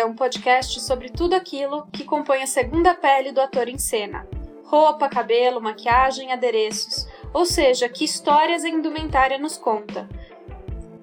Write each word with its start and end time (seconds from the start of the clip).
É 0.00 0.04
um 0.06 0.14
podcast 0.14 0.80
sobre 0.80 1.10
tudo 1.10 1.34
aquilo 1.34 1.86
que 1.92 2.04
compõe 2.04 2.42
a 2.42 2.46
segunda 2.46 2.94
pele 2.94 3.32
do 3.32 3.40
ator 3.42 3.68
em 3.68 3.76
cena: 3.76 4.26
roupa, 4.64 5.10
cabelo, 5.10 5.60
maquiagem, 5.60 6.32
adereços, 6.32 7.06
ou 7.34 7.44
seja, 7.44 7.86
que 7.86 8.02
histórias 8.02 8.64
a 8.64 8.68
indumentária 8.70 9.36
nos 9.36 9.58
conta. 9.58 10.08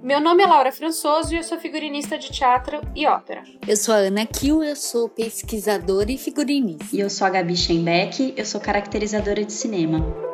Meu 0.02 0.20
nome 0.20 0.42
é 0.42 0.48
Laura 0.48 0.72
Françoso 0.72 1.32
e 1.32 1.38
eu 1.38 1.44
sou 1.44 1.60
figurinista 1.60 2.18
de 2.18 2.32
teatro 2.32 2.82
e 2.96 3.06
ópera. 3.06 3.44
Eu 3.68 3.78
sou 3.78 3.94
a 3.94 3.98
Ana 3.98 4.26
Kiel, 4.26 4.64
eu 4.64 4.76
sou 4.76 5.08
pesquisadora 5.08 6.12
e 6.12 6.18
figurinista. 6.18 6.88
E 6.92 7.00
eu 7.00 7.10
sou 7.12 7.28
a 7.28 7.30
Gabi 7.30 7.56
Schenbeck, 7.56 8.34
eu 8.36 8.46
sou 8.46 8.60
caracterizadora 8.60 9.46
de 9.46 9.54
cinema. 9.54 10.27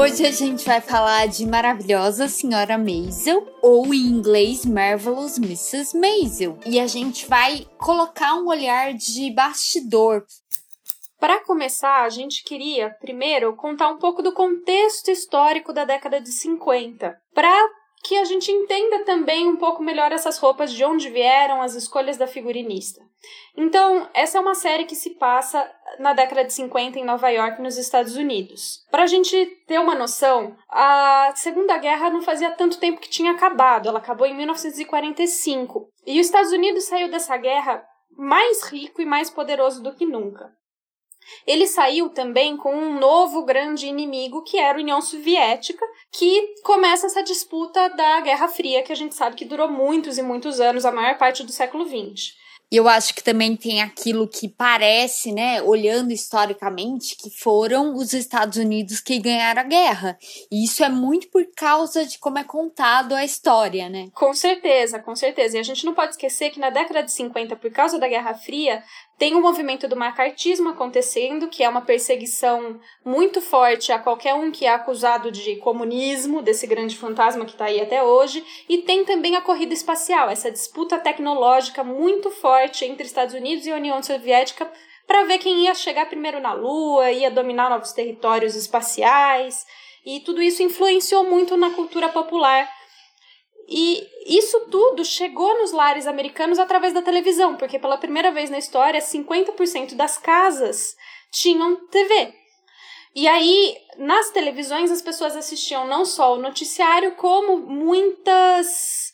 Hoje 0.00 0.24
a 0.24 0.30
gente 0.30 0.64
vai 0.64 0.80
falar 0.80 1.26
de 1.26 1.44
Maravilhosa 1.44 2.28
Senhora 2.28 2.78
Maisel, 2.78 3.44
ou 3.60 3.92
em 3.92 4.06
inglês 4.06 4.64
Marvelous 4.64 5.38
Mrs. 5.38 5.98
Maisel. 5.98 6.56
E 6.64 6.78
a 6.78 6.86
gente 6.86 7.26
vai 7.26 7.66
colocar 7.76 8.36
um 8.36 8.46
olhar 8.46 8.94
de 8.94 9.28
bastidor. 9.32 10.24
Para 11.18 11.44
começar, 11.44 12.04
a 12.04 12.08
gente 12.10 12.44
queria 12.44 12.90
primeiro 13.00 13.56
contar 13.56 13.88
um 13.88 13.98
pouco 13.98 14.22
do 14.22 14.32
contexto 14.32 15.10
histórico 15.10 15.72
da 15.72 15.84
década 15.84 16.20
de 16.20 16.30
50, 16.30 17.20
para 17.34 17.50
que 18.02 18.16
a 18.16 18.24
gente 18.24 18.50
entenda 18.50 19.04
também 19.04 19.46
um 19.48 19.56
pouco 19.56 19.82
melhor 19.82 20.12
essas 20.12 20.38
roupas, 20.38 20.72
de 20.72 20.84
onde 20.84 21.10
vieram, 21.10 21.60
as 21.60 21.74
escolhas 21.74 22.16
da 22.16 22.26
figurinista. 22.26 23.00
Então, 23.56 24.08
essa 24.14 24.38
é 24.38 24.40
uma 24.40 24.54
série 24.54 24.84
que 24.84 24.94
se 24.94 25.10
passa 25.10 25.68
na 25.98 26.12
década 26.12 26.44
de 26.44 26.52
50 26.52 26.98
em 26.98 27.04
Nova 27.04 27.28
York, 27.28 27.60
nos 27.60 27.76
Estados 27.76 28.16
Unidos. 28.16 28.86
Para 28.90 29.02
a 29.02 29.06
gente 29.06 29.46
ter 29.66 29.80
uma 29.80 29.94
noção, 29.94 30.56
a 30.68 31.32
Segunda 31.34 31.76
Guerra 31.78 32.10
não 32.10 32.22
fazia 32.22 32.52
tanto 32.52 32.78
tempo 32.78 33.00
que 33.00 33.10
tinha 33.10 33.32
acabado, 33.32 33.88
ela 33.88 33.98
acabou 33.98 34.26
em 34.26 34.36
1945. 34.36 35.90
E 36.06 36.20
os 36.20 36.26
Estados 36.26 36.52
Unidos 36.52 36.84
saiu 36.84 37.10
dessa 37.10 37.36
guerra 37.36 37.84
mais 38.16 38.62
rico 38.64 39.02
e 39.02 39.06
mais 39.06 39.28
poderoso 39.28 39.82
do 39.82 39.94
que 39.94 40.06
nunca. 40.06 40.52
Ele 41.46 41.66
saiu 41.66 42.08
também 42.10 42.56
com 42.56 42.74
um 42.74 42.98
novo 42.98 43.44
grande 43.44 43.86
inimigo, 43.86 44.42
que 44.42 44.58
era 44.58 44.78
a 44.78 44.80
União 44.80 45.00
Soviética, 45.00 45.84
que 46.12 46.54
começa 46.62 47.06
essa 47.06 47.22
disputa 47.22 47.88
da 47.90 48.20
Guerra 48.20 48.48
Fria, 48.48 48.82
que 48.82 48.92
a 48.92 48.96
gente 48.96 49.14
sabe 49.14 49.36
que 49.36 49.44
durou 49.44 49.68
muitos 49.68 50.18
e 50.18 50.22
muitos 50.22 50.60
anos, 50.60 50.84
a 50.84 50.92
maior 50.92 51.16
parte 51.18 51.42
do 51.42 51.52
século 51.52 51.86
XX. 51.86 52.36
E 52.70 52.76
eu 52.76 52.86
acho 52.86 53.14
que 53.14 53.24
também 53.24 53.56
tem 53.56 53.80
aquilo 53.80 54.28
que 54.28 54.46
parece, 54.46 55.32
né, 55.32 55.62
olhando 55.62 56.12
historicamente, 56.12 57.16
que 57.16 57.30
foram 57.30 57.94
os 57.94 58.12
Estados 58.12 58.58
Unidos 58.58 59.00
que 59.00 59.18
ganharam 59.18 59.62
a 59.62 59.64
guerra. 59.64 60.18
E 60.52 60.64
isso 60.64 60.84
é 60.84 60.88
muito 60.90 61.30
por 61.30 61.46
causa 61.56 62.04
de 62.04 62.18
como 62.18 62.38
é 62.38 62.44
contado 62.44 63.14
a 63.14 63.24
história, 63.24 63.88
né? 63.88 64.08
Com 64.12 64.34
certeza, 64.34 64.98
com 64.98 65.16
certeza. 65.16 65.56
E 65.56 65.60
a 65.60 65.62
gente 65.62 65.86
não 65.86 65.94
pode 65.94 66.10
esquecer 66.10 66.50
que 66.50 66.60
na 66.60 66.68
década 66.68 67.02
de 67.02 67.10
50, 67.10 67.56
por 67.56 67.70
causa 67.70 67.98
da 67.98 68.06
Guerra 68.06 68.34
Fria, 68.34 68.84
tem 69.18 69.34
o 69.34 69.42
movimento 69.42 69.88
do 69.88 69.96
macartismo 69.96 70.68
acontecendo, 70.68 71.48
que 71.48 71.64
é 71.64 71.68
uma 71.68 71.80
perseguição 71.80 72.78
muito 73.04 73.40
forte 73.40 73.90
a 73.90 73.98
qualquer 73.98 74.34
um 74.34 74.52
que 74.52 74.64
é 74.64 74.72
acusado 74.72 75.32
de 75.32 75.56
comunismo, 75.56 76.40
desse 76.40 76.68
grande 76.68 76.96
fantasma 76.96 77.44
que 77.44 77.50
está 77.50 77.64
aí 77.64 77.80
até 77.80 78.00
hoje. 78.00 78.44
E 78.68 78.78
tem 78.78 79.04
também 79.04 79.34
a 79.34 79.42
corrida 79.42 79.74
espacial, 79.74 80.30
essa 80.30 80.52
disputa 80.52 80.98
tecnológica 80.98 81.82
muito 81.82 82.30
forte 82.30 82.84
entre 82.84 83.06
Estados 83.06 83.34
Unidos 83.34 83.66
e 83.66 83.72
União 83.72 84.00
Soviética 84.00 84.70
para 85.04 85.24
ver 85.24 85.38
quem 85.38 85.64
ia 85.64 85.74
chegar 85.74 86.06
primeiro 86.06 86.38
na 86.38 86.52
Lua, 86.52 87.10
ia 87.10 87.30
dominar 87.30 87.70
novos 87.70 87.92
territórios 87.92 88.54
espaciais. 88.54 89.66
E 90.06 90.20
tudo 90.20 90.40
isso 90.40 90.62
influenciou 90.62 91.24
muito 91.24 91.56
na 91.56 91.70
cultura 91.70 92.08
popular 92.08 92.68
e 93.68 94.02
isso 94.26 94.60
tudo 94.70 95.04
chegou 95.04 95.58
nos 95.58 95.72
lares 95.72 96.06
americanos 96.06 96.58
através 96.58 96.94
da 96.94 97.02
televisão, 97.02 97.54
porque 97.56 97.78
pela 97.78 97.98
primeira 97.98 98.32
vez 98.32 98.48
na 98.48 98.58
história, 98.58 98.98
50% 98.98 99.94
das 99.94 100.16
casas 100.16 100.96
tinham 101.30 101.76
TV. 101.88 102.32
E 103.14 103.28
aí, 103.28 103.76
nas 103.98 104.30
televisões, 104.30 104.90
as 104.90 105.02
pessoas 105.02 105.36
assistiam 105.36 105.86
não 105.86 106.06
só 106.06 106.34
o 106.34 106.40
noticiário, 106.40 107.14
como 107.16 107.58
muitas 107.58 109.12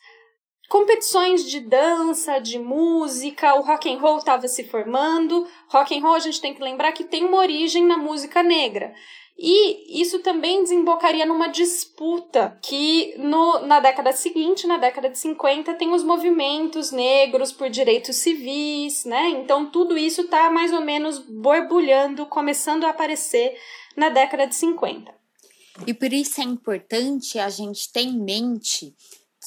competições 0.69 1.44
de 1.44 1.60
dança, 1.60 2.38
de 2.38 2.59
música, 2.59 3.54
o 3.54 3.62
rock 3.62 3.93
and 3.93 3.98
roll 3.98 4.19
estava 4.19 4.47
se 4.47 4.62
formando. 4.64 5.48
Rock 5.69 5.97
and 5.97 6.03
roll 6.03 6.14
a 6.14 6.20
gente 6.20 6.41
tem 6.41 6.54
que 6.54 6.62
lembrar 6.62 6.93
que 6.93 7.04
tem 7.04 7.25
uma 7.25 7.38
origem 7.38 7.84
na 7.84 7.97
música 7.97 8.43
negra. 8.43 8.94
E 9.37 10.00
isso 10.00 10.21
também 10.21 10.62
desembocaria 10.62 11.27
numa 11.27 11.49
disputa 11.49 12.56
que 12.62 13.15
no, 13.19 13.67
na 13.67 13.81
década 13.81 14.12
seguinte, 14.12 14.67
na 14.67 14.78
década 14.78 15.11
de 15.11 15.19
50, 15.19 15.75
tem 15.75 15.93
os 15.93 16.05
movimentos 16.05 16.93
negros 16.93 17.53
por 17.53 17.69
direitos 17.69 18.17
civis, 18.17 19.05
né? 19.05 19.31
Então 19.31 19.67
tudo 19.67 19.99
isso 19.99 20.23
está 20.23 20.50
mais 20.50 20.73
ou 20.73 20.81
menos 20.81 21.19
borbulhando, 21.19 22.27
começando 22.27 22.84
a 22.84 22.91
aparecer 22.91 23.56
na 23.97 24.09
década 24.09 24.47
de 24.47 24.55
50. 24.55 25.12
E 25.84 25.93
por 25.93 26.12
isso 26.12 26.41
é 26.41 26.44
importante 26.44 27.39
a 27.39 27.49
gente 27.49 27.91
ter 27.93 28.03
em 28.03 28.17
mente 28.17 28.94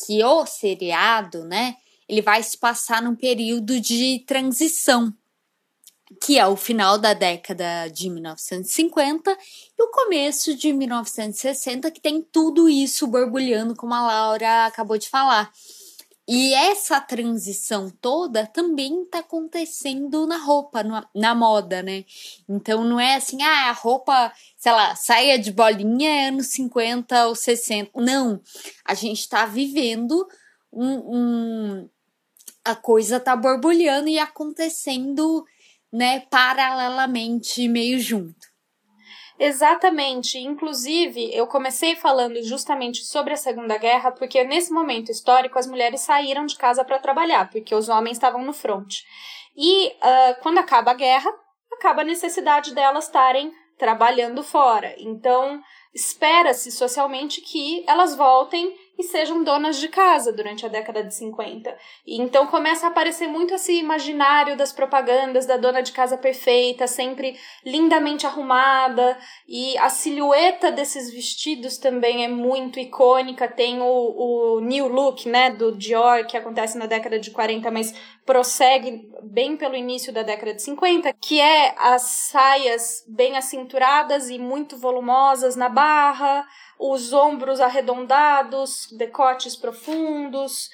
que 0.06 0.22
o 0.22 0.46
seriado, 0.46 1.46
né, 1.46 1.76
ele 2.08 2.22
vai 2.22 2.44
se 2.44 2.58
passar 2.58 3.02
num 3.02 3.16
período 3.16 3.80
de 3.80 4.24
transição 4.28 5.14
que 6.22 6.40
é 6.40 6.48
o 6.48 6.56
final 6.56 6.98
da 6.98 7.14
década 7.14 7.88
de 7.90 8.10
1950 8.10 9.38
e 9.78 9.84
o 9.84 9.92
começo 9.92 10.56
de 10.56 10.72
1960, 10.72 11.92
que 11.92 12.00
tem 12.00 12.22
tudo 12.22 12.70
isso 12.70 13.08
borbulhando, 13.08 13.76
como 13.76 13.94
a 13.94 14.02
Laura 14.02 14.66
acabou 14.66 14.98
de 14.98 15.10
falar. 15.10 15.52
E 16.30 16.54
essa 16.54 17.00
transição 17.00 17.90
toda 17.90 18.46
também 18.46 19.04
está 19.04 19.20
acontecendo 19.20 20.28
na 20.28 20.38
roupa, 20.38 20.84
na 21.16 21.34
moda, 21.34 21.82
né? 21.82 22.04
Então 22.50 22.84
não 22.84 23.00
é 23.00 23.16
assim, 23.16 23.42
ah, 23.42 23.70
a 23.70 23.72
roupa, 23.72 24.34
sei 24.58 24.74
lá, 24.74 24.94
saia 24.94 25.40
de 25.40 25.54
bolinha 25.54 26.10
é 26.10 26.28
anos 26.28 26.48
50 26.48 27.28
ou 27.28 27.36
60. 27.36 27.92
Não, 28.02 28.42
a 28.84 28.94
gente 28.94 29.22
está 29.22 29.46
vivendo 29.46 30.28
um, 30.72 31.16
um. 31.16 31.90
A 32.66 32.76
coisa 32.76 33.22
tá 33.22 33.34
borbulhando 33.34 34.10
e 34.10 34.20
acontecendo 34.20 35.46
né, 35.92 36.22
paralelamente 36.30 37.68
meio 37.68 38.00
junto. 38.00 38.48
Exatamente. 39.40 40.40
Inclusive, 40.40 41.30
eu 41.34 41.46
comecei 41.46 41.96
falando 41.96 42.42
justamente 42.44 43.04
sobre 43.04 43.34
a 43.34 43.38
Segunda 43.38 43.78
Guerra, 43.78 44.12
porque 44.12 44.44
nesse 44.44 44.72
momento 44.72 45.12
histórico 45.12 45.60
as 45.60 45.68
mulheres 45.68 46.02
saíram 46.02 46.46
de 46.46 46.56
casa 46.56 46.84
para 46.84 47.00
trabalhar, 47.00 47.50
porque 47.50 47.76
os 47.76 47.88
homens 47.88 48.18
estavam 48.18 48.44
no 48.44 48.54
front. 48.54 48.96
E 49.56 49.88
uh, 49.88 50.42
quando 50.42 50.58
acaba 50.58 50.92
a 50.92 50.96
guerra, 50.96 51.32
acaba 51.72 52.02
a 52.02 52.06
necessidade 52.06 52.74
delas 52.74 53.06
estarem 53.06 53.52
trabalhando 53.78 54.44
fora. 54.44 54.96
Então, 54.98 55.62
espera-se 55.94 56.72
socialmente 56.72 57.42
que 57.42 57.84
elas 57.88 58.16
voltem 58.16 58.76
e 58.98 59.04
sejam 59.04 59.44
donas 59.44 59.80
de 59.80 59.88
casa 59.88 60.34
durante 60.34 60.66
a 60.66 60.70
década 60.70 61.04
de 61.04 61.14
50. 61.14 61.76
E 62.06 62.20
então 62.22 62.48
começa 62.48 62.88
a 62.88 62.90
aparecer 62.90 63.28
muito 63.28 63.54
esse 63.54 63.74
imaginário 63.74 64.58
das 64.58 64.72
propagandas 64.72 65.46
da 65.46 65.58
dona 65.58 65.82
de 65.82 65.92
casa 65.92 66.18
perfeita, 66.18 66.88
sempre 66.88 67.38
lindamente 67.66 68.26
arrumada, 68.26 69.18
e 69.48 69.78
a 69.78 69.90
silhueta 69.90 70.72
desses 70.72 71.12
vestidos 71.12 71.78
também 71.78 72.24
é 72.24 72.28
muito 72.28 72.80
icônica. 72.80 73.48
Tem 73.48 73.82
o, 73.82 73.86
o 73.86 74.60
new 74.62 74.88
look, 74.88 75.28
né, 75.30 75.52
do 75.52 75.76
Dior, 75.76 76.26
que 76.26 76.38
acontece 76.38 76.78
na 76.78 76.86
década 76.86 77.20
de 77.20 77.32
40, 77.32 77.70
mas 77.70 77.94
prossegue 78.28 79.10
bem 79.24 79.56
pelo 79.56 79.74
início 79.74 80.12
da 80.12 80.22
década 80.22 80.54
de 80.54 80.62
50, 80.62 81.14
que 81.14 81.40
é 81.40 81.74
as 81.78 82.02
saias 82.02 83.06
bem 83.08 83.38
acinturadas 83.38 84.30
e 84.30 84.38
muito 84.38 84.76
volumosas 84.76 85.56
na 85.56 85.70
barra, 85.70 86.46
os 86.78 87.14
ombros 87.14 87.62
arredondados, 87.62 88.90
decotes 88.92 89.56
profundos. 89.56 90.70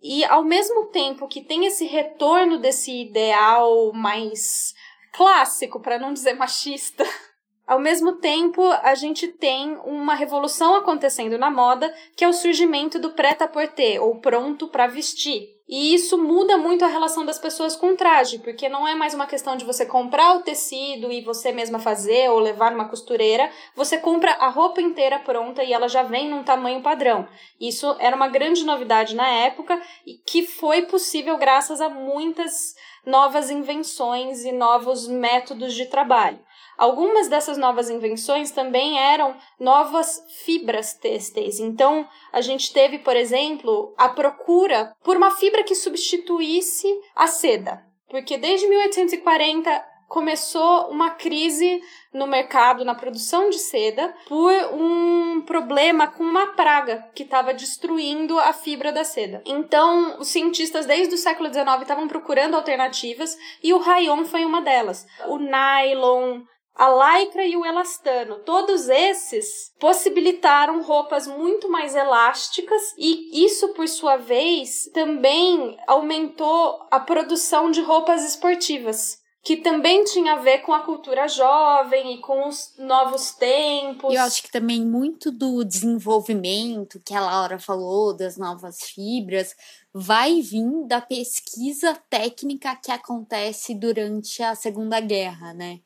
E 0.00 0.24
ao 0.24 0.44
mesmo 0.44 0.86
tempo 0.86 1.26
que 1.26 1.42
tem 1.42 1.66
esse 1.66 1.84
retorno 1.86 2.56
desse 2.56 3.02
ideal 3.02 3.92
mais 3.92 4.72
clássico, 5.12 5.80
para 5.80 5.98
não 5.98 6.12
dizer 6.12 6.34
machista, 6.34 7.04
ao 7.66 7.80
mesmo 7.80 8.12
tempo 8.18 8.62
a 8.62 8.94
gente 8.94 9.26
tem 9.26 9.76
uma 9.84 10.14
revolução 10.14 10.76
acontecendo 10.76 11.36
na 11.36 11.50
moda, 11.50 11.92
que 12.16 12.24
é 12.24 12.28
o 12.28 12.32
surgimento 12.32 13.00
do 13.00 13.10
prêt-à-porter, 13.10 14.00
ou 14.00 14.20
pronto 14.20 14.68
para 14.68 14.86
vestir. 14.86 15.51
E 15.68 15.94
isso 15.94 16.18
muda 16.18 16.58
muito 16.58 16.84
a 16.84 16.88
relação 16.88 17.24
das 17.24 17.38
pessoas 17.38 17.76
com 17.76 17.92
o 17.92 17.96
traje, 17.96 18.38
porque 18.38 18.68
não 18.68 18.86
é 18.86 18.94
mais 18.94 19.14
uma 19.14 19.26
questão 19.26 19.56
de 19.56 19.64
você 19.64 19.86
comprar 19.86 20.36
o 20.36 20.42
tecido 20.42 21.10
e 21.10 21.22
você 21.22 21.52
mesma 21.52 21.78
fazer 21.78 22.30
ou 22.30 22.38
levar 22.38 22.70
numa 22.70 22.88
costureira, 22.88 23.50
você 23.74 23.96
compra 23.96 24.32
a 24.32 24.48
roupa 24.48 24.80
inteira 24.80 25.18
pronta 25.18 25.62
e 25.62 25.72
ela 25.72 25.88
já 25.88 26.02
vem 26.02 26.28
num 26.28 26.42
tamanho 26.42 26.82
padrão. 26.82 27.26
Isso 27.60 27.96
era 27.98 28.16
uma 28.16 28.28
grande 28.28 28.64
novidade 28.64 29.14
na 29.14 29.28
época 29.28 29.80
e 30.06 30.14
que 30.14 30.46
foi 30.46 30.82
possível 30.82 31.38
graças 31.38 31.80
a 31.80 31.88
muitas 31.88 32.74
novas 33.06 33.50
invenções 33.50 34.44
e 34.44 34.52
novos 34.52 35.08
métodos 35.08 35.74
de 35.74 35.86
trabalho. 35.86 36.38
Algumas 36.82 37.28
dessas 37.28 37.56
novas 37.56 37.88
invenções 37.88 38.50
também 38.50 38.98
eram 38.98 39.36
novas 39.56 40.20
fibras 40.44 40.92
têxteis. 40.94 41.60
Então, 41.60 42.08
a 42.32 42.40
gente 42.40 42.72
teve, 42.72 42.98
por 42.98 43.14
exemplo, 43.14 43.94
a 43.96 44.08
procura 44.08 44.92
por 45.00 45.16
uma 45.16 45.30
fibra 45.30 45.62
que 45.62 45.76
substituísse 45.76 46.88
a 47.14 47.28
seda. 47.28 47.84
Porque 48.10 48.36
desde 48.36 48.66
1840 48.66 49.92
começou 50.08 50.90
uma 50.90 51.10
crise 51.10 51.80
no 52.12 52.26
mercado, 52.26 52.84
na 52.84 52.96
produção 52.96 53.48
de 53.48 53.60
seda, 53.60 54.12
por 54.26 54.52
um 54.74 55.40
problema 55.42 56.08
com 56.08 56.24
uma 56.24 56.48
praga 56.48 57.08
que 57.14 57.22
estava 57.22 57.54
destruindo 57.54 58.36
a 58.40 58.52
fibra 58.52 58.90
da 58.90 59.04
seda. 59.04 59.40
Então, 59.46 60.18
os 60.18 60.26
cientistas 60.26 60.84
desde 60.84 61.14
o 61.14 61.18
século 61.18 61.48
XIX 61.48 61.80
estavam 61.80 62.08
procurando 62.08 62.56
alternativas 62.56 63.38
e 63.62 63.72
o 63.72 63.78
rayon 63.78 64.24
foi 64.24 64.44
uma 64.44 64.60
delas. 64.60 65.06
O 65.28 65.38
nylon, 65.38 66.42
a 66.74 66.88
lycra 66.88 67.44
e 67.46 67.56
o 67.56 67.64
elastano, 67.64 68.40
todos 68.40 68.88
esses 68.88 69.72
possibilitaram 69.78 70.82
roupas 70.82 71.26
muito 71.26 71.70
mais 71.70 71.94
elásticas 71.94 72.82
e 72.96 73.44
isso, 73.44 73.68
por 73.74 73.86
sua 73.86 74.16
vez, 74.16 74.90
também 74.92 75.76
aumentou 75.86 76.80
a 76.90 76.98
produção 76.98 77.70
de 77.70 77.80
roupas 77.80 78.24
esportivas 78.24 79.22
que 79.44 79.56
também 79.56 80.04
tinha 80.04 80.34
a 80.34 80.38
ver 80.38 80.58
com 80.58 80.72
a 80.72 80.84
cultura 80.84 81.26
jovem 81.26 82.14
e 82.14 82.20
com 82.20 82.48
os 82.48 82.74
novos 82.78 83.32
tempos. 83.32 84.14
Eu 84.14 84.20
acho 84.20 84.40
que 84.40 84.52
também 84.52 84.86
muito 84.86 85.32
do 85.32 85.64
desenvolvimento 85.64 87.00
que 87.04 87.12
a 87.12 87.20
Laura 87.20 87.58
falou, 87.58 88.16
das 88.16 88.36
novas 88.36 88.82
fibras, 88.82 89.52
vai 89.92 90.40
vir 90.40 90.86
da 90.86 91.00
pesquisa 91.00 92.00
técnica 92.08 92.76
que 92.76 92.92
acontece 92.92 93.74
durante 93.74 94.42
a 94.44 94.54
Segunda 94.54 95.00
Guerra, 95.00 95.52
né? 95.52 95.80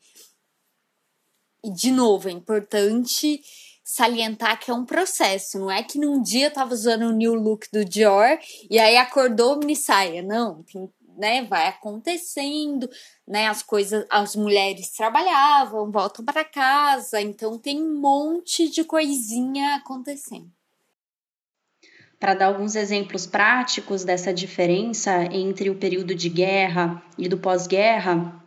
E, 1.66 1.70
de 1.72 1.90
novo, 1.90 2.28
é 2.28 2.32
importante 2.32 3.42
salientar 3.82 4.60
que 4.60 4.70
é 4.70 4.74
um 4.74 4.84
processo, 4.84 5.58
não 5.58 5.70
é 5.70 5.82
que 5.82 5.98
num 5.98 6.22
dia 6.22 6.50
tava 6.50 6.72
usando 6.72 7.02
o 7.02 7.12
new 7.12 7.34
look 7.34 7.66
do 7.72 7.84
Dior 7.84 8.38
e 8.70 8.78
aí 8.78 8.96
acordou 8.96 9.58
mini 9.58 9.76
saia, 9.76 10.22
não, 10.22 10.62
tem 10.62 10.88
né, 11.16 11.44
vai 11.44 11.68
acontecendo, 11.68 12.88
né, 13.26 13.46
as 13.46 13.62
coisas, 13.62 14.04
as 14.10 14.36
mulheres 14.36 14.90
trabalhavam, 14.90 15.90
voltam 15.90 16.24
para 16.24 16.44
casa, 16.44 17.20
então 17.20 17.58
tem 17.58 17.82
um 17.82 17.98
monte 17.98 18.68
de 18.68 18.84
coisinha 18.84 19.76
acontecendo. 19.76 20.50
Para 22.20 22.34
dar 22.34 22.46
alguns 22.46 22.76
exemplos 22.76 23.26
práticos 23.26 24.04
dessa 24.04 24.32
diferença 24.32 25.24
entre 25.32 25.70
o 25.70 25.78
período 25.78 26.14
de 26.14 26.28
guerra 26.28 27.02
e 27.16 27.28
do 27.28 27.38
pós-guerra, 27.38 28.42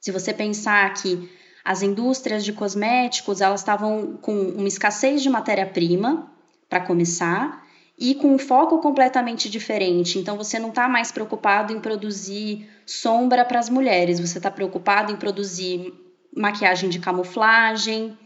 se 0.00 0.10
você 0.10 0.34
pensar 0.34 0.92
que 0.94 1.39
as 1.70 1.82
indústrias 1.82 2.44
de 2.44 2.52
cosméticos 2.52 3.40
elas 3.40 3.60
estavam 3.60 4.18
com 4.20 4.32
uma 4.32 4.66
escassez 4.66 5.22
de 5.22 5.30
matéria-prima 5.30 6.28
para 6.68 6.80
começar 6.80 7.64
e 7.96 8.12
com 8.12 8.34
um 8.34 8.38
foco 8.40 8.80
completamente 8.80 9.48
diferente. 9.48 10.18
Então 10.18 10.36
você 10.36 10.58
não 10.58 10.70
está 10.70 10.88
mais 10.88 11.12
preocupado 11.12 11.72
em 11.72 11.78
produzir 11.78 12.68
sombra 12.84 13.44
para 13.44 13.60
as 13.60 13.70
mulheres, 13.70 14.18
você 14.18 14.38
está 14.38 14.50
preocupado 14.50 15.12
em 15.12 15.16
produzir 15.16 15.94
maquiagem 16.36 16.90
de 16.90 16.98
camuflagem 16.98 18.18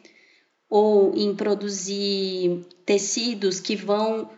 ou 0.71 1.15
em 1.15 1.35
produzir 1.35 2.67
tecidos 2.87 3.61
que 3.61 3.77
vão 3.77 4.31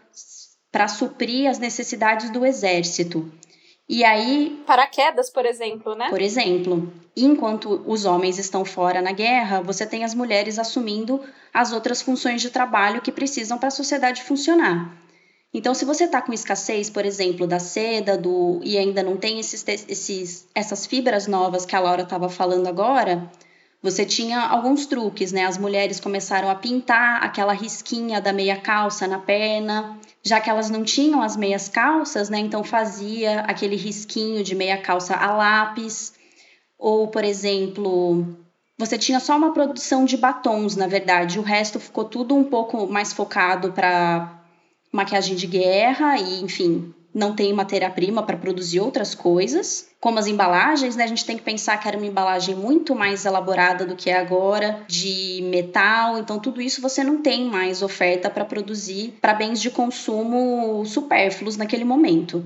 para 0.72 0.88
suprir 0.88 1.48
as 1.48 1.60
necessidades 1.60 2.28
do 2.30 2.44
exército. 2.44 3.30
E 3.88 4.04
aí. 4.04 4.62
Paraquedas, 4.66 5.30
por 5.30 5.46
exemplo, 5.46 5.94
né? 5.94 6.08
Por 6.10 6.20
exemplo. 6.20 6.92
Enquanto 7.16 7.82
os 7.86 8.04
homens 8.04 8.38
estão 8.38 8.64
fora 8.64 9.00
na 9.00 9.12
guerra, 9.12 9.62
você 9.62 9.86
tem 9.86 10.04
as 10.04 10.14
mulheres 10.14 10.58
assumindo 10.58 11.20
as 11.54 11.72
outras 11.72 12.02
funções 12.02 12.42
de 12.42 12.50
trabalho 12.50 13.00
que 13.00 13.12
precisam 13.12 13.58
para 13.58 13.68
a 13.68 13.70
sociedade 13.70 14.22
funcionar. 14.22 14.96
Então, 15.54 15.72
se 15.72 15.86
você 15.86 16.04
está 16.04 16.20
com 16.20 16.32
escassez, 16.32 16.90
por 16.90 17.06
exemplo, 17.06 17.46
da 17.46 17.58
seda, 17.58 18.18
do 18.18 18.60
e 18.62 18.76
ainda 18.76 19.02
não 19.02 19.16
tem 19.16 19.38
esses, 19.38 19.64
esses, 19.66 20.48
essas 20.54 20.84
fibras 20.84 21.26
novas 21.26 21.64
que 21.64 21.74
a 21.74 21.80
Laura 21.80 22.02
estava 22.02 22.28
falando 22.28 22.66
agora, 22.66 23.30
você 23.86 24.04
tinha 24.04 24.40
alguns 24.40 24.84
truques, 24.84 25.30
né? 25.30 25.44
As 25.44 25.56
mulheres 25.56 26.00
começaram 26.00 26.50
a 26.50 26.56
pintar 26.56 27.22
aquela 27.22 27.52
risquinha 27.52 28.20
da 28.20 28.32
meia 28.32 28.56
calça 28.56 29.06
na 29.06 29.20
perna, 29.20 29.96
já 30.24 30.40
que 30.40 30.50
elas 30.50 30.68
não 30.68 30.82
tinham 30.82 31.22
as 31.22 31.36
meias 31.36 31.68
calças, 31.68 32.28
né? 32.28 32.40
Então 32.40 32.64
fazia 32.64 33.42
aquele 33.42 33.76
risquinho 33.76 34.42
de 34.42 34.56
meia 34.56 34.76
calça 34.76 35.14
a 35.14 35.32
lápis. 35.32 36.14
Ou, 36.76 37.06
por 37.06 37.22
exemplo, 37.22 38.26
você 38.76 38.98
tinha 38.98 39.20
só 39.20 39.36
uma 39.36 39.52
produção 39.52 40.04
de 40.04 40.16
batons, 40.16 40.74
na 40.74 40.88
verdade, 40.88 41.38
o 41.38 41.42
resto 41.42 41.78
ficou 41.78 42.04
tudo 42.04 42.34
um 42.34 42.42
pouco 42.42 42.88
mais 42.88 43.12
focado 43.12 43.70
para 43.70 44.36
maquiagem 44.90 45.36
de 45.36 45.46
guerra 45.46 46.18
e, 46.18 46.42
enfim, 46.42 46.92
não 47.16 47.34
tem 47.34 47.50
matéria-prima 47.50 48.22
para 48.22 48.36
produzir 48.36 48.78
outras 48.78 49.14
coisas. 49.14 49.88
Como 49.98 50.18
as 50.18 50.26
embalagens, 50.26 50.96
né? 50.96 51.04
A 51.04 51.06
gente 51.06 51.24
tem 51.24 51.38
que 51.38 51.42
pensar 51.42 51.78
que 51.78 51.88
era 51.88 51.96
uma 51.96 52.06
embalagem 52.06 52.54
muito 52.54 52.94
mais 52.94 53.24
elaborada 53.24 53.86
do 53.86 53.96
que 53.96 54.10
é 54.10 54.18
agora, 54.18 54.84
de 54.86 55.40
metal. 55.44 56.18
Então, 56.18 56.38
tudo 56.38 56.60
isso 56.60 56.82
você 56.82 57.02
não 57.02 57.22
tem 57.22 57.46
mais 57.46 57.80
oferta 57.80 58.28
para 58.28 58.44
produzir 58.44 59.14
para 59.18 59.32
bens 59.32 59.62
de 59.62 59.70
consumo 59.70 60.84
supérfluos 60.84 61.56
naquele 61.56 61.84
momento. 61.84 62.44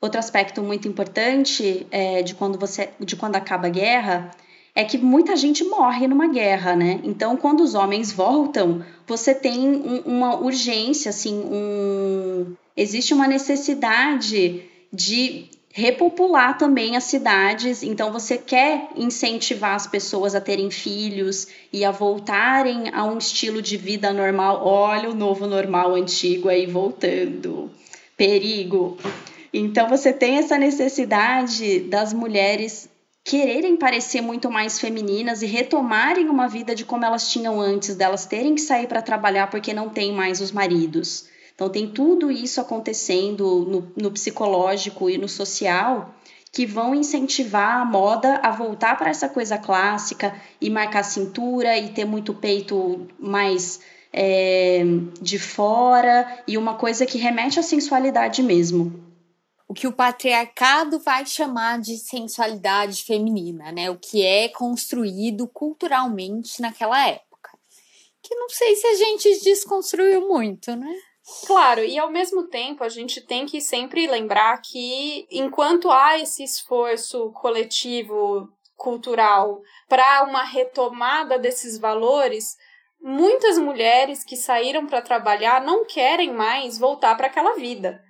Outro 0.00 0.18
aspecto 0.18 0.64
muito 0.64 0.88
importante 0.88 1.86
é, 1.92 2.24
de 2.24 2.34
quando 2.34 2.58
você, 2.58 2.90
de 2.98 3.14
quando 3.14 3.36
acaba 3.36 3.68
a 3.68 3.70
guerra, 3.70 4.32
é 4.74 4.84
que 4.84 4.96
muita 4.96 5.36
gente 5.36 5.64
morre 5.64 6.06
numa 6.06 6.28
guerra, 6.28 6.74
né? 6.74 7.00
Então, 7.04 7.36
quando 7.36 7.60
os 7.60 7.74
homens 7.74 8.10
voltam, 8.10 8.82
você 9.06 9.34
tem 9.34 9.68
um, 9.68 10.00
uma 10.00 10.36
urgência, 10.36 11.10
assim, 11.10 11.34
um... 11.34 12.54
existe 12.76 13.12
uma 13.12 13.28
necessidade 13.28 14.62
de 14.90 15.50
repopular 15.74 16.56
também 16.56 16.96
as 16.96 17.04
cidades. 17.04 17.82
Então, 17.82 18.10
você 18.10 18.38
quer 18.38 18.88
incentivar 18.96 19.74
as 19.74 19.86
pessoas 19.86 20.34
a 20.34 20.40
terem 20.40 20.70
filhos 20.70 21.48
e 21.70 21.84
a 21.84 21.90
voltarem 21.90 22.90
a 22.94 23.04
um 23.04 23.18
estilo 23.18 23.60
de 23.60 23.76
vida 23.76 24.10
normal. 24.12 24.66
Olha 24.66 25.10
o 25.10 25.14
novo 25.14 25.46
normal 25.46 25.94
antigo 25.94 26.48
aí 26.48 26.66
voltando. 26.66 27.70
Perigo. 28.16 28.96
Então, 29.52 29.86
você 29.86 30.14
tem 30.14 30.38
essa 30.38 30.56
necessidade 30.56 31.80
das 31.80 32.14
mulheres 32.14 32.88
quererem 33.24 33.76
parecer 33.76 34.20
muito 34.20 34.50
mais 34.50 34.80
femininas 34.80 35.42
e 35.42 35.46
retomarem 35.46 36.28
uma 36.28 36.48
vida 36.48 36.74
de 36.74 36.84
como 36.84 37.04
elas 37.04 37.30
tinham 37.30 37.60
antes, 37.60 37.94
delas 37.94 38.26
terem 38.26 38.54
que 38.54 38.60
sair 38.60 38.88
para 38.88 39.00
trabalhar 39.00 39.48
porque 39.48 39.72
não 39.72 39.88
tem 39.88 40.12
mais 40.12 40.40
os 40.40 40.50
maridos. 40.50 41.26
Então 41.54 41.68
tem 41.68 41.88
tudo 41.88 42.30
isso 42.30 42.60
acontecendo 42.60 43.64
no, 43.64 43.92
no 43.96 44.10
psicológico 44.10 45.08
e 45.08 45.18
no 45.18 45.28
social 45.28 46.14
que 46.50 46.66
vão 46.66 46.94
incentivar 46.94 47.80
a 47.80 47.84
moda 47.84 48.40
a 48.42 48.50
voltar 48.50 48.98
para 48.98 49.08
essa 49.08 49.28
coisa 49.28 49.56
clássica 49.56 50.34
e 50.60 50.68
marcar 50.68 51.02
cintura 51.02 51.78
e 51.78 51.88
ter 51.88 52.04
muito 52.04 52.34
peito 52.34 53.06
mais 53.18 53.80
é, 54.12 54.82
de 55.20 55.38
fora 55.38 56.42
e 56.46 56.58
uma 56.58 56.74
coisa 56.74 57.06
que 57.06 57.16
remete 57.16 57.58
à 57.58 57.62
sensualidade 57.62 58.42
mesmo 58.42 59.11
o 59.72 59.74
que 59.74 59.86
o 59.86 59.92
patriarcado 59.92 60.98
vai 60.98 61.24
chamar 61.24 61.80
de 61.80 61.96
sensualidade 61.96 63.04
feminina, 63.04 63.72
né? 63.72 63.88
O 63.88 63.98
que 63.98 64.22
é 64.22 64.50
construído 64.50 65.48
culturalmente 65.48 66.60
naquela 66.60 67.08
época. 67.08 67.50
Que 68.22 68.34
não 68.34 68.50
sei 68.50 68.76
se 68.76 68.86
a 68.86 68.94
gente 68.96 69.42
desconstruiu 69.42 70.28
muito, 70.28 70.76
né? 70.76 70.94
Claro, 71.46 71.82
e 71.82 71.98
ao 71.98 72.10
mesmo 72.10 72.48
tempo 72.48 72.84
a 72.84 72.90
gente 72.90 73.22
tem 73.22 73.46
que 73.46 73.62
sempre 73.62 74.06
lembrar 74.06 74.60
que 74.60 75.26
enquanto 75.30 75.90
há 75.90 76.18
esse 76.18 76.44
esforço 76.44 77.30
coletivo 77.30 78.52
cultural 78.76 79.62
para 79.88 80.22
uma 80.24 80.44
retomada 80.44 81.38
desses 81.38 81.78
valores, 81.78 82.58
muitas 83.00 83.56
mulheres 83.56 84.22
que 84.22 84.36
saíram 84.36 84.84
para 84.86 85.00
trabalhar 85.00 85.64
não 85.64 85.86
querem 85.86 86.30
mais 86.30 86.76
voltar 86.76 87.16
para 87.16 87.28
aquela 87.28 87.54
vida 87.54 88.04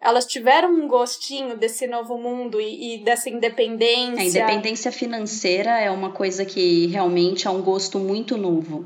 elas 0.00 0.26
tiveram 0.26 0.72
um 0.72 0.86
gostinho 0.86 1.56
desse 1.56 1.86
novo 1.86 2.18
mundo 2.18 2.60
e, 2.60 2.94
e, 2.94 3.04
dessa 3.04 3.30
independência. 3.30 4.22
A 4.22 4.24
independência 4.24 4.92
financeira 4.92 5.78
é 5.78 5.90
uma 5.90 6.12
coisa 6.12 6.44
que 6.44 6.86
realmente 6.86 7.46
é 7.46 7.50
um 7.50 7.62
gosto 7.62 7.98
muito 7.98 8.36
novo. 8.36 8.84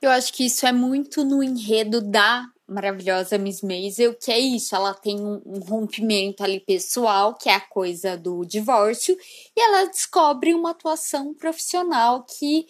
Eu 0.00 0.10
acho 0.10 0.32
que 0.32 0.46
isso 0.46 0.66
é 0.66 0.72
muito 0.72 1.24
no 1.24 1.42
enredo 1.42 2.00
da 2.00 2.46
maravilhosa 2.70 3.36
Miss 3.36 3.62
Maisel, 3.62 4.14
que 4.14 4.30
é 4.30 4.38
isso, 4.38 4.76
ela 4.76 4.94
tem 4.94 5.20
um, 5.20 5.42
um 5.44 5.58
rompimento 5.58 6.44
ali 6.44 6.60
pessoal, 6.60 7.34
que 7.34 7.48
é 7.48 7.54
a 7.54 7.60
coisa 7.60 8.16
do 8.16 8.44
divórcio, 8.44 9.16
e 9.56 9.60
ela 9.60 9.86
descobre 9.86 10.54
uma 10.54 10.70
atuação 10.70 11.34
profissional 11.34 12.24
que 12.24 12.66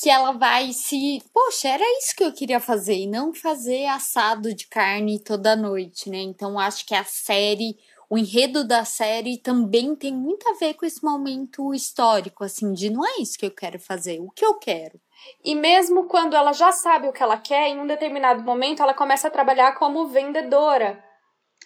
que 0.00 0.08
ela 0.08 0.32
vai 0.32 0.72
se. 0.72 1.22
Poxa, 1.32 1.68
era 1.68 1.84
isso 1.98 2.16
que 2.16 2.24
eu 2.24 2.32
queria 2.32 2.60
fazer, 2.60 2.94
e 2.94 3.06
não 3.06 3.34
fazer 3.34 3.86
assado 3.86 4.54
de 4.54 4.66
carne 4.66 5.18
toda 5.18 5.54
noite, 5.54 6.08
né? 6.08 6.18
Então 6.18 6.58
acho 6.58 6.86
que 6.86 6.94
a 6.94 7.04
série 7.04 7.76
o 8.10 8.18
enredo 8.18 8.66
da 8.66 8.84
série 8.84 9.38
também 9.38 9.94
tem 9.94 10.12
muito 10.12 10.48
a 10.48 10.54
ver 10.54 10.74
com 10.74 10.84
esse 10.84 11.02
momento 11.04 11.72
histórico, 11.72 12.42
assim, 12.42 12.72
de 12.72 12.90
não 12.90 13.06
é 13.06 13.20
isso 13.20 13.38
que 13.38 13.46
eu 13.46 13.52
quero 13.52 13.78
fazer, 13.78 14.18
o 14.18 14.28
que 14.32 14.44
eu 14.44 14.54
quero. 14.54 15.00
E 15.44 15.54
mesmo 15.54 16.08
quando 16.08 16.34
ela 16.34 16.52
já 16.52 16.72
sabe 16.72 17.06
o 17.06 17.12
que 17.12 17.22
ela 17.22 17.36
quer, 17.36 17.68
em 17.68 17.78
um 17.78 17.86
determinado 17.86 18.42
momento 18.42 18.82
ela 18.82 18.94
começa 18.94 19.28
a 19.28 19.30
trabalhar 19.30 19.76
como 19.76 20.08
vendedora. 20.08 21.00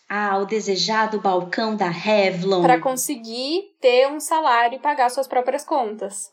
Ah, 0.06 0.36
o 0.36 0.44
desejado 0.44 1.18
balcão 1.18 1.74
da 1.74 1.88
Revlon. 1.88 2.60
Para 2.60 2.78
conseguir 2.78 3.74
ter 3.80 4.06
um 4.08 4.20
salário 4.20 4.76
e 4.76 4.80
pagar 4.80 5.08
suas 5.10 5.26
próprias 5.26 5.64
contas. 5.64 6.30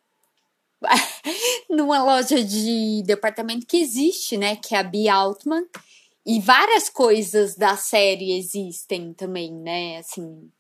Numa 1.70 2.04
loja 2.04 2.44
de 2.44 3.04
departamento 3.06 3.66
que 3.66 3.78
existe, 3.78 4.38
né? 4.38 4.56
Que 4.56 4.76
é 4.76 4.80
a 4.80 4.84
B. 4.84 5.08
Altman. 5.08 5.66
E 6.26 6.40
várias 6.40 6.90
coisas 6.90 7.56
da 7.56 7.76
série 7.76 8.38
existem 8.38 9.14
também, 9.14 9.52
né? 9.52 9.98
Assim, 9.98 10.52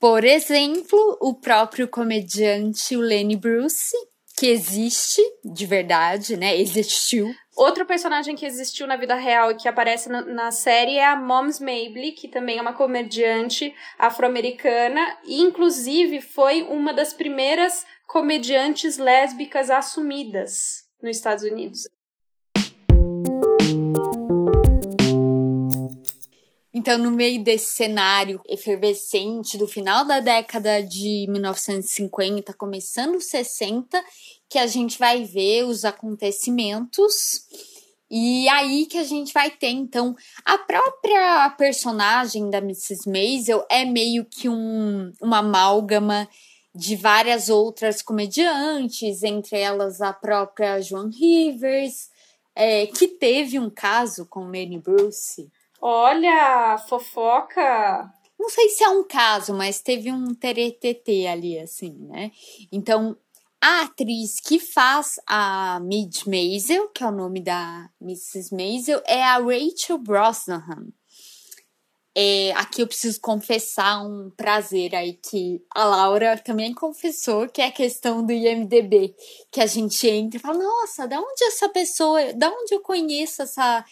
por 0.00 0.24
exemplo, 0.24 1.18
o 1.20 1.34
próprio 1.34 1.86
comediante 1.86 2.96
o 2.96 3.00
Lenny 3.00 3.36
Bruce, 3.36 3.94
que 4.40 4.46
existe 4.46 5.20
de 5.44 5.66
verdade, 5.66 6.34
né? 6.34 6.56
Existiu. 6.56 7.30
Outro 7.54 7.84
personagem 7.84 8.34
que 8.34 8.46
existiu 8.46 8.86
na 8.86 8.96
vida 8.96 9.14
real 9.14 9.50
e 9.50 9.54
que 9.54 9.68
aparece 9.68 10.08
na, 10.08 10.22
na 10.22 10.50
série 10.50 10.96
é 10.96 11.04
a 11.04 11.14
Moms 11.14 11.60
Mabley, 11.60 12.12
que 12.12 12.26
também 12.26 12.56
é 12.56 12.62
uma 12.62 12.72
comediante 12.72 13.74
afro-americana 13.98 15.18
e 15.26 15.42
inclusive 15.42 16.22
foi 16.22 16.62
uma 16.62 16.94
das 16.94 17.12
primeiras 17.12 17.84
comediantes 18.06 18.96
lésbicas 18.96 19.68
assumidas 19.68 20.86
nos 21.02 21.18
Estados 21.18 21.44
Unidos. 21.44 21.82
Então, 26.80 26.96
no 26.96 27.10
meio 27.10 27.44
desse 27.44 27.74
cenário 27.74 28.40
efervescente 28.48 29.58
do 29.58 29.68
final 29.68 30.02
da 30.02 30.18
década 30.18 30.82
de 30.82 31.26
1950, 31.28 32.54
começando 32.54 33.16
os 33.16 33.26
60, 33.26 34.02
que 34.48 34.58
a 34.58 34.66
gente 34.66 34.98
vai 34.98 35.22
ver 35.22 35.66
os 35.66 35.84
acontecimentos. 35.84 37.42
E 38.10 38.48
aí 38.48 38.86
que 38.86 38.96
a 38.96 39.04
gente 39.04 39.30
vai 39.30 39.50
ter, 39.50 39.68
então, 39.68 40.16
a 40.42 40.56
própria 40.56 41.50
personagem 41.50 42.48
da 42.48 42.58
Mrs. 42.58 43.10
Maisel 43.10 43.62
é 43.70 43.84
meio 43.84 44.24
que 44.24 44.48
um, 44.48 45.12
uma 45.20 45.40
amálgama 45.40 46.26
de 46.74 46.96
várias 46.96 47.50
outras 47.50 48.00
comediantes, 48.00 49.22
entre 49.22 49.58
elas 49.58 50.00
a 50.00 50.14
própria 50.14 50.80
Joan 50.80 51.10
Rivers, 51.10 52.08
é, 52.56 52.86
que 52.86 53.06
teve 53.06 53.58
um 53.58 53.68
caso 53.68 54.24
com 54.24 54.44
Manny 54.44 54.78
Bruce. 54.78 55.46
Olha, 55.80 56.76
fofoca. 56.88 58.12
Não 58.38 58.48
sei 58.48 58.68
se 58.68 58.84
é 58.84 58.88
um 58.88 59.02
caso, 59.02 59.54
mas 59.54 59.80
teve 59.80 60.12
um 60.12 60.34
teretetê 60.34 61.26
ali, 61.26 61.58
assim, 61.58 61.92
né? 62.08 62.30
Então, 62.70 63.16
a 63.60 63.82
atriz 63.82 64.40
que 64.40 64.58
faz 64.58 65.20
a 65.26 65.78
Midge 65.80 66.28
Maisel, 66.28 66.88
que 66.88 67.02
é 67.02 67.06
o 67.06 67.12
nome 67.12 67.40
da 67.40 67.90
Mrs. 68.00 68.54
Maisel, 68.54 69.02
é 69.06 69.22
a 69.22 69.38
Rachel 69.38 69.98
Brosnahan. 69.98 70.86
É, 72.14 72.52
aqui 72.52 72.82
eu 72.82 72.86
preciso 72.86 73.20
confessar 73.20 74.04
um 74.04 74.30
prazer 74.36 74.94
aí 74.94 75.12
que 75.14 75.62
a 75.74 75.84
Laura 75.84 76.36
também 76.36 76.74
confessou, 76.74 77.48
que 77.48 77.62
é 77.62 77.66
a 77.66 77.72
questão 77.72 78.24
do 78.24 78.32
IMDB, 78.32 79.14
que 79.50 79.60
a 79.60 79.66
gente 79.66 80.08
entra 80.08 80.38
e 80.38 80.40
fala, 80.40 80.58
nossa, 80.58 81.06
da 81.06 81.20
onde 81.20 81.44
essa 81.44 81.68
pessoa, 81.68 82.32
da 82.34 82.50
onde 82.50 82.74
eu 82.74 82.80
conheço 82.80 83.42
essa 83.42 83.84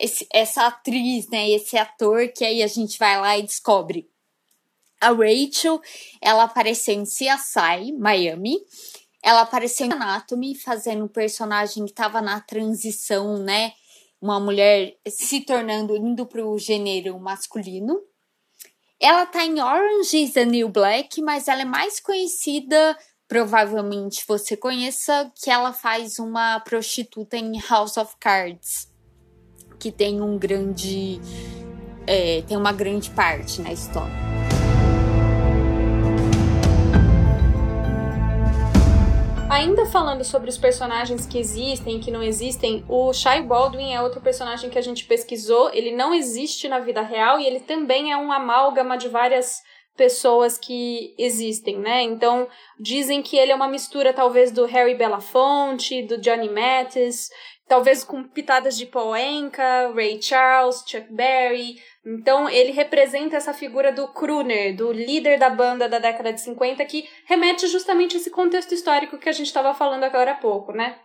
esse, 0.00 0.26
essa 0.32 0.66
atriz, 0.66 1.28
né, 1.28 1.50
esse 1.50 1.76
ator, 1.76 2.28
que 2.28 2.42
aí 2.42 2.62
a 2.62 2.66
gente 2.66 2.98
vai 2.98 3.20
lá 3.20 3.36
e 3.36 3.42
descobre. 3.42 4.08
A 4.98 5.10
Rachel, 5.10 5.80
ela 6.20 6.44
apareceu 6.44 6.94
em 6.94 7.04
CSI 7.04 7.92
Miami, 7.98 8.56
ela 9.22 9.42
apareceu 9.42 9.86
em 9.86 9.92
Anatomy, 9.92 10.54
fazendo 10.54 11.04
um 11.04 11.08
personagem 11.08 11.84
que 11.84 11.90
estava 11.90 12.22
na 12.22 12.40
transição, 12.40 13.36
né, 13.36 13.74
uma 14.20 14.40
mulher 14.40 14.96
se 15.06 15.40
tornando, 15.42 15.96
indo 15.96 16.26
para 16.26 16.46
o 16.46 16.58
gênero 16.58 17.18
masculino. 17.20 18.00
Ela 18.98 19.24
tá 19.24 19.44
em 19.44 19.60
Orange 19.60 20.24
is 20.24 20.32
the 20.32 20.44
New 20.44 20.68
Black, 20.68 21.22
mas 21.22 21.48
ela 21.48 21.62
é 21.62 21.64
mais 21.64 22.00
conhecida, 22.00 22.98
provavelmente 23.26 24.24
você 24.26 24.56
conheça, 24.56 25.30
que 25.42 25.50
ela 25.50 25.72
faz 25.72 26.18
uma 26.18 26.60
prostituta 26.60 27.36
em 27.36 27.58
House 27.60 27.96
of 27.96 28.14
Cards 28.18 28.89
que 29.80 29.90
tem 29.90 30.20
um 30.20 30.38
grande. 30.38 31.18
É, 32.06 32.42
tem 32.42 32.56
uma 32.56 32.72
grande 32.72 33.10
parte 33.10 33.62
na 33.62 33.72
história. 33.72 34.12
Ainda 39.48 39.84
falando 39.86 40.22
sobre 40.24 40.48
os 40.48 40.56
personagens 40.56 41.26
que 41.26 41.38
existem 41.38 41.96
e 41.96 42.00
que 42.00 42.10
não 42.10 42.22
existem, 42.22 42.84
o 42.88 43.12
Shai 43.12 43.42
Baldwin 43.42 43.92
é 43.92 44.00
outro 44.00 44.20
personagem 44.20 44.70
que 44.70 44.78
a 44.78 44.82
gente 44.82 45.04
pesquisou. 45.04 45.70
Ele 45.72 45.92
não 45.92 46.14
existe 46.14 46.68
na 46.68 46.78
vida 46.78 47.02
real 47.02 47.38
e 47.38 47.46
ele 47.46 47.60
também 47.60 48.12
é 48.12 48.16
um 48.16 48.30
amálgama 48.30 48.96
de 48.96 49.08
várias 49.08 49.60
pessoas 49.96 50.56
que 50.56 51.14
existem, 51.18 51.78
né? 51.78 52.02
Então, 52.02 52.48
dizem 52.78 53.20
que 53.20 53.36
ele 53.36 53.52
é 53.52 53.54
uma 53.54 53.68
mistura 53.68 54.14
talvez 54.14 54.50
do 54.50 54.64
Harry 54.64 54.94
Belafonte, 54.94 56.02
do 56.02 56.18
Johnny 56.18 56.48
Mathis, 56.48 57.28
talvez 57.70 58.02
com 58.02 58.24
pitadas 58.24 58.76
de 58.76 58.84
Paul 58.84 59.14
Anka, 59.14 59.92
Ray 59.94 60.20
Charles, 60.20 60.82
Chuck 60.84 61.06
Berry. 61.08 61.80
Então 62.04 62.50
ele 62.50 62.72
representa 62.72 63.36
essa 63.36 63.54
figura 63.54 63.92
do 63.92 64.08
crooner, 64.08 64.74
do 64.74 64.90
líder 64.90 65.38
da 65.38 65.48
banda 65.48 65.88
da 65.88 66.00
década 66.00 66.32
de 66.32 66.40
50, 66.40 66.84
que 66.84 67.08
remete 67.26 67.68
justamente 67.68 68.16
a 68.16 68.18
esse 68.18 68.28
contexto 68.28 68.74
histórico 68.74 69.18
que 69.18 69.28
a 69.28 69.32
gente 69.32 69.46
estava 69.46 69.72
falando 69.72 70.02
agora 70.02 70.32
há 70.32 70.34
pouco, 70.34 70.72
né? 70.72 70.96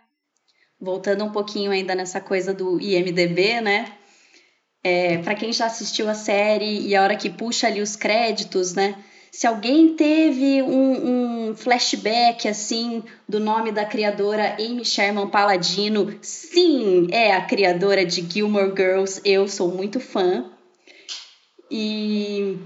Voltando 0.80 1.24
um 1.24 1.30
pouquinho 1.30 1.70
ainda 1.70 1.94
nessa 1.94 2.20
coisa 2.20 2.52
do 2.52 2.80
IMDB, 2.80 3.60
né? 3.60 3.92
É, 4.82 5.18
para 5.18 5.36
quem 5.36 5.52
já 5.52 5.66
assistiu 5.66 6.10
a 6.10 6.14
série 6.14 6.80
e 6.80 6.96
a 6.96 7.02
hora 7.04 7.16
que 7.16 7.30
puxa 7.30 7.68
ali 7.68 7.80
os 7.80 7.94
créditos, 7.94 8.74
né? 8.74 8.96
Se 9.36 9.46
alguém 9.46 9.94
teve 9.94 10.62
um, 10.62 11.50
um, 11.50 11.54
flashback 11.54 12.48
assim 12.48 13.04
do 13.28 13.38
nome 13.38 13.70
da 13.70 13.84
criadora 13.84 14.56
Amy 14.58 14.82
Sherman 14.82 15.28
Paladino, 15.28 16.18
sim, 16.22 17.06
é 17.12 17.34
a 17.34 17.44
criadora 17.44 18.02
de 18.02 18.22
Gilmore 18.22 18.72
Girls. 18.74 19.20
Eu 19.26 19.46
sou 19.46 19.68
muito 19.68 20.00
fã. 20.00 20.50
E 21.70 22.56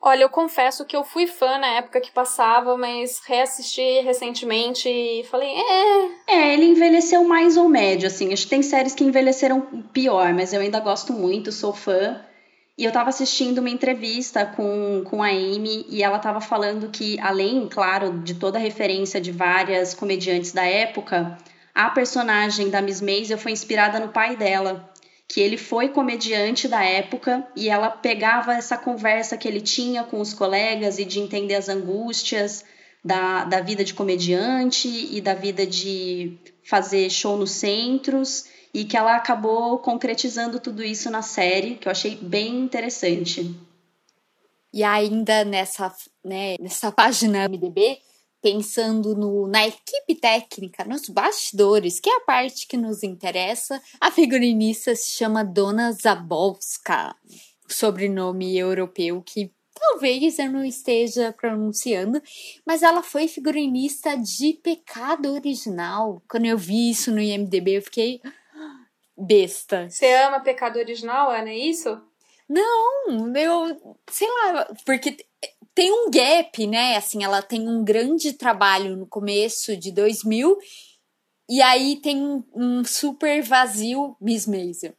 Olha, 0.00 0.22
eu 0.22 0.30
confesso 0.30 0.84
que 0.84 0.94
eu 0.94 1.02
fui 1.02 1.26
fã 1.26 1.58
na 1.58 1.78
época 1.78 2.00
que 2.00 2.12
passava, 2.12 2.76
mas 2.76 3.20
reassisti 3.26 4.02
recentemente 4.02 4.88
e 4.88 5.24
falei, 5.24 5.48
é. 5.48 6.10
É, 6.28 6.54
ele 6.54 6.66
envelheceu 6.66 7.24
mais 7.24 7.56
ou 7.56 7.68
médio, 7.68 8.06
assim. 8.06 8.32
Acho 8.32 8.44
que 8.44 8.50
tem 8.50 8.62
séries 8.62 8.94
que 8.94 9.02
envelheceram 9.02 9.60
pior, 9.92 10.32
mas 10.32 10.52
eu 10.52 10.60
ainda 10.60 10.78
gosto 10.78 11.12
muito, 11.12 11.50
sou 11.50 11.72
fã. 11.72 12.24
E 12.76 12.84
eu 12.84 12.88
estava 12.88 13.10
assistindo 13.10 13.58
uma 13.58 13.68
entrevista 13.68 14.46
com, 14.46 15.04
com 15.04 15.22
a 15.22 15.28
Amy 15.28 15.84
e 15.90 16.02
ela 16.02 16.16
estava 16.16 16.40
falando 16.40 16.88
que, 16.88 17.20
além, 17.20 17.68
claro, 17.68 18.20
de 18.20 18.34
toda 18.34 18.58
a 18.58 18.60
referência 18.60 19.20
de 19.20 19.30
várias 19.30 19.92
comediantes 19.92 20.52
da 20.52 20.64
época, 20.64 21.36
a 21.74 21.90
personagem 21.90 22.70
da 22.70 22.80
Miss 22.80 23.02
Maisel 23.02 23.36
foi 23.36 23.52
inspirada 23.52 24.00
no 24.00 24.08
pai 24.08 24.36
dela, 24.36 24.90
que 25.28 25.40
ele 25.40 25.58
foi 25.58 25.90
comediante 25.90 26.66
da 26.66 26.82
época 26.82 27.46
e 27.54 27.68
ela 27.68 27.90
pegava 27.90 28.54
essa 28.54 28.78
conversa 28.78 29.36
que 29.36 29.46
ele 29.46 29.60
tinha 29.60 30.02
com 30.04 30.18
os 30.20 30.32
colegas 30.32 30.98
e 30.98 31.04
de 31.04 31.20
entender 31.20 31.54
as 31.54 31.68
angústias 31.68 32.64
da, 33.04 33.44
da 33.44 33.60
vida 33.60 33.84
de 33.84 33.92
comediante 33.92 34.88
e 34.88 35.20
da 35.20 35.34
vida 35.34 35.66
de 35.66 36.38
fazer 36.62 37.10
show 37.10 37.36
nos 37.36 37.50
centros 37.50 38.46
e 38.74 38.84
que 38.84 38.96
ela 38.96 39.16
acabou 39.16 39.78
concretizando 39.78 40.58
tudo 40.58 40.82
isso 40.82 41.10
na 41.10 41.22
série, 41.22 41.74
que 41.74 41.86
eu 41.86 41.92
achei 41.92 42.16
bem 42.16 42.60
interessante. 42.60 43.54
E 44.72 44.82
ainda 44.82 45.44
nessa, 45.44 45.94
né, 46.24 46.56
nessa 46.58 46.90
página 46.92 47.48
MDB, 47.48 47.98
pensando 48.40 49.14
no, 49.14 49.46
na 49.46 49.66
equipe 49.66 50.14
técnica, 50.14 50.84
nos 50.84 51.08
bastidores, 51.08 52.00
que 52.00 52.10
é 52.10 52.16
a 52.16 52.20
parte 52.20 52.66
que 52.66 52.76
nos 52.76 53.02
interessa, 53.02 53.80
a 54.00 54.10
figurinista 54.10 54.96
se 54.96 55.10
chama 55.10 55.44
Dona 55.44 55.92
Zabolska, 55.92 57.14
sobrenome 57.68 58.58
europeu 58.58 59.22
que 59.22 59.52
talvez 59.74 60.38
eu 60.38 60.50
não 60.50 60.64
esteja 60.64 61.32
pronunciando, 61.32 62.20
mas 62.66 62.82
ela 62.82 63.02
foi 63.02 63.28
figurinista 63.28 64.16
de 64.16 64.54
Pecado 64.54 65.32
Original. 65.32 66.22
Quando 66.28 66.46
eu 66.46 66.56
vi 66.56 66.90
isso 66.90 67.10
no 67.10 67.20
IMDB, 67.20 67.78
eu 67.78 67.82
fiquei 67.82 68.20
besta. 69.16 69.88
Você 69.88 70.12
ama 70.14 70.40
Pecado 70.40 70.78
Original, 70.78 71.30
Ana, 71.30 71.50
é 71.50 71.58
isso? 71.58 72.00
Não, 72.48 73.34
eu 73.36 73.98
sei 74.10 74.28
lá, 74.28 74.66
porque 74.84 75.16
tem 75.74 75.90
um 75.90 76.10
gap, 76.10 76.66
né? 76.66 76.96
Assim, 76.96 77.24
ela 77.24 77.40
tem 77.40 77.66
um 77.68 77.82
grande 77.82 78.32
trabalho 78.34 78.96
no 78.96 79.06
começo 79.06 79.76
de 79.76 79.90
2000 79.92 80.58
e 81.48 81.60
aí 81.60 81.96
tem 81.96 82.44
um, 82.54 82.84
super 82.84 83.42
vazio 83.42 84.16
Miss 84.20 84.46
Maisel. 84.46 84.94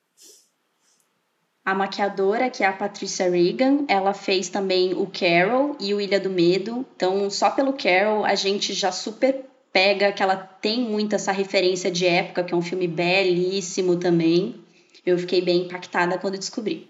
A 1.65 1.73
maquiadora, 1.73 2.49
que 2.49 2.63
é 2.63 2.67
a 2.67 2.73
Patricia 2.73 3.29
Regan, 3.29 3.85
ela 3.87 4.13
fez 4.13 4.49
também 4.49 4.93
o 4.93 5.07
Carol 5.07 5.77
e 5.79 5.93
o 5.93 6.01
Ilha 6.01 6.19
do 6.19 6.29
Medo. 6.29 6.85
Então, 6.95 7.29
só 7.29 7.49
pelo 7.49 7.71
Carol, 7.71 8.25
a 8.25 8.35
gente 8.35 8.73
já 8.73 8.91
super 8.91 9.45
pega 9.73 10.13
que 10.13 10.21
ela 10.21 10.37
tem 10.37 10.81
muito 10.81 11.15
essa 11.15 11.31
referência 11.31 11.91
de 11.91 12.05
época, 12.05 12.43
que 12.43 12.53
é 12.53 12.57
um 12.57 12.61
filme 12.61 12.87
belíssimo 12.87 13.99
também. 13.99 14.63
Eu 15.03 15.17
fiquei 15.17 15.41
bem 15.41 15.63
impactada 15.63 16.17
quando 16.19 16.37
descobri. 16.37 16.89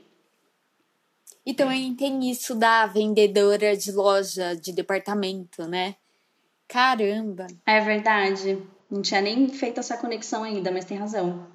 E 1.46 1.54
também 1.54 1.96
tem 1.96 2.30
isso 2.30 2.54
da 2.54 2.86
vendedora 2.86 3.76
de 3.76 3.92
loja 3.92 4.56
de 4.56 4.74
departamento, 4.74 5.66
né? 5.68 5.96
Caramba! 6.68 7.48
É 7.66 7.80
verdade. 7.80 8.62
Não 8.90 9.02
tinha 9.02 9.22
nem 9.22 9.50
feito 9.50 9.80
essa 9.80 9.98
conexão 9.98 10.44
ainda, 10.44 10.72
mas 10.72 10.86
tem 10.86 10.98
razão. 10.98 11.48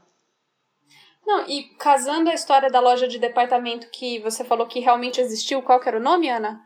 Não, 1.27 1.47
e 1.49 1.65
casando 1.79 2.31
a 2.31 2.35
história 2.35 2.71
da 2.71 2.81
loja 2.81 3.07
de 3.07 3.19
departamento 3.19 3.91
que 3.91 4.19
você 4.21 4.43
falou 4.45 4.67
que 4.67 4.81
realmente 4.81 5.21
existiu, 5.21 5.63
qual 5.63 5.79
que 5.79 5.89
era 5.89 5.99
o 5.99 6.03
nome, 6.03 6.29
Ana? 6.29 6.61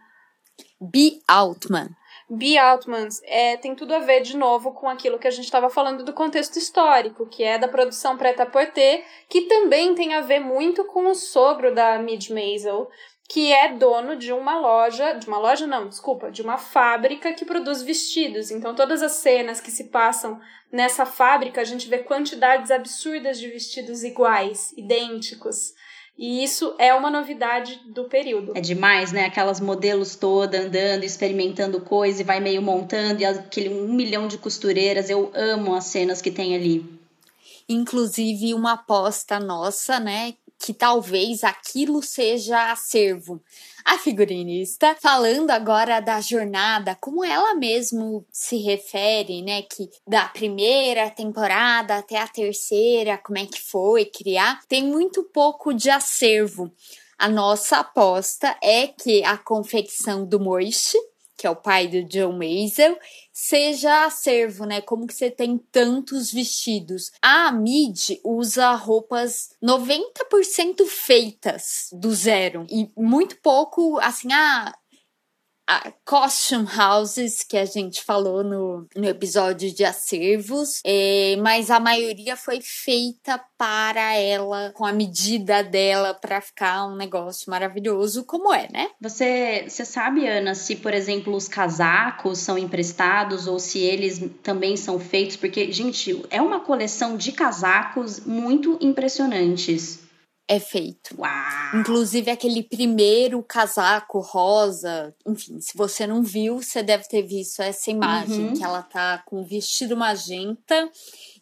B. 0.80 1.20
Altman. 1.26 1.88
B. 2.34 2.56
Altman 2.56 3.08
é, 3.24 3.56
tem 3.58 3.74
tudo 3.74 3.94
a 3.94 3.98
ver, 3.98 4.22
de 4.22 4.36
novo, 4.36 4.72
com 4.72 4.88
aquilo 4.88 5.18
que 5.18 5.28
a 5.28 5.30
gente 5.30 5.44
estava 5.44 5.68
falando 5.68 6.02
do 6.02 6.12
contexto 6.12 6.58
histórico, 6.58 7.26
que 7.26 7.44
é 7.44 7.58
da 7.58 7.68
produção 7.68 8.16
preta-porter, 8.16 9.04
que 9.28 9.42
também 9.42 9.94
tem 9.94 10.14
a 10.14 10.22
ver 10.22 10.40
muito 10.40 10.84
com 10.84 11.10
o 11.10 11.14
sogro 11.14 11.74
da 11.74 11.98
Midge 11.98 12.32
Maisel, 12.32 12.88
que 13.28 13.52
é 13.52 13.72
dono 13.72 14.16
de 14.16 14.32
uma 14.32 14.58
loja, 14.58 15.12
de 15.12 15.26
uma 15.26 15.38
loja 15.38 15.66
não, 15.66 15.88
desculpa, 15.88 16.30
de 16.30 16.42
uma 16.42 16.58
fábrica 16.58 17.32
que 17.32 17.44
produz 17.44 17.82
vestidos. 17.82 18.50
Então 18.50 18.74
todas 18.74 19.02
as 19.02 19.12
cenas 19.12 19.60
que 19.60 19.70
se 19.70 19.84
passam 19.84 20.40
nessa 20.70 21.04
fábrica, 21.04 21.60
a 21.60 21.64
gente 21.64 21.88
vê 21.88 21.98
quantidades 21.98 22.70
absurdas 22.70 23.38
de 23.38 23.48
vestidos 23.48 24.02
iguais, 24.02 24.72
idênticos. 24.76 25.74
E 26.16 26.44
isso 26.44 26.74
é 26.78 26.94
uma 26.94 27.10
novidade 27.10 27.80
do 27.86 28.04
período. 28.04 28.52
É 28.54 28.60
demais, 28.60 29.12
né? 29.12 29.24
Aquelas 29.24 29.60
modelos 29.60 30.14
todas 30.14 30.66
andando, 30.66 31.04
experimentando 31.04 31.80
coisa 31.80 32.20
e 32.20 32.24
vai 32.24 32.38
meio 32.38 32.62
montando, 32.62 33.22
e 33.22 33.24
aquele 33.24 33.70
um 33.70 33.92
milhão 33.92 34.28
de 34.28 34.38
costureiras. 34.38 35.10
Eu 35.10 35.30
amo 35.34 35.74
as 35.74 35.84
cenas 35.84 36.20
que 36.22 36.30
tem 36.30 36.54
ali. 36.54 37.00
Inclusive, 37.68 38.54
uma 38.54 38.72
aposta 38.72 39.40
nossa, 39.40 39.98
né? 39.98 40.34
que 40.62 40.72
talvez 40.72 41.42
aquilo 41.42 42.00
seja 42.02 42.70
acervo. 42.70 43.42
A 43.84 43.98
figurinista, 43.98 44.96
falando 45.00 45.50
agora 45.50 46.00
da 46.00 46.20
jornada, 46.20 46.96
como 47.00 47.24
ela 47.24 47.54
mesmo 47.54 48.24
se 48.30 48.56
refere, 48.58 49.42
né, 49.42 49.62
que 49.62 49.90
da 50.06 50.28
primeira 50.28 51.10
temporada 51.10 51.96
até 51.96 52.18
a 52.18 52.28
terceira, 52.28 53.18
como 53.18 53.38
é 53.38 53.46
que 53.46 53.60
foi 53.60 54.04
criar, 54.04 54.60
tem 54.68 54.84
muito 54.84 55.22
pouco 55.24 55.72
de 55.72 55.90
acervo. 55.90 56.70
A 57.18 57.28
nossa 57.28 57.78
aposta 57.78 58.56
é 58.62 58.88
que 58.88 59.22
a 59.24 59.36
confecção 59.36 60.26
do 60.26 60.40
Moist, 60.40 60.96
que 61.42 61.46
é 61.48 61.50
o 61.50 61.56
pai 61.56 61.88
do 61.88 62.04
John 62.04 62.34
Maisel, 62.34 62.96
seja 63.32 64.04
acervo, 64.04 64.64
né? 64.64 64.80
Como 64.80 65.08
que 65.08 65.12
você 65.12 65.28
tem 65.28 65.58
tantos 65.58 66.30
vestidos? 66.30 67.10
A 67.20 67.50
Mid 67.50 68.10
usa 68.22 68.70
roupas 68.74 69.50
90% 69.60 70.86
feitas 70.86 71.88
do 71.92 72.14
zero 72.14 72.64
e 72.70 72.88
muito 72.96 73.36
pouco 73.38 73.98
assim, 73.98 74.32
ah, 74.32 74.72
costume 76.04 76.66
houses 76.78 77.42
que 77.42 77.56
a 77.56 77.64
gente 77.64 78.02
falou 78.02 78.42
no, 78.44 78.86
no 78.94 79.08
episódio 79.08 79.72
de 79.72 79.84
acervos, 79.84 80.80
é, 80.84 81.36
mas 81.40 81.70
a 81.70 81.80
maioria 81.80 82.36
foi 82.36 82.60
feita 82.60 83.40
para 83.56 84.14
ela, 84.16 84.72
com 84.74 84.84
a 84.84 84.92
medida 84.92 85.62
dela, 85.62 86.14
para 86.14 86.40
ficar 86.40 86.86
um 86.86 86.96
negócio 86.96 87.50
maravilhoso, 87.50 88.24
como 88.24 88.52
é, 88.52 88.68
né? 88.72 88.88
Você, 89.00 89.64
você 89.68 89.84
sabe, 89.84 90.26
Ana, 90.26 90.54
se, 90.54 90.76
por 90.76 90.92
exemplo, 90.92 91.34
os 91.34 91.48
casacos 91.48 92.38
são 92.38 92.58
emprestados 92.58 93.46
ou 93.46 93.58
se 93.58 93.78
eles 93.78 94.20
também 94.42 94.76
são 94.76 94.98
feitos? 94.98 95.36
Porque, 95.36 95.70
gente, 95.72 96.24
é 96.30 96.42
uma 96.42 96.60
coleção 96.60 97.16
de 97.16 97.32
casacos 97.32 98.20
muito 98.20 98.76
impressionantes 98.80 100.02
é 100.48 100.58
feito. 100.60 101.18
Uau. 101.18 101.80
Inclusive 101.80 102.30
aquele 102.30 102.62
primeiro 102.62 103.42
casaco 103.42 104.20
rosa, 104.20 105.14
enfim, 105.26 105.60
se 105.60 105.76
você 105.76 106.06
não 106.06 106.22
viu, 106.22 106.62
você 106.62 106.82
deve 106.82 107.08
ter 107.08 107.22
visto 107.22 107.60
essa 107.60 107.90
imagem 107.90 108.48
uhum. 108.48 108.54
que 108.54 108.64
ela 108.64 108.82
tá 108.82 109.22
com 109.26 109.40
um 109.40 109.44
vestido 109.44 109.96
magenta 109.96 110.90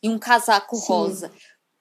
e 0.02 0.08
um 0.08 0.18
casaco 0.18 0.76
Sim. 0.76 0.86
rosa. 0.86 1.32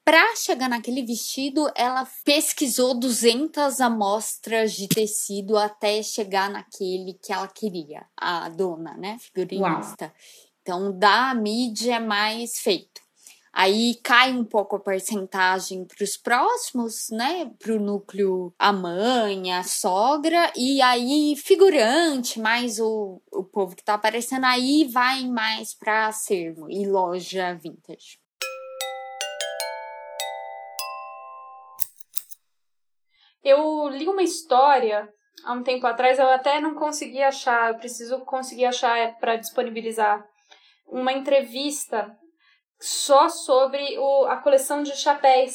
Para 0.03 0.36
chegar 0.36 0.67
naquele 0.67 1.05
vestido, 1.05 1.71
ela 1.75 2.08
pesquisou 2.25 2.99
200 2.99 3.79
amostras 3.79 4.73
de 4.73 4.88
tecido 4.88 5.55
até 5.55 6.01
chegar 6.01 6.49
naquele 6.49 7.13
que 7.21 7.32
ela 7.32 7.47
queria, 7.47 8.08
a 8.17 8.49
dona, 8.49 8.97
né, 8.97 9.19
figurinista. 9.19 10.05
Uau. 10.05 10.13
Então, 10.63 10.97
da 10.97 11.34
mídia 11.36 11.97
é 11.97 11.99
mais 11.99 12.58
feito. 12.58 13.01
Aí 13.52 13.96
cai 14.04 14.32
um 14.32 14.46
pouco 14.46 14.76
a 14.76 14.80
porcentagem 14.80 15.86
para 15.86 16.04
os 16.04 16.16
próximos, 16.16 17.10
né? 17.10 17.52
Para 17.58 17.74
o 17.74 17.80
núcleo 17.80 18.54
a 18.58 18.72
mãe, 18.72 19.52
a 19.52 19.64
sogra, 19.64 20.52
e 20.56 20.82
aí 20.82 21.36
figurante, 21.36 22.40
mais 22.40 22.80
o, 22.80 23.22
o 23.32 23.44
povo 23.44 23.76
que 23.76 23.82
está 23.82 23.96
aparecendo 23.96 24.46
aí 24.46 24.88
vai 24.92 25.26
mais 25.26 25.74
para 25.74 26.08
acervo 26.08 26.70
e 26.70 26.88
loja 26.88 27.54
vintage. 27.56 28.20
Eu 33.44 33.88
li 33.90 34.08
uma 34.08 34.22
história 34.22 35.10
há 35.44 35.54
um 35.54 35.64
tempo 35.64 35.88
atrás, 35.88 36.20
eu 36.20 36.30
até 36.30 36.60
não 36.60 36.76
consegui 36.76 37.24
achar, 37.24 37.70
eu 37.70 37.78
preciso 37.78 38.20
conseguir 38.20 38.66
achar 38.66 39.18
para 39.18 39.38
disponibilizar 39.38 40.24
uma 40.86 41.14
entrevista 41.14 42.16
só 42.80 43.28
sobre 43.28 43.98
o, 43.98 44.26
a 44.26 44.38
coleção 44.38 44.82
de 44.82 44.96
chapéus. 44.96 45.54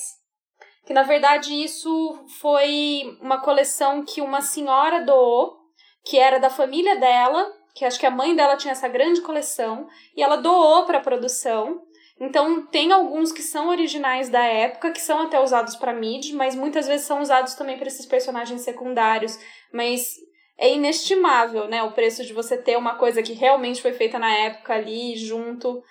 Que 0.85 0.93
na 0.93 1.03
verdade 1.03 1.55
isso 1.55 2.27
foi 2.41 3.17
uma 3.21 3.41
coleção 3.41 4.05
que 4.05 4.21
uma 4.21 4.43
senhora 4.43 5.03
doou, 5.03 5.57
que 6.05 6.19
era 6.19 6.39
da 6.39 6.51
família 6.51 6.97
dela, 6.97 7.51
que 7.75 7.85
acho 7.85 7.99
que 7.99 8.07
a 8.07 8.11
mãe 8.11 8.37
dela 8.37 8.57
tinha 8.57 8.73
essa 8.73 8.89
grande 8.89 9.23
coleção, 9.23 9.89
e 10.15 10.23
ela 10.23 10.37
doou 10.37 10.85
para 10.85 10.99
a 10.99 11.03
produção. 11.03 11.83
Então, 12.21 12.65
tem 12.67 12.93
alguns 12.93 13.33
que 13.33 13.43
são 13.43 13.69
originais 13.69 14.29
da 14.29 14.45
época, 14.45 14.93
que 14.93 15.01
são 15.01 15.23
até 15.23 15.41
usados 15.41 15.75
para 15.75 15.93
mid, 15.93 16.33
mas 16.35 16.55
muitas 16.55 16.87
vezes 16.87 17.07
são 17.07 17.21
usados 17.21 17.55
também 17.55 17.77
para 17.77 17.89
esses 17.89 18.07
personagens 18.07 18.61
secundários. 18.61 19.37
Mas 19.73 20.15
é 20.57 20.73
inestimável, 20.73 21.67
né? 21.67 21.83
O 21.83 21.91
preço 21.91 22.25
de 22.25 22.33
você 22.33 22.57
ter 22.57 22.77
uma 22.77 22.95
coisa 22.95 23.21
que 23.21 23.33
realmente 23.33 23.83
foi 23.83 23.93
feita 23.93 24.19
na 24.19 24.33
época 24.33 24.75
ali, 24.75 25.17
junto 25.17 25.83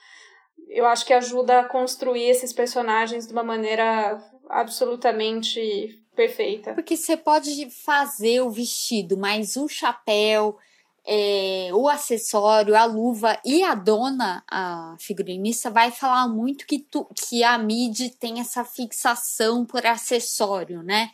eu 0.74 0.88
acho 0.88 1.06
que 1.06 1.14
ajuda 1.14 1.60
a 1.60 1.66
construir 1.66 2.24
esses 2.24 2.52
personagens 2.52 3.28
de 3.28 3.34
uma 3.34 3.44
maneira 3.44 4.22
absolutamente 4.50 6.04
perfeita. 6.16 6.74
Porque 6.74 6.98
você 6.98 7.16
pode 7.16 7.70
fazer 7.70 8.42
o 8.42 8.50
vestido, 8.50 9.16
mas 9.16 9.56
o 9.56 9.68
chapéu, 9.68 10.58
é, 11.06 11.70
o 11.74 11.88
acessório, 11.88 12.76
a 12.76 12.86
luva 12.86 13.40
e 13.46 13.64
a 13.64 13.76
dona, 13.76 14.44
a 14.50 14.96
figurinista, 15.00 15.70
vai 15.70 15.92
falar 15.92 16.28
muito 16.28 16.66
que, 16.66 16.80
tu, 16.80 17.08
que 17.16 17.44
a 17.44 17.58
mid 17.58 18.10
tem 18.20 18.40
essa 18.40 18.66
fixação 18.66 19.66
por 19.66 19.86
acessório, 19.86 20.82
né? 20.82 21.12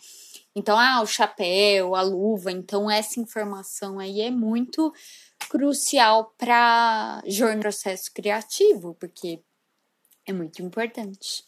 Então, 0.55 0.77
ah, 0.77 1.01
o 1.01 1.05
chapéu, 1.05 1.95
a 1.95 2.01
luva, 2.01 2.51
então 2.51 2.89
essa 2.89 3.19
informação 3.19 3.99
aí 3.99 4.21
é 4.21 4.31
muito 4.31 4.93
crucial 5.47 6.33
para 6.37 7.21
o 7.25 7.59
processo 7.59 8.11
criativo, 8.13 8.95
porque 8.99 9.41
é 10.29 10.33
muito 10.33 10.61
importante. 10.61 11.43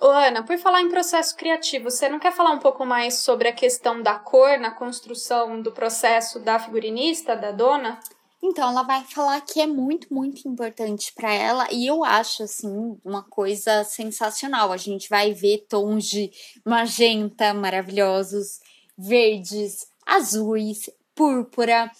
Ô, 0.00 0.08
Ana, 0.08 0.42
por 0.42 0.58
falar 0.58 0.82
em 0.82 0.90
processo 0.90 1.36
criativo, 1.36 1.90
você 1.90 2.08
não 2.08 2.18
quer 2.18 2.32
falar 2.32 2.50
um 2.50 2.58
pouco 2.58 2.84
mais 2.84 3.20
sobre 3.20 3.48
a 3.48 3.52
questão 3.52 4.02
da 4.02 4.18
cor 4.18 4.58
na 4.58 4.70
construção 4.70 5.62
do 5.62 5.72
processo 5.72 6.40
da 6.40 6.58
figurinista, 6.58 7.36
da 7.36 7.52
dona? 7.52 8.00
Então, 8.42 8.68
ela 8.68 8.82
vai 8.82 9.02
falar 9.04 9.40
que 9.40 9.60
é 9.60 9.66
muito, 9.66 10.12
muito 10.12 10.46
importante 10.46 11.10
para 11.14 11.32
ela 11.32 11.66
e 11.72 11.86
eu 11.86 12.04
acho, 12.04 12.42
assim, 12.42 12.98
uma 13.02 13.22
coisa 13.22 13.84
sensacional. 13.84 14.70
A 14.70 14.76
gente 14.76 15.08
vai 15.08 15.32
ver 15.32 15.64
tons 15.66 16.04
de 16.04 16.30
magenta 16.66 17.54
maravilhosos, 17.54 18.60
verdes, 18.98 19.86
azuis, 20.06 20.90
púrpura. 21.14 21.90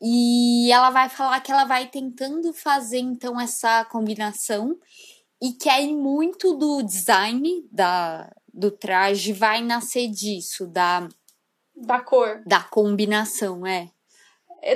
E 0.00 0.70
ela 0.70 0.90
vai 0.90 1.08
falar 1.08 1.40
que 1.40 1.50
ela 1.50 1.64
vai 1.64 1.88
tentando 1.88 2.52
fazer, 2.52 2.98
então, 2.98 3.40
essa 3.40 3.84
combinação 3.86 4.78
e 5.42 5.52
que 5.52 5.68
aí 5.68 5.94
muito 5.94 6.54
do 6.54 6.82
design 6.82 7.66
da, 7.70 8.30
do 8.52 8.70
traje 8.70 9.32
vai 9.32 9.62
nascer 9.62 10.08
disso, 10.08 10.66
da 10.66 11.08
da 11.74 12.00
cor, 12.00 12.42
da 12.46 12.60
combinação, 12.60 13.66
é. 13.66 13.88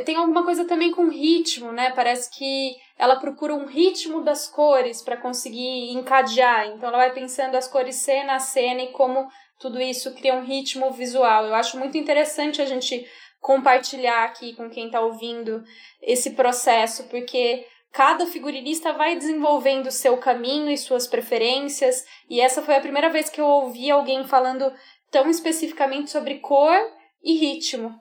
Tem 0.07 0.17
alguma 0.17 0.43
coisa 0.43 0.65
também 0.65 0.91
com 0.91 1.11
ritmo, 1.11 1.71
né? 1.71 1.91
Parece 1.91 2.31
que 2.31 2.75
ela 2.99 3.17
procura 3.17 3.55
um 3.55 3.67
ritmo 3.67 4.23
das 4.23 4.49
cores 4.49 5.03
para 5.03 5.19
conseguir 5.19 5.93
encadear. 5.93 6.69
Então 6.69 6.89
ela 6.89 6.97
vai 6.97 7.13
pensando 7.13 7.55
as 7.55 7.69
cores 7.69 7.97
cena 7.97 8.37
a 8.37 8.39
cena 8.39 8.81
e 8.81 8.93
como 8.93 9.29
tudo 9.61 9.79
isso 9.79 10.15
cria 10.15 10.35
um 10.35 10.45
ritmo 10.45 10.91
visual. 10.91 11.45
Eu 11.45 11.55
acho 11.55 11.79
muito 11.79 11.99
interessante 11.99 12.63
a 12.63 12.67
gente 12.67 13.07
compartilhar 13.41 14.25
aqui 14.25 14.55
com 14.55 14.71
quem 14.71 14.87
está 14.87 15.03
ouvindo 15.03 15.63
esse 16.01 16.31
processo, 16.31 17.05
porque 17.05 17.67
cada 17.95 18.27
figurinista 18.27 18.93
vai 18.93 19.17
desenvolvendo 19.17 19.87
o 19.87 19.93
seu 19.93 20.19
caminho 20.19 20.69
e 20.69 20.77
suas 20.77 21.07
preferências, 21.07 22.05
e 22.29 22.41
essa 22.41 22.61
foi 22.61 22.75
a 22.75 22.81
primeira 22.81 23.09
vez 23.09 23.31
que 23.31 23.41
eu 23.41 23.47
ouvi 23.47 23.89
alguém 23.89 24.27
falando 24.27 24.71
tão 25.13 25.31
especificamente 25.31 26.11
sobre 26.11 26.41
cor 26.41 26.77
e 27.23 27.35
ritmo. 27.35 27.95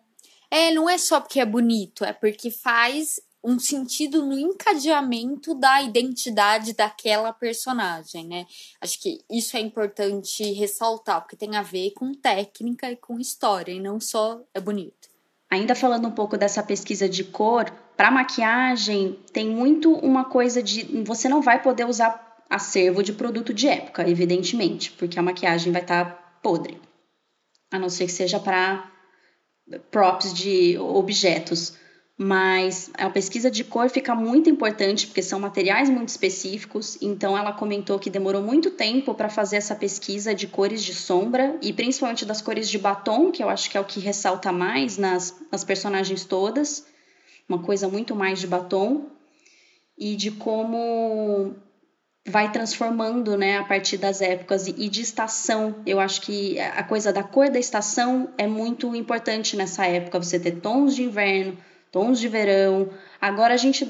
É, 0.50 0.72
não 0.72 0.90
é 0.90 0.98
só 0.98 1.22
porque 1.22 1.40
é 1.40 1.46
bonito, 1.46 2.04
é 2.04 2.12
porque 2.12 2.50
faz 2.50 3.20
um 3.44 3.60
sentido 3.60 4.26
no 4.26 4.40
encadeamento 4.40 5.54
da 5.54 5.84
identidade 5.84 6.74
daquela 6.74 7.32
personagem, 7.32 8.26
né? 8.26 8.48
Acho 8.82 9.00
que 9.00 9.20
isso 9.30 9.56
é 9.56 9.60
importante 9.60 10.44
ressaltar, 10.54 11.22
porque 11.22 11.36
tem 11.36 11.56
a 11.56 11.62
ver 11.62 11.92
com 11.92 12.14
técnica 12.16 12.90
e 12.90 12.96
com 12.96 13.20
história, 13.20 13.72
e 13.72 13.80
não 13.80 14.00
só 14.00 14.42
é 14.56 14.60
bonito. 14.60 15.08
Ainda 15.52 15.76
falando 15.76 16.08
um 16.08 16.12
pouco 16.12 16.36
dessa 16.36 16.64
pesquisa 16.64 17.08
de 17.08 17.24
cor, 17.24 17.72
para 17.96 18.12
maquiagem 18.12 19.20
tem 19.32 19.50
muito 19.50 19.94
uma 19.94 20.26
coisa 20.26 20.62
de 20.62 20.84
você 21.04 21.30
não 21.30 21.42
vai 21.42 21.62
poder 21.62 21.86
usar 21.86 22.44
acervo 22.50 23.02
de 23.02 23.14
produto 23.14 23.54
de 23.54 23.68
época, 23.68 24.08
evidentemente, 24.08 24.92
porque 24.92 25.18
a 25.18 25.24
maquiagem 25.24 25.72
vai 25.72 25.82
estar 25.82 26.06
tá 26.06 26.12
podre. 26.42 26.80
A 27.72 27.80
não 27.80 27.90
ser 27.90 28.06
que 28.06 28.12
seja 28.12 28.40
para 28.40 28.92
props 29.90 30.34
de 30.34 30.78
objetos 30.78 31.78
mas 32.18 32.92
a 32.94 33.10
pesquisa 33.10 33.50
de 33.50 33.64
cor 33.64 33.90
fica 33.90 34.14
muito 34.14 34.50
importante 34.50 35.08
porque 35.08 35.22
são 35.22 35.40
materiais 35.40 35.90
muito 35.90 36.10
específicos. 36.10 36.98
Então, 37.02 37.38
ela 37.38 37.52
comentou 37.52 37.98
que 37.98 38.10
demorou 38.10 38.42
muito 38.42 38.70
tempo 38.72 39.16
para 39.16 39.30
fazer 39.30 39.58
essa 39.58 39.76
pesquisa 39.76 40.34
de 40.34 40.48
cores 40.48 40.84
de 40.84 40.94
sombra 40.94 41.58
e 41.62 41.74
principalmente 41.74 42.26
das 42.26 42.42
cores 42.42 42.70
de 42.70 42.78
batom, 42.78 43.32
que 43.32 43.44
eu 43.44 43.50
acho 43.50 43.70
que 43.70 43.78
é 43.78 43.82
o 43.82 43.86
que 43.86 44.00
ressalta 44.00 44.52
mais 44.52 44.98
nas, 44.98 45.36
nas 45.52 45.64
personagens 45.64 46.24
todas, 46.24 46.86
uma 47.48 47.60
coisa 47.60 47.88
muito 47.88 48.16
mais 48.16 48.40
de 48.40 48.48
batom, 48.48 49.08
e 49.98 50.16
de 50.16 50.32
como 50.32 51.56
vai 52.26 52.52
transformando 52.52 53.38
né, 53.38 53.58
a 53.58 53.64
partir 53.64 53.98
das 53.98 54.22
épocas 54.22 54.68
e 54.68 54.90
de 54.90 55.02
estação. 55.02 55.76
Eu 55.86 56.00
acho 56.00 56.22
que 56.22 56.60
a 56.60 56.84
coisa 56.84 57.14
da 57.14 57.22
cor 57.22 57.50
da 57.50 57.60
estação 57.60 58.30
é 58.38 58.48
muito 58.48 58.96
importante 58.96 59.56
nessa 59.56 59.86
época. 59.86 60.22
Você 60.22 60.40
ter 60.40 60.60
tons 60.62 60.96
de 60.96 61.04
inverno 61.04 61.58
tons 61.94 62.20
de 62.20 62.28
verão. 62.28 62.90
Agora 63.22 63.54
a 63.54 63.58
gente 63.58 63.88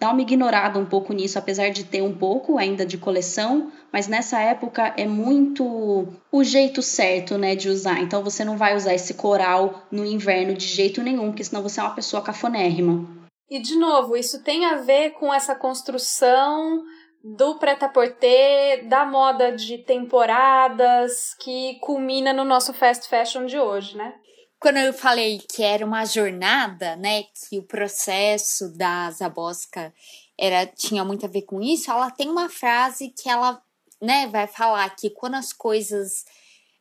dá 0.00 0.10
uma 0.10 0.22
ignorada 0.22 0.78
um 0.78 0.86
pouco 0.86 1.12
nisso, 1.12 1.38
apesar 1.38 1.68
de 1.68 1.84
ter 1.84 2.00
um 2.00 2.16
pouco 2.16 2.56
ainda 2.56 2.86
de 2.86 2.96
coleção, 2.96 3.70
mas 3.92 4.08
nessa 4.08 4.40
época 4.40 4.94
é 4.96 5.06
muito 5.06 6.08
o 6.32 6.42
jeito 6.42 6.80
certo, 6.80 7.36
né, 7.36 7.54
de 7.54 7.68
usar. 7.68 8.00
Então 8.00 8.24
você 8.24 8.42
não 8.42 8.56
vai 8.56 8.74
usar 8.74 8.94
esse 8.94 9.12
coral 9.12 9.82
no 9.92 10.04
inverno 10.04 10.54
de 10.54 10.66
jeito 10.66 11.02
nenhum, 11.02 11.26
porque 11.26 11.44
senão 11.44 11.62
você 11.62 11.80
é 11.80 11.82
uma 11.82 11.94
pessoa 11.94 12.22
cafonérrima. 12.22 13.06
E 13.50 13.60
de 13.60 13.76
novo, 13.76 14.16
isso 14.16 14.42
tem 14.42 14.64
a 14.64 14.76
ver 14.76 15.10
com 15.10 15.34
essa 15.34 15.54
construção 15.54 16.82
do 17.22 17.58
prêt-à-porter, 17.58 18.88
da 18.88 19.04
moda 19.04 19.52
de 19.52 19.76
temporadas 19.78 21.34
que 21.38 21.78
culmina 21.80 22.32
no 22.32 22.44
nosso 22.44 22.72
fast 22.72 23.06
fashion 23.06 23.44
de 23.44 23.58
hoje, 23.58 23.96
né? 23.98 24.14
Quando 24.60 24.76
eu 24.76 24.92
falei 24.92 25.38
que 25.38 25.62
era 25.62 25.84
uma 25.84 26.04
jornada, 26.04 26.94
né, 26.96 27.22
que 27.22 27.58
o 27.58 27.62
processo 27.62 28.68
da 28.68 29.10
Zabosca 29.10 29.92
era 30.38 30.66
tinha 30.66 31.02
muito 31.02 31.24
a 31.24 31.28
ver 31.28 31.42
com 31.42 31.62
isso, 31.62 31.90
ela 31.90 32.10
tem 32.10 32.28
uma 32.28 32.50
frase 32.50 33.08
que 33.08 33.28
ela, 33.28 33.62
né, 34.00 34.26
vai 34.28 34.46
falar 34.46 34.94
que 34.94 35.08
quando 35.08 35.36
as 35.36 35.52
coisas 35.52 36.26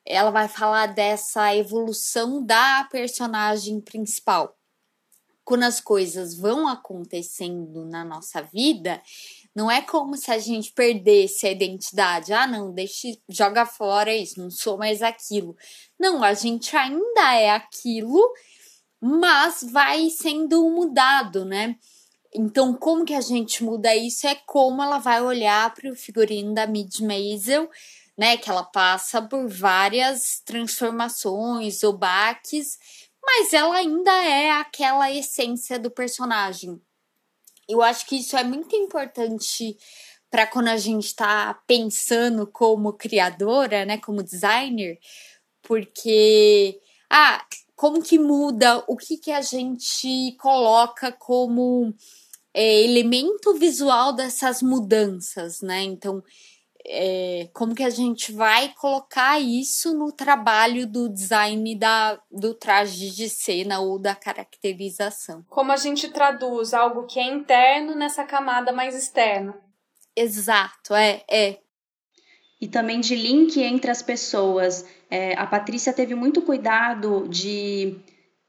ela 0.06 0.30
vai 0.30 0.48
falar 0.48 0.88
dessa 0.88 1.56
evolução 1.56 2.44
da 2.44 2.86
personagem 2.92 3.80
principal. 3.80 4.58
Quando 5.46 5.64
as 5.64 5.80
coisas 5.80 6.36
vão 6.36 6.68
acontecendo 6.68 7.86
na 7.86 8.04
nossa 8.04 8.42
vida, 8.42 9.02
não 9.56 9.70
é 9.70 9.82
como 9.82 10.16
se 10.16 10.32
a 10.32 10.38
gente 10.38 10.72
perdesse 10.72 11.48
a 11.48 11.52
identidade. 11.52 12.32
Ah, 12.34 12.48
não, 12.48 12.72
deixa, 12.74 13.08
joga 13.28 13.66
fora 13.66 14.14
isso, 14.14 14.40
não 14.40 14.50
sou 14.50 14.78
mais 14.78 15.02
aquilo. 15.02 15.56
Não, 16.00 16.24
a 16.24 16.34
gente 16.34 16.76
ainda 16.76 17.34
é 17.36 17.50
aquilo, 17.50 18.34
mas 19.02 19.64
vai 19.70 20.10
sendo 20.10 20.70
mudado, 20.70 21.46
né? 21.46 21.76
Então, 22.34 22.74
como 22.76 23.06
que 23.06 23.14
a 23.14 23.22
gente 23.22 23.64
muda 23.64 23.96
isso? 23.96 24.28
É 24.28 24.36
como 24.36 24.84
ela 24.84 25.00
vai 25.00 25.22
olhar 25.22 25.74
para 25.74 25.90
o 25.92 25.96
figurino 25.96 26.54
da 26.54 26.68
Mid 26.68 27.00
Maisel, 27.00 27.70
né? 28.18 28.38
Que 28.38 28.50
ela 28.50 28.64
passa 28.64 29.22
por 29.22 29.48
várias 29.48 30.42
transformações 30.46 31.82
ou 31.84 31.94
baques, 31.98 32.78
mas 33.24 33.54
ela 33.54 33.76
ainda 33.76 34.12
é 34.24 34.52
aquela 34.52 35.12
essência 35.12 35.80
do 35.80 35.90
personagem. 35.90 36.80
Eu 37.70 37.84
acho 37.84 38.08
que 38.08 38.16
isso 38.16 38.36
é 38.36 38.44
muito 38.44 38.76
importante 38.76 39.78
para 40.32 40.48
quando 40.48 40.70
a 40.70 40.78
gente 40.78 41.06
está 41.06 41.54
pensando 41.68 42.48
como 42.48 42.94
criadora, 42.94 43.86
né, 43.86 44.00
como 44.00 44.24
designer, 44.24 44.98
porque 45.62 46.80
ah, 47.10 47.46
como 47.76 48.02
que 48.02 48.18
muda 48.18 48.84
o 48.88 48.98
que 48.98 49.18
que 49.18 49.32
a 49.32 49.42
gente 49.42 50.36
coloca 50.40 51.12
como 51.12 51.94
é, 52.54 52.84
elemento 52.84 53.54
visual 53.54 54.14
dessas 54.14 54.62
mudanças, 54.62 55.62
né? 55.62 55.84
Então, 55.84 56.24
é, 56.92 57.48
como 57.54 57.76
que 57.76 57.84
a 57.84 57.90
gente 57.90 58.32
vai 58.32 58.74
colocar 58.80 59.40
isso 59.40 59.94
no 59.94 60.12
trabalho 60.12 60.88
do 60.88 61.08
design 61.08 61.76
da, 61.76 62.20
do 62.32 62.56
traje 62.56 63.12
de 63.12 63.30
cena 63.30 63.80
ou 63.80 64.00
da 64.00 64.16
caracterização. 64.16 65.46
Como 65.48 65.72
a 65.72 65.78
gente 65.78 66.10
traduz 66.10 66.74
algo 66.74 67.06
que 67.06 67.20
é 67.20 67.24
interno 67.24 67.96
nessa 67.96 68.24
camada 68.24 68.72
mais 68.72 68.96
externa. 68.96 69.56
Exato, 70.16 70.96
é, 70.96 71.24
é. 71.30 71.60
E 72.60 72.68
também 72.68 73.00
de 73.00 73.16
link 73.16 73.62
entre 73.62 73.92
as 73.92 74.02
pessoas. 74.02 74.86
É, 75.12 75.34
a 75.38 75.46
Patrícia 75.46 75.94
teve 75.94 76.16
muito 76.16 76.42
cuidado 76.42 77.28
de 77.30 77.98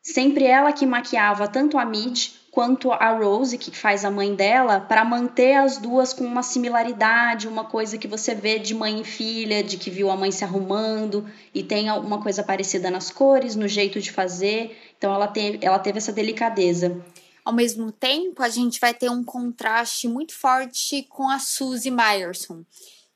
sempre 0.03 0.44
ela 0.44 0.72
que 0.72 0.87
maquiava 0.87 1.46
tanto 1.46 1.79
a 1.79 1.85
Mid 1.85 2.39
quanto 2.50 2.90
a 2.92 3.12
Rose, 3.12 3.56
que 3.56 3.70
faz 3.70 4.04
a 4.04 4.10
mãe 4.10 4.34
dela, 4.34 4.80
para 4.80 5.04
manter 5.04 5.54
as 5.54 5.78
duas 5.78 6.12
com 6.12 6.24
uma 6.24 6.42
similaridade, 6.42 7.46
uma 7.46 7.64
coisa 7.64 7.96
que 7.96 8.08
você 8.08 8.34
vê 8.34 8.58
de 8.58 8.74
mãe 8.74 9.00
e 9.00 9.04
filha, 9.04 9.62
de 9.62 9.76
que 9.76 9.90
viu 9.90 10.10
a 10.10 10.16
mãe 10.16 10.30
se 10.32 10.44
arrumando 10.44 11.24
e 11.54 11.62
tem 11.62 11.88
alguma 11.88 12.20
coisa 12.20 12.42
parecida 12.42 12.90
nas 12.90 13.10
cores, 13.10 13.54
no 13.54 13.68
jeito 13.68 14.00
de 14.00 14.10
fazer. 14.10 14.76
Então 14.98 15.14
ela 15.14 15.28
teve, 15.28 15.58
ela 15.62 15.78
teve 15.78 15.98
essa 15.98 16.12
delicadeza. 16.12 17.00
Ao 17.44 17.52
mesmo 17.52 17.90
tempo, 17.90 18.42
a 18.42 18.48
gente 18.48 18.78
vai 18.80 18.92
ter 18.92 19.10
um 19.10 19.24
contraste 19.24 20.06
muito 20.08 20.34
forte 20.34 21.06
com 21.08 21.28
a 21.28 21.38
Suzy 21.38 21.90
Meyerson 21.90 22.64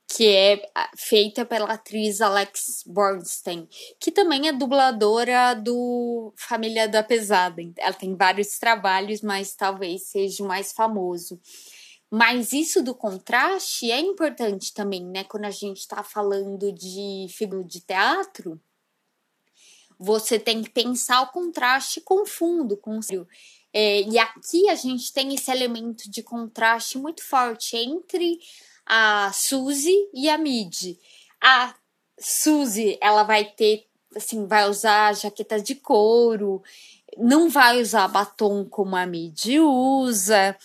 que 0.09 0.29
é 0.29 0.63
feita 0.97 1.45
pela 1.45 1.73
atriz 1.73 2.21
Alex 2.21 2.85
Bornstein, 2.87 3.69
que 3.99 4.13
também 4.13 4.49
é 4.49 4.53
dubladora 4.53 5.55
do 5.55 6.33
Família 6.37 6.89
da 6.89 7.03
Pesada. 7.03 7.63
Ela 7.77 7.93
tem 7.93 8.15
vários 8.15 8.59
trabalhos, 8.59 9.23
mas 9.23 9.55
talvez 9.55 10.09
seja 10.09 10.45
o 10.45 10.47
mais 10.47 10.73
famoso. 10.73 11.41
Mas 12.11 12.53
isso 12.53 12.83
do 12.83 12.95
contraste 12.95 13.91
é 13.91 13.99
importante 13.99 14.73
também, 14.73 15.05
né? 15.05 15.25
Quando 15.25 15.47
a 15.47 15.51
gente 15.51 15.79
está 15.79 16.03
falando 16.05 16.71
de 16.71 17.27
figura 17.31 17.65
de 17.65 17.81
teatro, 17.81 18.61
você 19.99 20.39
tem 20.39 20.63
que 20.63 20.71
pensar 20.71 21.23
o 21.23 21.33
contraste 21.33 22.01
com 22.01 22.25
fundo, 22.25 22.77
com 22.77 22.99
o 22.99 23.03
é, 23.77 24.03
e 24.03 24.17
aqui 24.21 24.69
a 24.69 24.77
gente 24.77 25.13
tem 25.13 25.35
esse 25.35 25.51
elemento 25.51 26.09
de 26.09 26.23
contraste 26.23 26.97
muito 26.97 27.25
forte 27.25 27.77
entre 27.77 28.39
a 28.87 29.31
Suzy 29.33 29.95
e 30.13 30.29
a 30.29 30.39
Mid. 30.39 30.99
A 31.43 31.75
Suzy, 32.19 32.99
ela 33.01 33.23
vai 33.23 33.45
ter, 33.45 33.87
assim, 34.15 34.47
vai 34.47 34.69
usar 34.69 35.15
jaqueta 35.15 35.61
de 35.61 35.75
couro, 35.75 36.63
não 37.17 37.49
vai 37.49 37.81
usar 37.81 38.09
batom 38.09 38.65
como 38.65 38.97
a 38.97 39.07
Mid 39.07 39.47
usa. 39.59 40.57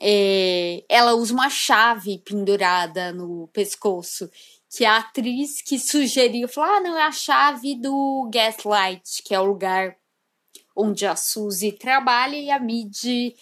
É, 0.00 0.84
ela 0.88 1.14
usa 1.14 1.32
uma 1.32 1.48
chave 1.48 2.18
pendurada 2.18 3.12
no 3.12 3.48
pescoço, 3.52 4.28
que 4.68 4.84
a 4.84 4.96
atriz 4.96 5.62
que 5.62 5.78
sugeriu, 5.78 6.48
falou: 6.48 6.70
ah, 6.70 6.80
não, 6.80 6.98
é 6.98 7.02
a 7.02 7.12
chave 7.12 7.76
do 7.76 8.28
Gaslight, 8.32 9.22
que 9.22 9.34
é 9.34 9.40
o 9.40 9.44
lugar 9.44 9.96
onde 10.76 11.06
a 11.06 11.14
Suzy 11.14 11.70
trabalha 11.72 12.36
e 12.36 12.50
a 12.50 12.58
Mid 12.58 13.34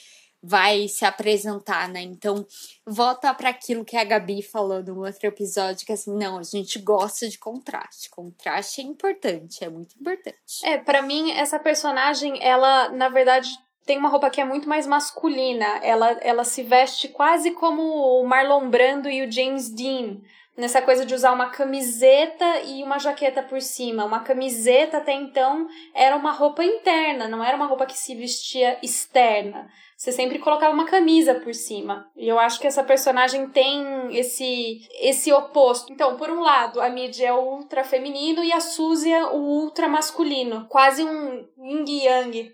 vai 0.43 0.89
se 0.89 1.05
apresentar, 1.05 1.89
né? 1.89 2.01
Então, 2.03 2.45
volta 2.85 3.33
para 3.33 3.51
aquilo 3.51 3.85
que 3.85 3.97
a 3.97 4.03
Gabi 4.03 4.43
falou 4.43 4.83
no 4.83 5.05
outro 5.05 5.27
episódio, 5.27 5.87
que 5.87 5.93
assim, 5.93 6.13
não, 6.17 6.39
a 6.39 6.43
gente 6.43 6.81
gosta 6.81 7.29
de 7.29 7.39
contraste. 7.39 8.11
Contraste 8.11 8.81
é 8.81 8.85
importante, 8.85 9.63
é 9.63 9.69
muito 9.69 9.95
importante. 9.99 10.37
É, 10.65 10.79
para 10.79 11.01
mim, 11.03 11.31
essa 11.31 11.59
personagem, 11.59 12.43
ela, 12.43 12.89
na 12.89 13.09
verdade, 13.09 13.51
tem 13.87 13.99
uma 13.99 14.09
roupa 14.09 14.31
que 14.31 14.41
é 14.41 14.45
muito 14.45 14.69
mais 14.69 14.87
masculina. 14.87 15.79
Ela, 15.83 16.11
ela 16.21 16.45
se 16.45 16.63
veste 16.63 17.09
quase 17.09 17.53
como 17.53 17.83
o 17.83 18.25
Marlon 18.27 18.69
Brando 18.69 19.09
e 19.09 19.25
o 19.25 19.31
James 19.31 19.69
Dean 19.69 20.21
nessa 20.57 20.83
coisa 20.83 21.07
de 21.07 21.15
usar 21.15 21.33
uma 21.33 21.49
camiseta 21.51 22.61
e 22.61 22.83
uma 22.83 22.99
jaqueta 22.99 23.43
por 23.43 23.61
cima. 23.61 24.05
Uma 24.05 24.21
camiseta 24.21 24.99
até 24.99 25.13
então 25.13 25.67
era 25.95 26.17
uma 26.17 26.33
roupa 26.33 26.65
interna, 26.65 27.29
não 27.29 27.43
era 27.43 27.57
uma 27.57 27.67
roupa 27.67 27.87
que 27.87 27.97
se 27.97 28.15
vestia 28.15 28.79
externa. 28.83 29.71
Você 30.03 30.11
sempre 30.11 30.41
colocava 30.41 30.75
uma 30.75 30.85
camisa 30.85 31.37
por 31.37 31.55
cima. 31.55 32.11
E 32.17 32.27
eu 32.27 32.37
acho 32.37 32.59
que 32.59 32.67
essa 32.67 32.83
personagem 32.83 33.49
tem 33.51 33.85
esse 34.11 34.85
esse 35.01 35.33
oposto. 35.33 35.93
Então, 35.93 36.17
por 36.17 36.29
um 36.29 36.41
lado, 36.41 36.81
a 36.81 36.91
Mid 36.91 37.21
é 37.21 37.33
ultra 37.33 37.85
feminino 37.85 38.43
e 38.43 38.53
a 38.53 38.59
Suzy 38.59 39.13
é 39.13 39.25
o 39.27 39.37
ultra 39.37 39.87
masculino, 39.87 40.67
quase 40.69 41.05
um 41.05 41.47
yin 41.57 41.85
yang. 42.05 42.53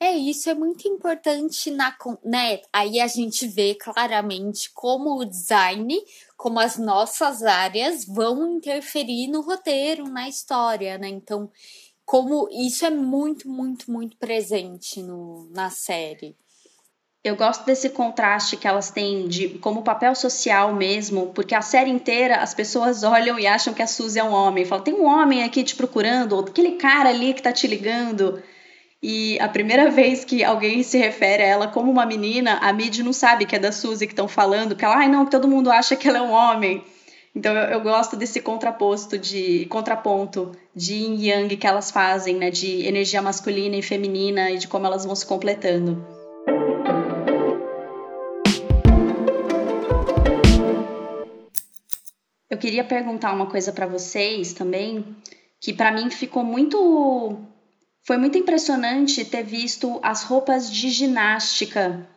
É, 0.00 0.10
isso 0.16 0.50
é 0.50 0.54
muito 0.54 0.88
importante 0.88 1.70
na, 1.70 1.96
né? 2.24 2.60
Aí 2.72 2.98
a 2.98 3.06
gente 3.06 3.46
vê 3.46 3.76
claramente 3.76 4.72
como 4.72 5.16
o 5.16 5.24
design, 5.24 5.96
como 6.36 6.58
as 6.58 6.76
nossas 6.76 7.44
áreas 7.44 8.04
vão 8.04 8.56
interferir 8.56 9.28
no 9.28 9.42
roteiro, 9.42 10.08
na 10.08 10.28
história, 10.28 10.98
né? 10.98 11.06
Então, 11.06 11.52
como 12.04 12.48
isso 12.50 12.84
é 12.84 12.90
muito, 12.90 13.48
muito, 13.48 13.92
muito 13.92 14.16
presente 14.16 15.00
no, 15.04 15.48
na 15.50 15.70
série. 15.70 16.36
Eu 17.24 17.34
gosto 17.34 17.66
desse 17.66 17.90
contraste 17.90 18.56
que 18.56 18.66
elas 18.66 18.90
têm 18.90 19.26
de 19.26 19.48
como 19.58 19.82
papel 19.82 20.14
social 20.14 20.72
mesmo, 20.72 21.32
porque 21.34 21.54
a 21.54 21.60
série 21.60 21.90
inteira 21.90 22.36
as 22.36 22.54
pessoas 22.54 23.02
olham 23.04 23.38
e 23.38 23.46
acham 23.46 23.74
que 23.74 23.82
a 23.82 23.86
Suzy 23.86 24.18
é 24.18 24.24
um 24.24 24.32
homem. 24.32 24.64
Falam, 24.64 24.84
tem 24.84 24.94
um 24.94 25.04
homem 25.04 25.42
aqui 25.42 25.64
te 25.64 25.74
procurando, 25.74 26.34
ou 26.34 26.40
aquele 26.40 26.72
cara 26.72 27.08
ali 27.08 27.34
que 27.34 27.42
tá 27.42 27.52
te 27.52 27.66
ligando. 27.66 28.40
E 29.02 29.38
a 29.40 29.48
primeira 29.48 29.90
vez 29.92 30.24
que 30.24 30.44
alguém 30.44 30.82
se 30.82 30.96
refere 30.96 31.42
a 31.42 31.46
ela 31.46 31.68
como 31.68 31.90
uma 31.90 32.06
menina, 32.06 32.58
a 32.58 32.72
Mid 32.72 32.98
não 33.00 33.12
sabe 33.12 33.46
que 33.46 33.56
é 33.56 33.58
da 33.58 33.72
Suzy 33.72 34.06
que 34.06 34.12
estão 34.12 34.28
falando, 34.28 34.76
que 34.76 34.84
ela, 34.84 34.96
ai 34.96 35.08
não, 35.08 35.26
todo 35.26 35.48
mundo 35.48 35.70
acha 35.70 35.96
que 35.96 36.08
ela 36.08 36.18
é 36.18 36.22
um 36.22 36.32
homem. 36.32 36.84
Então 37.34 37.52
eu, 37.54 37.72
eu, 37.72 37.80
gosto 37.80 38.16
desse 38.16 38.40
contraposto 38.40 39.18
de 39.18 39.66
contraponto 39.66 40.52
de 40.74 40.94
yin 40.94 41.26
yang 41.26 41.56
que 41.56 41.66
elas 41.66 41.90
fazem, 41.90 42.36
né, 42.36 42.50
de 42.50 42.86
energia 42.86 43.20
masculina 43.20 43.76
e 43.76 43.82
feminina 43.82 44.50
e 44.50 44.58
de 44.58 44.66
como 44.66 44.86
elas 44.86 45.04
vão 45.04 45.14
se 45.14 45.26
completando. 45.26 46.17
Eu 52.50 52.56
queria 52.56 52.82
perguntar 52.82 53.32
uma 53.32 53.46
coisa 53.46 53.72
para 53.72 53.86
vocês 53.86 54.52
também, 54.52 55.04
que 55.60 55.72
para 55.72 55.92
mim 55.92 56.10
ficou 56.10 56.42
muito 56.42 57.38
foi 58.06 58.16
muito 58.16 58.38
impressionante 58.38 59.22
ter 59.22 59.42
visto 59.42 60.00
as 60.02 60.22
roupas 60.22 60.72
de 60.72 60.88
ginástica. 60.88 62.08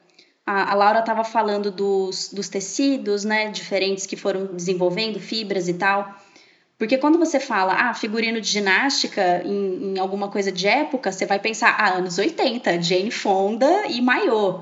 A, 0.46 0.72
a 0.72 0.74
Laura 0.74 1.00
estava 1.00 1.24
falando 1.26 1.70
dos, 1.70 2.32
dos 2.32 2.48
tecidos, 2.48 3.26
né, 3.26 3.50
diferentes 3.50 4.06
que 4.06 4.16
foram 4.16 4.46
desenvolvendo, 4.56 5.20
fibras 5.20 5.68
e 5.68 5.74
tal. 5.74 6.16
Porque 6.78 6.98
quando 6.98 7.20
você 7.20 7.42
fala, 7.42 7.74
ah, 7.74 7.94
figurino 7.94 8.40
de 8.40 8.48
ginástica 8.48 9.44
em, 9.46 9.94
em 9.94 10.00
alguma 10.00 10.30
coisa 10.30 10.50
de 10.50 10.66
época, 10.66 11.12
você 11.12 11.26
vai 11.26 11.40
pensar, 11.40 11.76
ah, 11.78 11.98
anos 11.98 12.18
80, 12.18 12.82
Jane 12.82 13.12
Fonda 13.12 13.86
e 13.88 14.02
maiô. 14.02 14.62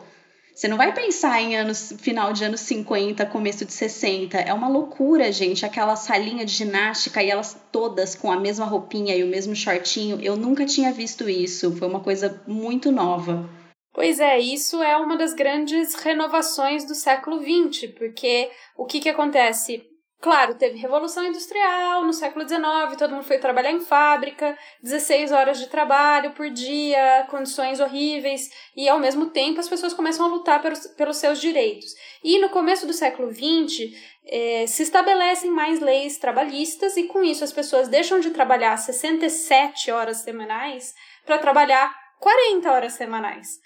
Você 0.59 0.67
não 0.67 0.75
vai 0.75 0.93
pensar 0.93 1.41
em 1.41 1.55
anos 1.55 1.93
final 1.99 2.33
de 2.33 2.43
anos 2.43 2.59
50, 2.59 3.25
começo 3.27 3.63
de 3.63 3.71
60. 3.71 4.37
É 4.39 4.53
uma 4.53 4.67
loucura, 4.67 5.31
gente, 5.31 5.65
aquela 5.65 5.95
salinha 5.95 6.43
de 6.43 6.51
ginástica 6.51 7.23
e 7.23 7.29
elas 7.29 7.57
todas 7.71 8.13
com 8.13 8.29
a 8.29 8.37
mesma 8.37 8.65
roupinha 8.65 9.15
e 9.15 9.23
o 9.23 9.27
mesmo 9.27 9.55
shortinho. 9.55 10.19
Eu 10.21 10.35
nunca 10.35 10.65
tinha 10.65 10.91
visto 10.91 11.29
isso. 11.29 11.73
Foi 11.77 11.87
uma 11.87 12.01
coisa 12.01 12.43
muito 12.45 12.91
nova. 12.91 13.49
Pois 13.93 14.19
é, 14.19 14.37
isso 14.37 14.83
é 14.83 14.97
uma 14.97 15.15
das 15.15 15.33
grandes 15.33 15.95
renovações 15.95 16.83
do 16.83 16.93
século 16.93 17.39
XX, 17.39 17.93
porque 17.97 18.49
o 18.75 18.85
que, 18.85 18.99
que 18.99 19.07
acontece? 19.07 19.88
Claro, 20.21 20.55
teve 20.55 20.77
Revolução 20.77 21.25
Industrial 21.25 22.03
no 22.03 22.11
século 22.11 22.45
XIX, 22.45 22.61
todo 22.97 23.13
mundo 23.13 23.23
foi 23.23 23.37
trabalhar 23.37 23.71
em 23.71 23.79
fábrica, 23.79 24.57
16 24.83 25.31
horas 25.31 25.57
de 25.57 25.67
trabalho 25.67 26.31
por 26.31 26.49
dia, 26.49 27.25
condições 27.29 27.79
horríveis, 27.79 28.51
e 28.75 28.89
ao 28.89 28.99
mesmo 28.99 29.27
tempo 29.29 29.61
as 29.61 29.69
pessoas 29.69 29.93
começam 29.93 30.25
a 30.25 30.29
lutar 30.29 30.61
pelos, 30.61 30.87
pelos 30.87 31.15
seus 31.15 31.39
direitos. 31.39 31.95
E 32.21 32.37
no 32.37 32.49
começo 32.49 32.85
do 32.85 32.91
século 32.91 33.31
XX, 33.33 33.95
eh, 34.25 34.65
se 34.67 34.83
estabelecem 34.83 35.49
mais 35.51 35.79
leis 35.79 36.17
trabalhistas, 36.17 36.97
e 36.97 37.03
com 37.03 37.23
isso 37.23 37.45
as 37.45 37.53
pessoas 37.53 37.87
deixam 37.87 38.19
de 38.19 38.31
trabalhar 38.31 38.75
67 38.75 39.89
horas 39.89 40.17
semanais 40.17 40.93
para 41.25 41.37
trabalhar 41.37 41.95
40 42.19 42.69
horas 42.69 42.91
semanais. 42.91 43.61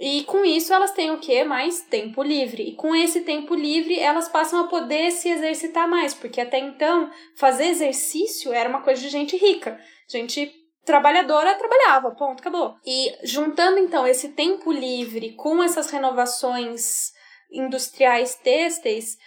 E 0.00 0.24
com 0.24 0.42
isso 0.46 0.72
elas 0.72 0.92
têm 0.92 1.10
o 1.10 1.18
que? 1.20 1.44
Mais 1.44 1.82
tempo 1.82 2.22
livre. 2.22 2.62
E 2.62 2.74
com 2.74 2.96
esse 2.96 3.20
tempo 3.20 3.54
livre 3.54 3.98
elas 3.98 4.30
passam 4.30 4.60
a 4.60 4.66
poder 4.66 5.10
se 5.10 5.28
exercitar 5.28 5.86
mais, 5.86 6.14
porque 6.14 6.40
até 6.40 6.58
então 6.58 7.10
fazer 7.36 7.66
exercício 7.66 8.50
era 8.50 8.66
uma 8.66 8.80
coisa 8.80 9.02
de 9.02 9.10
gente 9.10 9.36
rica. 9.36 9.78
Gente 10.08 10.50
trabalhadora 10.86 11.54
trabalhava, 11.54 12.12
ponto, 12.12 12.40
acabou. 12.40 12.76
E 12.84 13.14
juntando 13.22 13.78
então 13.78 14.06
esse 14.06 14.30
tempo 14.30 14.72
livre 14.72 15.34
com 15.34 15.62
essas 15.62 15.90
renovações 15.90 17.12
industriais 17.52 18.34
têxteis, 18.36 19.18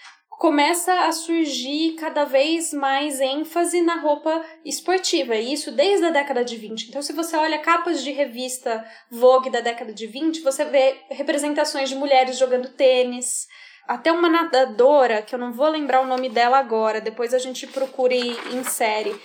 começa 0.44 0.94
a 1.06 1.12
surgir 1.14 1.94
cada 1.94 2.26
vez 2.26 2.74
mais 2.74 3.22
ênfase 3.22 3.82
na 3.82 3.96
roupa 3.96 4.44
esportiva, 4.66 5.38
e 5.38 5.54
isso 5.54 5.72
desde 5.72 6.06
a 6.06 6.10
década 6.10 6.44
de 6.44 6.58
20. 6.58 6.90
Então, 6.90 7.02
se 7.02 7.14
você 7.14 7.38
olha 7.38 7.60
capas 7.60 8.04
de 8.04 8.12
revista 8.12 8.86
Vogue 9.10 9.50
da 9.50 9.62
década 9.62 9.94
de 9.94 10.06
20, 10.06 10.42
você 10.42 10.66
vê 10.66 10.98
representações 11.10 11.88
de 11.88 11.96
mulheres 11.96 12.38
jogando 12.38 12.68
tênis, 12.68 13.48
até 13.88 14.12
uma 14.12 14.28
nadadora, 14.28 15.22
que 15.22 15.34
eu 15.34 15.40
não 15.40 15.54
vou 15.54 15.70
lembrar 15.70 16.02
o 16.02 16.08
nome 16.08 16.28
dela 16.28 16.58
agora, 16.58 17.00
depois 17.00 17.34
a 17.34 17.40
gente 17.40 17.66
procure 17.66 18.38
em 18.52 18.66
série, 18.66 19.16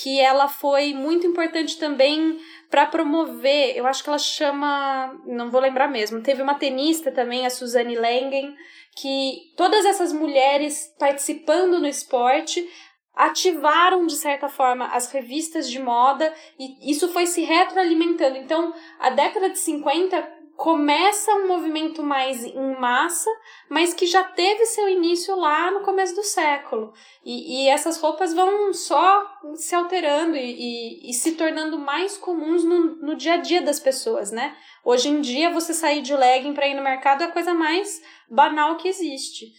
que 0.00 0.20
ela 0.20 0.46
foi 0.46 0.94
muito 0.94 1.26
importante 1.26 1.76
também 1.76 2.38
para 2.70 2.86
promover, 2.86 3.76
eu 3.76 3.84
acho 3.84 4.04
que 4.04 4.10
ela 4.10 4.18
chama, 4.18 5.12
não 5.26 5.50
vou 5.50 5.60
lembrar 5.60 5.88
mesmo, 5.88 6.22
teve 6.22 6.40
uma 6.40 6.54
tenista 6.54 7.10
também, 7.10 7.46
a 7.46 7.50
Suzanne 7.50 7.96
Langen, 7.96 8.54
que 9.00 9.52
todas 9.56 9.84
essas 9.84 10.12
mulheres 10.12 10.92
participando 10.98 11.78
no 11.78 11.86
esporte 11.86 12.68
ativaram 13.14 14.06
de 14.06 14.14
certa 14.14 14.48
forma 14.48 14.86
as 14.86 15.10
revistas 15.10 15.68
de 15.70 15.78
moda 15.78 16.32
e 16.58 16.90
isso 16.90 17.08
foi 17.08 17.26
se 17.26 17.42
retroalimentando. 17.42 18.36
Então, 18.36 18.72
a 18.98 19.10
década 19.10 19.50
de 19.50 19.58
50 19.58 20.37
começa 20.58 21.32
um 21.36 21.46
movimento 21.46 22.02
mais 22.02 22.42
em 22.42 22.74
massa, 22.80 23.30
mas 23.70 23.94
que 23.94 24.06
já 24.06 24.24
teve 24.24 24.66
seu 24.66 24.88
início 24.88 25.36
lá 25.36 25.70
no 25.70 25.82
começo 25.82 26.16
do 26.16 26.24
século. 26.24 26.92
E, 27.24 27.62
e 27.62 27.68
essas 27.68 28.00
roupas 28.00 28.34
vão 28.34 28.74
só 28.74 29.24
se 29.54 29.72
alterando 29.72 30.36
e, 30.36 30.40
e, 30.40 31.10
e 31.10 31.14
se 31.14 31.36
tornando 31.36 31.78
mais 31.78 32.18
comuns 32.18 32.64
no, 32.64 32.96
no 32.96 33.14
dia 33.14 33.34
a 33.34 33.36
dia 33.36 33.62
das 33.62 33.78
pessoas, 33.78 34.32
né? 34.32 34.56
Hoje 34.84 35.08
em 35.08 35.20
dia, 35.20 35.48
você 35.48 35.72
sair 35.72 36.02
de 36.02 36.12
legging 36.12 36.54
para 36.54 36.66
ir 36.66 36.74
no 36.74 36.82
mercado 36.82 37.22
é 37.22 37.26
a 37.26 37.32
coisa 37.32 37.54
mais 37.54 38.02
banal 38.28 38.76
que 38.78 38.88
existe. 38.88 39.52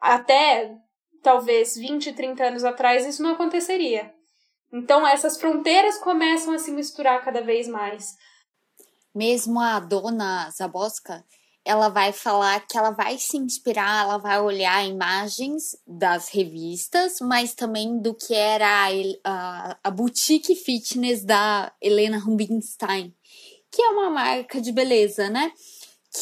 Até 0.00 0.74
talvez 1.22 1.76
20, 1.76 2.14
30 2.14 2.46
anos 2.46 2.64
atrás 2.64 3.06
isso 3.06 3.22
não 3.22 3.34
aconteceria. 3.34 4.12
Então 4.72 5.06
essas 5.06 5.40
fronteiras 5.40 5.98
começam 5.98 6.52
a 6.52 6.58
se 6.58 6.72
misturar 6.72 7.24
cada 7.24 7.42
vez 7.42 7.68
mais. 7.68 8.16
Mesmo 9.14 9.60
a 9.60 9.80
dona 9.80 10.50
Zaboska, 10.50 11.24
ela 11.64 11.88
vai 11.88 12.12
falar 12.12 12.66
que 12.66 12.76
ela 12.76 12.90
vai 12.90 13.18
se 13.18 13.36
inspirar, 13.36 14.04
ela 14.04 14.18
vai 14.18 14.40
olhar 14.40 14.86
imagens 14.86 15.76
das 15.86 16.28
revistas, 16.28 17.18
mas 17.20 17.54
também 17.54 18.00
do 18.00 18.14
que 18.14 18.34
era 18.34 18.66
a, 18.66 18.88
a, 19.24 19.78
a 19.84 19.90
boutique 19.90 20.54
fitness 20.56 21.24
da 21.24 21.72
Helena 21.80 22.18
Rubinstein, 22.18 23.14
que 23.70 23.82
é 23.82 23.88
uma 23.90 24.10
marca 24.10 24.60
de 24.60 24.72
beleza, 24.72 25.28
né? 25.28 25.52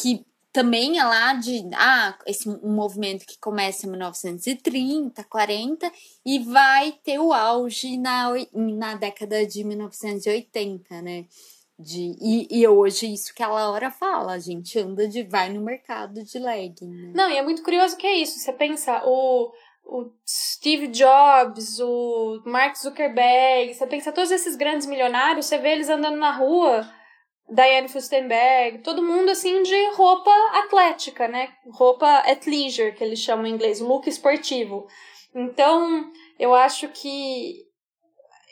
Que 0.01 0.25
também 0.51 0.99
é 0.99 1.03
lá 1.03 1.33
de 1.33 1.63
ah, 1.73 2.17
esse 2.25 2.49
um 2.49 2.73
movimento 2.73 3.25
que 3.25 3.39
começa 3.39 3.85
em 3.85 3.89
1930, 3.91 5.23
40 5.23 5.91
e 6.25 6.39
vai 6.39 6.91
ter 7.03 7.19
o 7.19 7.31
auge 7.31 7.97
na, 7.97 8.29
na 8.53 8.95
década 8.95 9.45
de 9.45 9.63
1980, 9.63 11.01
né? 11.01 11.25
De, 11.81 12.13
e, 12.19 12.59
e 12.59 12.67
hoje, 12.67 13.13
isso 13.13 13.33
que 13.33 13.41
a 13.41 13.47
Laura 13.47 13.89
fala, 13.89 14.33
a 14.33 14.39
gente 14.39 14.77
anda 14.77 15.07
de 15.07 15.23
vai 15.23 15.47
no 15.47 15.61
mercado 15.61 16.21
de 16.21 16.37
legging. 16.37 16.89
Né? 16.89 17.11
Não, 17.15 17.31
e 17.31 17.37
é 17.37 17.41
muito 17.41 17.63
curioso 17.63 17.95
que 17.95 18.05
é 18.05 18.17
isso. 18.17 18.37
Você 18.37 18.51
pensa, 18.51 19.01
o, 19.05 19.49
o 19.85 20.11
Steve 20.27 20.87
Jobs, 20.87 21.79
o 21.79 22.41
Mark 22.45 22.75
Zuckerberg, 22.75 23.73
você 23.73 23.87
pensa 23.87 24.11
todos 24.11 24.29
esses 24.29 24.57
grandes 24.57 24.87
milionários, 24.87 25.45
você 25.45 25.57
vê 25.57 25.69
eles 25.69 25.87
andando 25.87 26.17
na 26.17 26.35
rua 26.35 26.85
Diane 27.49 27.87
Fustenberg, 27.87 28.79
todo 28.79 29.01
mundo 29.01 29.29
assim 29.29 29.63
de 29.63 29.91
roupa 29.91 30.31
atlética, 30.55 31.29
né? 31.29 31.49
Roupa 31.71 32.07
athleisure, 32.29 32.93
que 32.93 33.03
eles 33.03 33.19
chamam 33.19 33.47
em 33.47 33.53
inglês, 33.53 33.79
look 33.79 34.05
esportivo. 34.07 34.85
Então, 35.33 36.11
eu 36.37 36.53
acho 36.53 36.89
que 36.89 37.68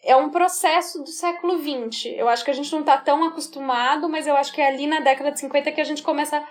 é 0.08 0.16
um 0.16 0.30
processo 0.30 1.04
do 1.04 1.10
século 1.10 1.60
XX. 1.60 2.14
Eu 2.16 2.30
acho 2.30 2.46
que 2.46 2.50
a 2.50 2.54
gente 2.54 2.72
não 2.72 2.80
está 2.80 2.98
tão 2.98 3.26
acostumado, 3.26 4.08
mas 4.08 4.26
eu 4.26 4.38
acho 4.38 4.54
que 4.54 4.62
é 4.62 4.68
ali 4.68 4.88
na 4.88 5.02
década 5.02 5.34
de 5.34 5.40
50 5.42 5.70
que 5.74 5.82
a 5.82 5.84
gente 5.84 6.02
começa 6.02 6.42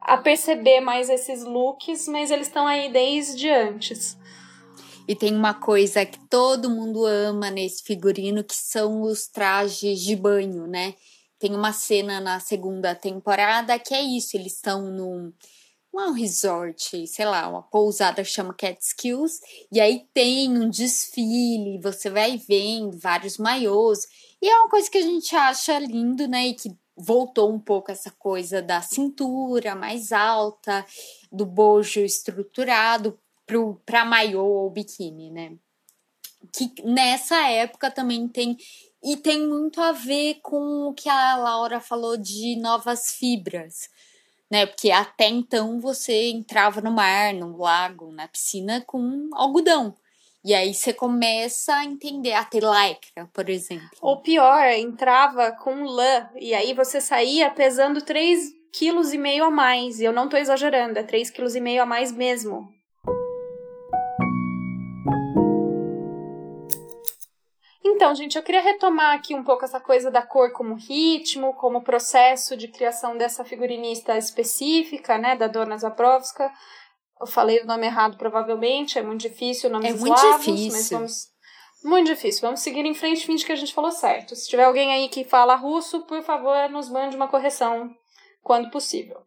a 0.00 0.16
perceber 0.16 0.80
mais 0.80 1.10
esses 1.10 1.44
looks, 1.44 2.08
mas 2.08 2.30
eles 2.30 2.46
estão 2.46 2.66
aí 2.66 2.90
desde 2.90 3.50
antes. 3.50 4.16
E 5.06 5.14
tem 5.14 5.36
uma 5.36 5.52
coisa 5.52 6.06
que 6.06 6.18
todo 6.30 6.70
mundo 6.70 7.04
ama 7.04 7.50
nesse 7.50 7.82
figurino, 7.82 8.42
que 8.42 8.56
são 8.56 9.02
os 9.02 9.26
trajes 9.26 10.00
de 10.00 10.16
banho, 10.16 10.66
né? 10.66 10.94
Tem 11.38 11.54
uma 11.54 11.74
cena 11.74 12.22
na 12.22 12.40
segunda 12.40 12.94
temporada 12.94 13.78
que 13.78 13.92
é 13.92 14.00
isso, 14.00 14.34
eles 14.34 14.54
estão 14.54 14.90
num 14.90 15.30
um 16.02 16.12
resort, 16.12 17.06
sei 17.06 17.24
lá, 17.24 17.48
uma 17.48 17.62
pousada 17.62 18.22
chama 18.24 18.54
Catskills, 18.54 19.40
e 19.72 19.80
aí 19.80 20.06
tem 20.12 20.50
um 20.50 20.68
desfile, 20.68 21.80
você 21.80 22.10
vai 22.10 22.36
vendo 22.36 22.98
vários 22.98 23.38
maiôs, 23.38 24.06
e 24.42 24.48
é 24.48 24.58
uma 24.58 24.68
coisa 24.68 24.90
que 24.90 24.98
a 24.98 25.02
gente 25.02 25.34
acha 25.34 25.78
lindo, 25.78 26.26
né, 26.28 26.48
e 26.48 26.54
que 26.54 26.76
voltou 26.96 27.52
um 27.52 27.58
pouco 27.58 27.90
essa 27.90 28.10
coisa 28.10 28.62
da 28.62 28.80
cintura 28.80 29.74
mais 29.74 30.12
alta, 30.12 30.86
do 31.30 31.44
bojo 31.44 32.00
estruturado 32.00 33.18
para 33.84 34.04
maiô 34.04 34.44
ou 34.44 34.70
biquíni, 34.70 35.30
né? 35.30 35.56
Que 36.52 36.72
nessa 36.84 37.48
época 37.48 37.90
também 37.90 38.28
tem 38.28 38.56
e 39.02 39.16
tem 39.16 39.46
muito 39.46 39.80
a 39.82 39.92
ver 39.92 40.40
com 40.42 40.88
o 40.88 40.94
que 40.94 41.08
a 41.08 41.36
Laura 41.36 41.78
falou 41.78 42.16
de 42.16 42.56
novas 42.56 43.10
fibras, 43.10 43.90
né? 44.54 44.66
Porque 44.66 44.92
até 44.92 45.26
então 45.26 45.80
você 45.80 46.30
entrava 46.30 46.80
no 46.80 46.92
mar, 46.92 47.34
no 47.34 47.56
lago, 47.56 48.12
na 48.12 48.28
piscina 48.28 48.80
com 48.86 49.28
algodão. 49.32 49.96
E 50.44 50.54
aí 50.54 50.72
você 50.72 50.92
começa 50.92 51.74
a 51.74 51.84
entender 51.84 52.34
a 52.34 52.44
ter 52.44 52.62
por 53.32 53.48
exemplo. 53.48 53.88
Ou 54.00 54.20
pior, 54.20 54.64
entrava 54.68 55.50
com 55.50 55.82
lã 55.82 56.28
e 56.36 56.54
aí 56.54 56.72
você 56.72 57.00
saía 57.00 57.50
pesando 57.50 58.00
3,5 58.00 58.54
kg 58.70 59.40
a 59.42 59.50
mais. 59.50 59.98
E 59.98 60.04
eu 60.04 60.12
não 60.12 60.28
tô 60.28 60.36
exagerando, 60.36 61.00
é 61.00 61.02
3,5 61.02 61.32
kg 61.32 61.78
a 61.80 61.86
mais 61.86 62.12
mesmo. 62.12 62.72
Então, 67.94 68.12
gente, 68.12 68.36
eu 68.36 68.42
queria 68.42 68.60
retomar 68.60 69.14
aqui 69.14 69.36
um 69.36 69.44
pouco 69.44 69.64
essa 69.64 69.78
coisa 69.78 70.10
da 70.10 70.20
cor 70.20 70.50
como 70.50 70.74
ritmo, 70.74 71.54
como 71.54 71.84
processo 71.84 72.56
de 72.56 72.66
criação 72.66 73.16
dessa 73.16 73.44
figurinista 73.44 74.18
específica, 74.18 75.16
né, 75.16 75.36
da 75.36 75.46
Dona 75.46 75.78
Zabrovska. 75.78 76.50
Eu 77.20 77.26
falei 77.28 77.60
o 77.60 77.66
nome 77.66 77.86
errado, 77.86 78.18
provavelmente, 78.18 78.98
é 78.98 79.02
muito 79.02 79.20
difícil, 79.20 79.70
nomes 79.70 79.94
é 79.94 79.96
muito 79.96 80.12
eslavos, 80.12 80.44
difícil. 80.44 80.72
mas 80.72 80.90
vamos... 80.90 81.34
Muito 81.84 82.06
difícil. 82.06 82.40
Vamos 82.40 82.60
seguir 82.60 82.84
em 82.84 82.94
frente, 82.94 83.26
finge 83.26 83.44
que 83.44 83.52
a 83.52 83.56
gente 83.56 83.72
falou 83.72 83.92
certo. 83.92 84.34
Se 84.34 84.48
tiver 84.48 84.64
alguém 84.64 84.92
aí 84.92 85.08
que 85.08 85.22
fala 85.22 85.54
russo, 85.54 86.00
por 86.06 86.20
favor, 86.22 86.68
nos 86.70 86.88
mande 86.90 87.14
uma 87.14 87.28
correção 87.28 87.94
quando 88.42 88.70
possível. 88.70 89.20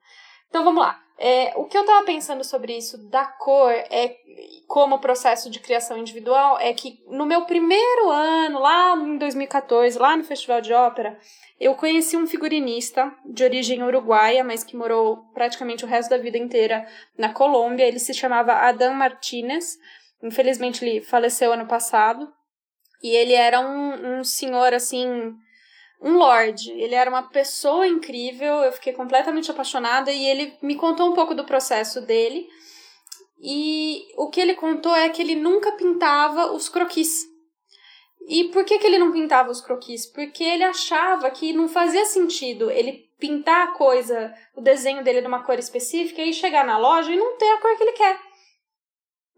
Então, 0.50 0.64
vamos 0.64 0.82
lá. 0.82 1.00
É, 1.20 1.54
o 1.56 1.66
que 1.66 1.76
eu 1.76 1.82
estava 1.82 2.06
pensando 2.06 2.44
sobre 2.44 2.78
isso 2.78 2.98
da 3.10 3.26
cor 3.26 3.72
é 3.72 4.18
como 4.68 5.00
processo 5.00 5.50
de 5.50 5.60
criação 5.60 5.98
individual 5.98 6.60
é 6.60 6.74
que 6.74 7.00
no 7.08 7.26
meu 7.26 7.46
primeiro 7.46 8.10
ano, 8.10 8.60
lá 8.60 8.96
em 8.96 9.18
2014, 9.18 9.98
lá 9.98 10.16
no 10.16 10.24
Festival 10.24 10.62
de 10.62 10.74
Ópera, 10.74 11.18
eu 11.60 11.74
conheci 11.74 12.16
um 12.16 12.28
figurinista 12.28 13.12
de 13.26 13.44
origem 13.44 13.82
uruguaia, 13.82 14.44
mas 14.44 14.64
que 14.64 14.76
morou 14.76 15.24
praticamente 15.34 15.84
o 15.84 15.88
resto 15.88 16.10
da 16.10 16.18
vida 16.18 16.38
inteira 16.38 16.86
na 17.18 17.34
Colômbia. 17.34 17.88
Ele 17.88 17.98
se 17.98 18.14
chamava 18.14 18.54
Adam 18.54 18.94
Martinez. 18.94 19.78
Infelizmente, 20.22 20.86
ele 20.86 21.02
faleceu 21.02 21.52
ano 21.54 21.66
passado. 21.66 22.32
E 23.02 23.10
ele 23.10 23.34
era 23.34 23.60
um, 23.60 24.20
um 24.20 24.24
senhor, 24.24 24.74
assim, 24.74 25.34
um 26.02 26.18
lord. 26.18 26.72
Ele 26.72 26.96
era 26.96 27.10
uma 27.10 27.24
pessoa 27.24 27.88
incrível, 27.88 28.56
eu 28.64 28.72
fiquei 28.72 28.94
completamente 28.94 29.50
apaixonada 29.52 30.12
e 30.12 30.26
ele 30.26 30.54
me 30.62 30.76
contou 30.76 31.10
um 31.10 31.14
pouco 31.14 31.34
do 31.34 31.46
processo 31.46 32.02
dele. 32.02 32.48
E 33.40 34.08
o 34.18 34.30
que 34.30 34.42
ele 34.42 34.56
contou 34.56 34.96
é 34.96 35.10
que 35.10 35.22
ele 35.22 35.36
nunca 35.36 35.72
pintava 35.74 36.52
os 36.52 36.70
croquis. 36.70 37.26
E 38.28 38.46
por 38.46 38.66
que, 38.66 38.78
que 38.78 38.86
ele 38.86 38.98
não 38.98 39.12
pintava 39.12 39.52
os 39.52 39.62
croquis? 39.62 40.06
Porque 40.06 40.44
ele 40.44 40.64
achava 40.64 41.30
que 41.30 41.54
não 41.54 41.68
fazia 41.68 42.06
sentido 42.06 42.70
ele 42.70 43.08
pintar 43.18 43.68
a 43.68 43.72
coisa, 43.72 44.34
o 44.56 44.62
desenho 44.62 45.04
dele 45.04 45.22
de 45.22 45.28
uma 45.28 45.44
cor 45.44 45.58
específica 45.58 46.22
e 46.22 46.34
chegar 46.34 46.66
na 46.66 46.78
loja 46.78 47.12
e 47.12 47.18
não 47.18 47.38
ter 47.38 47.50
a 47.50 47.62
cor 47.62 47.76
que 47.78 47.84
ele 47.84 47.94
quer. 47.94 48.20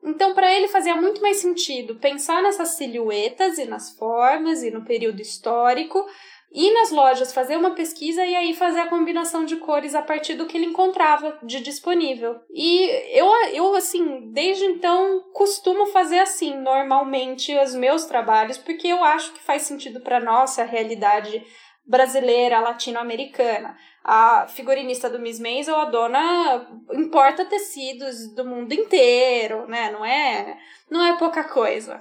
Então, 0.04 0.34
para 0.34 0.52
ele 0.54 0.68
fazia 0.68 0.96
muito 0.96 1.22
mais 1.22 1.38
sentido 1.38 1.96
pensar 1.96 2.42
nessas 2.42 2.70
silhuetas 2.70 3.58
e 3.58 3.66
nas 3.66 3.92
formas 3.98 4.64
e 4.64 4.72
no 4.72 4.86
período 4.86 5.22
histórico 5.22 6.06
ir 6.52 6.74
nas 6.74 6.92
lojas 6.92 7.34
fazer 7.34 7.58
uma 7.58 7.72
pesquisa 7.72 8.26
e 8.26 8.36
aí 8.36 8.54
fazer 8.54 8.80
a 8.80 8.88
combinação 8.88 9.46
de 9.46 9.58
cores 9.58 9.94
a 9.94 10.02
partir 10.02 10.34
do 10.34 10.46
que 10.46 10.58
ele 10.58 10.66
encontrava 10.66 11.38
de 11.44 11.60
disponível. 11.62 12.40
E 12.50 12.86
eu, 13.18 13.28
eu 13.54 13.76
assim, 13.76 14.32
desde 14.32 14.66
então 14.66 15.24
costumo 15.34 15.86
fazer 15.88 16.20
assim, 16.20 16.56
normalmente, 16.58 17.56
os 17.58 17.76
meus 17.76 18.06
trabalhos, 18.06 18.58
porque 18.58 18.88
eu 18.88 19.04
acho 19.04 19.34
que 19.34 19.44
faz 19.44 19.64
sentido 19.64 20.02
para 20.02 20.20
nossa 20.20 20.64
realidade 20.64 21.46
brasileira, 21.86 22.60
latino-americana. 22.60 23.76
A 24.04 24.48
figurinista 24.48 25.10
do 25.10 25.20
Miss 25.20 25.40
Maisel, 25.40 25.76
a 25.76 25.86
dona 25.86 26.68
importa 26.94 27.46
tecidos 27.46 28.34
do 28.34 28.46
mundo 28.46 28.72
inteiro, 28.74 29.68
né? 29.68 29.92
Não 29.92 30.06
é, 30.06 30.58
não 30.90 31.04
é 31.04 31.18
pouca 31.18 31.44
coisa. 31.44 32.00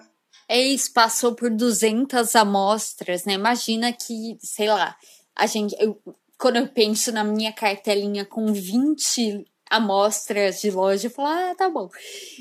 É 0.49 0.59
isso, 0.59 0.93
passou 0.95 1.35
por 1.35 1.51
200 1.51 2.35
amostras, 2.35 3.25
né? 3.27 3.35
Imagina 3.35 3.93
que, 3.93 4.39
sei 4.41 4.69
lá, 4.69 4.97
a 5.37 5.47
gente. 5.47 5.77
Eu, 5.79 6.01
quando 6.39 6.57
eu 6.57 6.69
penso 6.69 7.13
na 7.13 7.23
minha 7.23 7.53
cartelinha 7.53 8.25
com 8.25 8.53
20 8.53 9.45
amostras 9.69 10.61
de 10.61 10.71
loja, 10.71 11.09
eu 11.09 11.11
falo, 11.11 11.29
ah, 11.29 11.55
tá 11.55 11.69
bom. 11.69 11.91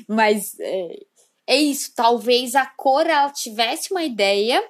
Mas 0.08 0.58
é, 0.58 1.00
é 1.46 1.56
isso, 1.56 1.92
talvez 1.94 2.54
a 2.54 2.64
cor 2.64 3.06
ela 3.06 3.30
tivesse 3.30 3.90
uma 3.90 4.02
ideia, 4.02 4.62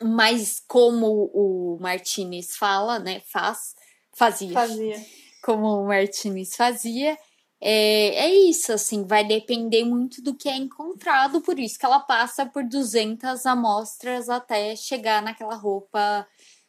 mas 0.00 0.62
como 0.68 1.30
o 1.34 1.78
Martinez 1.80 2.56
fala, 2.56 2.98
né? 2.98 3.22
Faz, 3.26 3.74
fazia. 4.14 4.52
Fazia. 4.52 5.04
Como 5.42 5.66
o 5.66 5.86
Martinez 5.86 6.54
fazia, 6.54 7.18
é, 7.60 8.26
é 8.26 8.34
isso, 8.34 8.72
assim, 8.72 9.04
vai 9.04 9.24
depender 9.24 9.84
muito 9.84 10.22
do 10.22 10.34
que 10.34 10.48
é 10.48 10.56
encontrado, 10.56 11.40
por 11.40 11.58
isso 11.58 11.78
que 11.78 11.86
ela 11.86 12.00
passa 12.00 12.46
por 12.46 12.64
200 12.64 13.46
amostras 13.46 14.28
até 14.28 14.76
chegar 14.76 15.22
naquela 15.22 15.54
roupa 15.54 16.26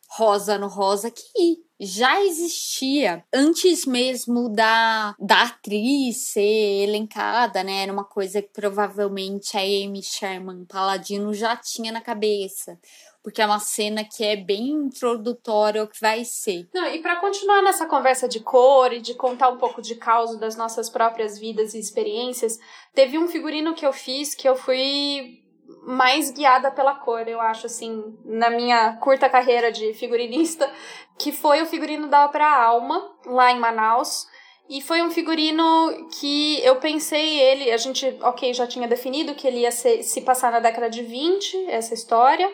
rosa 0.09 0.57
no 0.57 0.67
rosa 0.67 1.11
que 1.11 1.57
já 1.79 2.23
existia 2.23 3.23
antes 3.31 3.85
mesmo 3.85 4.49
da, 4.49 5.13
da 5.19 5.43
atriz 5.43 6.17
ser 6.31 6.83
elencada, 6.83 7.63
né? 7.63 7.83
Era 7.83 7.93
uma 7.93 8.05
coisa 8.05 8.41
que 8.41 8.49
provavelmente 8.49 9.55
a 9.55 9.59
Amy 9.59 10.01
Sherman 10.01 10.65
Paladino 10.65 11.33
já 11.33 11.55
tinha 11.55 11.91
na 11.91 12.01
cabeça 12.01 12.79
porque 13.27 13.41
é 13.41 13.45
uma 13.45 13.59
cena 13.59 14.05
que 14.05 14.23
é 14.23 14.37
bem 14.37 14.69
introdutória 14.69 15.81
ao 15.81 15.87
que 15.89 15.99
vai 15.99 16.23
ser. 16.23 16.65
Não, 16.73 16.87
e 16.87 16.99
para 16.99 17.17
continuar 17.17 17.61
nessa 17.61 17.85
conversa 17.85 18.25
de 18.25 18.39
cor 18.39 18.93
e 18.93 19.01
de 19.01 19.15
contar 19.15 19.49
um 19.49 19.57
pouco 19.57 19.81
de 19.81 19.95
causa 19.95 20.39
das 20.39 20.55
nossas 20.55 20.89
próprias 20.89 21.37
vidas 21.37 21.73
e 21.73 21.77
experiências, 21.77 22.57
teve 22.95 23.17
um 23.17 23.27
figurino 23.27 23.73
que 23.73 23.85
eu 23.85 23.91
fiz 23.91 24.33
que 24.33 24.47
eu 24.47 24.55
fui 24.55 25.43
mais 25.85 26.31
guiada 26.31 26.71
pela 26.71 26.95
cor, 26.95 27.27
eu 27.27 27.41
acho, 27.41 27.65
assim, 27.65 28.17
na 28.23 28.49
minha 28.49 28.95
curta 29.01 29.27
carreira 29.27 29.73
de 29.73 29.93
figurinista, 29.93 30.71
que 31.19 31.33
foi 31.33 31.61
o 31.61 31.65
figurino 31.65 32.07
da 32.07 32.23
Ópera 32.23 32.47
Alma, 32.47 33.13
lá 33.25 33.51
em 33.51 33.59
Manaus. 33.59 34.25
E 34.69 34.81
foi 34.81 35.01
um 35.01 35.11
figurino 35.11 36.07
que 36.17 36.63
eu 36.63 36.77
pensei 36.77 37.41
ele, 37.41 37.73
a 37.73 37.77
gente, 37.77 38.05
ok, 38.21 38.53
já 38.53 38.65
tinha 38.65 38.87
definido 38.87 39.35
que 39.35 39.45
ele 39.45 39.59
ia 39.59 39.71
se 39.71 40.21
passar 40.21 40.49
na 40.49 40.61
década 40.61 40.89
de 40.89 41.03
20, 41.03 41.65
essa 41.67 41.93
história. 41.93 42.49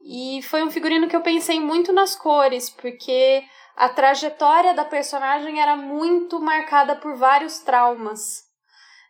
E 0.00 0.40
foi 0.42 0.62
um 0.62 0.70
figurino 0.70 1.08
que 1.08 1.16
eu 1.16 1.20
pensei 1.20 1.60
muito 1.60 1.92
nas 1.92 2.14
cores, 2.14 2.70
porque 2.70 3.42
a 3.76 3.88
trajetória 3.88 4.74
da 4.74 4.84
personagem 4.84 5.60
era 5.60 5.76
muito 5.76 6.40
marcada 6.40 6.96
por 6.96 7.16
vários 7.16 7.60
traumas. 7.60 8.44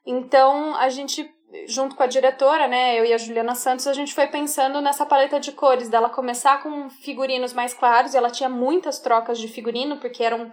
Então, 0.07 0.75
a 0.77 0.89
gente, 0.89 1.31
junto 1.67 1.95
com 1.95 2.03
a 2.03 2.07
diretora, 2.07 2.67
né, 2.67 2.99
eu 2.99 3.05
e 3.05 3.13
a 3.13 3.19
Juliana 3.19 3.55
Santos, 3.55 3.87
a 3.87 3.93
gente 3.93 4.15
foi 4.15 4.27
pensando 4.27 4.81
nessa 4.81 5.07
paleta 5.07 5.39
de 5.39 5.53
cores, 5.53 5.89
dela 5.89 6.11
começar 6.11 6.63
com 6.63 6.89
figurinos 6.91 7.53
mais 7.53 7.75
claros, 7.75 8.15
e 8.15 8.17
ela 8.17 8.31
tinha 8.31 8.49
muitas 8.49 8.99
trocas 8.99 9.39
de 9.39 9.49
figurino, 9.49 9.99
porque 9.99 10.23
eram 10.23 10.51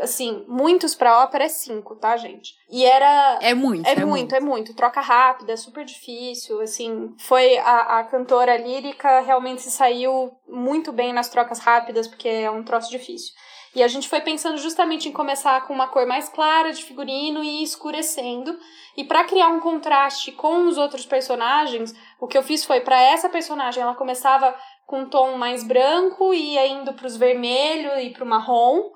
assim, 0.00 0.44
muitos 0.46 0.94
pra 0.94 1.22
ópera 1.22 1.44
é 1.44 1.48
cinco, 1.48 1.96
tá, 1.96 2.16
gente? 2.16 2.54
E 2.70 2.84
era. 2.84 3.38
É 3.40 3.54
muito. 3.54 3.86
É, 3.86 3.92
é 3.92 3.94
muito, 3.96 4.08
muito, 4.08 4.34
é 4.34 4.40
muito. 4.40 4.74
Troca 4.74 5.00
rápida, 5.00 5.52
é 5.52 5.56
super 5.56 5.84
difícil. 5.84 6.60
Assim, 6.60 7.14
foi 7.18 7.58
a, 7.58 7.98
a 7.98 8.04
cantora 8.04 8.56
lírica 8.56 9.20
realmente 9.20 9.62
se 9.62 9.70
saiu 9.70 10.32
muito 10.48 10.92
bem 10.92 11.12
nas 11.12 11.28
trocas 11.28 11.58
rápidas, 11.58 12.06
porque 12.06 12.28
é 12.28 12.50
um 12.50 12.62
troço 12.62 12.90
difícil. 12.90 13.32
E 13.74 13.82
a 13.82 13.88
gente 13.88 14.08
foi 14.08 14.20
pensando 14.20 14.56
justamente 14.56 15.08
em 15.08 15.12
começar 15.12 15.66
com 15.66 15.74
uma 15.74 15.88
cor 15.88 16.06
mais 16.06 16.28
clara 16.28 16.72
de 16.72 16.82
figurino 16.82 17.44
e 17.44 17.60
ir 17.60 17.62
escurecendo. 17.62 18.58
E 18.96 19.04
para 19.04 19.24
criar 19.24 19.48
um 19.48 19.60
contraste 19.60 20.32
com 20.32 20.66
os 20.66 20.78
outros 20.78 21.06
personagens, 21.06 21.94
o 22.20 22.26
que 22.26 22.36
eu 22.36 22.42
fiz 22.42 22.64
foi 22.64 22.80
para 22.80 23.00
essa 23.00 23.28
personagem, 23.28 23.82
ela 23.82 23.94
começava 23.94 24.54
com 24.86 25.02
um 25.02 25.08
tom 25.08 25.36
mais 25.36 25.62
branco 25.62 26.32
e 26.32 26.54
ia 26.54 26.66
indo 26.66 26.94
para 26.94 27.06
os 27.06 27.16
vermelho 27.16 28.00
e 28.00 28.10
para 28.10 28.24
o 28.24 28.26
marrom. 28.26 28.90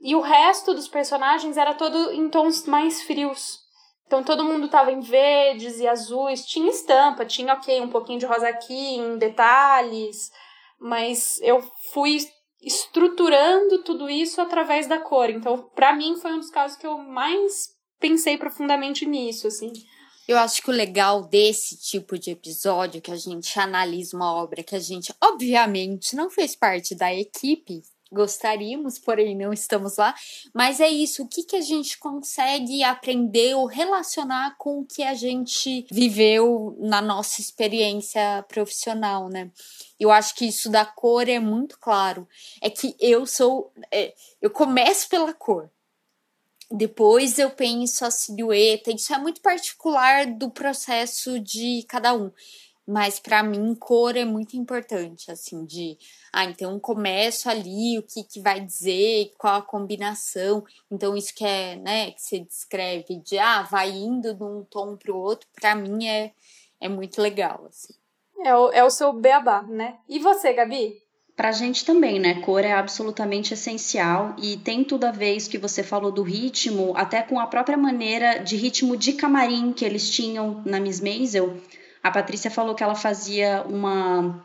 E 0.00 0.14
o 0.14 0.20
resto 0.20 0.74
dos 0.74 0.88
personagens 0.88 1.56
era 1.56 1.74
todo 1.74 2.12
em 2.12 2.28
tons 2.28 2.66
mais 2.66 3.02
frios. 3.02 3.58
Então 4.06 4.22
todo 4.22 4.44
mundo 4.44 4.68
tava 4.68 4.90
em 4.90 5.00
verdes 5.00 5.80
e 5.80 5.86
azuis, 5.86 6.46
tinha 6.46 6.70
estampa, 6.70 7.26
tinha 7.26 7.52
ok, 7.52 7.80
um 7.80 7.90
pouquinho 7.90 8.18
de 8.18 8.26
rosa 8.26 8.48
aqui, 8.48 8.94
em 8.96 9.18
detalhes, 9.18 10.30
mas 10.80 11.38
eu 11.42 11.60
fui 11.92 12.18
estruturando 12.62 13.82
tudo 13.82 14.08
isso 14.08 14.40
através 14.40 14.86
da 14.86 14.98
cor. 14.98 15.30
Então, 15.30 15.70
para 15.74 15.94
mim 15.94 16.16
foi 16.16 16.32
um 16.32 16.38
dos 16.38 16.50
casos 16.50 16.76
que 16.76 16.86
eu 16.86 16.98
mais 16.98 17.68
pensei 18.00 18.38
profundamente 18.38 19.04
nisso, 19.04 19.46
assim. 19.46 19.72
Eu 20.26 20.38
acho 20.38 20.62
que 20.62 20.70
o 20.70 20.74
legal 20.74 21.22
desse 21.22 21.78
tipo 21.78 22.18
de 22.18 22.30
episódio 22.30 23.00
que 23.00 23.10
a 23.10 23.16
gente 23.16 23.58
analisa 23.58 24.16
uma 24.16 24.34
obra 24.34 24.62
que 24.62 24.76
a 24.76 24.80
gente 24.80 25.14
obviamente 25.22 26.14
não 26.14 26.28
fez 26.28 26.54
parte 26.54 26.94
da 26.94 27.12
equipe 27.14 27.82
gostaríamos, 28.12 28.98
porém 28.98 29.36
não 29.36 29.52
estamos 29.52 29.96
lá. 29.96 30.14
Mas 30.54 30.80
é 30.80 30.88
isso, 30.88 31.22
o 31.22 31.28
que, 31.28 31.42
que 31.42 31.56
a 31.56 31.60
gente 31.60 31.98
consegue 31.98 32.82
aprender 32.82 33.54
ou 33.54 33.66
relacionar 33.66 34.56
com 34.58 34.80
o 34.80 34.84
que 34.84 35.02
a 35.02 35.14
gente 35.14 35.86
viveu 35.90 36.76
na 36.80 37.00
nossa 37.00 37.40
experiência 37.40 38.44
profissional, 38.48 39.28
né? 39.28 39.50
Eu 39.98 40.10
acho 40.10 40.34
que 40.34 40.46
isso 40.46 40.70
da 40.70 40.84
cor 40.84 41.28
é 41.28 41.38
muito 41.38 41.78
claro. 41.78 42.26
É 42.60 42.70
que 42.70 42.94
eu 43.00 43.26
sou. 43.26 43.72
É, 43.90 44.14
eu 44.40 44.50
começo 44.50 45.08
pela 45.08 45.32
cor. 45.32 45.70
Depois 46.70 47.38
eu 47.38 47.50
penso 47.50 48.04
a 48.04 48.10
silhueta. 48.10 48.90
Isso 48.90 49.12
é 49.14 49.18
muito 49.18 49.40
particular 49.40 50.26
do 50.26 50.50
processo 50.50 51.40
de 51.40 51.84
cada 51.88 52.12
um. 52.12 52.30
Mas 52.90 53.20
para 53.20 53.42
mim, 53.42 53.74
cor 53.74 54.16
é 54.16 54.24
muito 54.24 54.56
importante, 54.56 55.30
assim, 55.30 55.66
de 55.66 55.98
ah, 56.32 56.46
então 56.46 56.80
começo 56.80 57.50
ali, 57.50 57.98
o 57.98 58.02
que, 58.02 58.24
que 58.24 58.40
vai 58.40 58.60
dizer, 58.60 59.30
qual 59.36 59.56
a 59.56 59.62
combinação. 59.62 60.64
Então, 60.90 61.14
isso 61.14 61.34
que 61.34 61.44
é, 61.44 61.76
né, 61.76 62.12
que 62.12 62.22
você 62.22 62.38
descreve 62.40 63.16
de 63.16 63.38
ah, 63.38 63.60
vai 63.60 63.90
indo 63.90 64.32
de 64.32 64.42
um 64.42 64.64
tom 64.64 64.96
para 64.96 65.12
o 65.12 65.18
outro, 65.18 65.46
para 65.60 65.74
mim 65.74 66.06
é, 66.08 66.32
é 66.80 66.88
muito 66.88 67.20
legal, 67.20 67.66
assim. 67.68 67.92
É 68.42 68.56
o, 68.56 68.70
é 68.70 68.82
o 68.82 68.88
seu 68.88 69.12
beabá, 69.12 69.62
né? 69.64 69.96
E 70.08 70.18
você, 70.18 70.54
Gabi? 70.54 70.96
Pra 71.36 71.52
gente 71.52 71.84
também, 71.84 72.18
né? 72.18 72.40
Cor 72.40 72.64
é 72.64 72.72
absolutamente 72.72 73.52
essencial 73.52 74.34
e 74.38 74.56
tem 74.56 74.82
tudo 74.82 75.04
a 75.04 75.10
ver 75.10 75.34
isso 75.34 75.50
que 75.50 75.58
você 75.58 75.82
falou 75.82 76.10
do 76.10 76.22
ritmo, 76.22 76.94
até 76.96 77.20
com 77.20 77.38
a 77.38 77.46
própria 77.46 77.76
maneira 77.76 78.38
de 78.38 78.56
ritmo 78.56 78.96
de 78.96 79.12
camarim 79.12 79.74
que 79.74 79.84
eles 79.84 80.08
tinham 80.08 80.62
na 80.64 80.80
Miss 80.80 81.02
Maisel 81.02 81.60
a 82.08 82.10
Patrícia 82.10 82.50
falou 82.50 82.74
que 82.74 82.82
ela 82.82 82.94
fazia 82.94 83.64
uma 83.68 84.44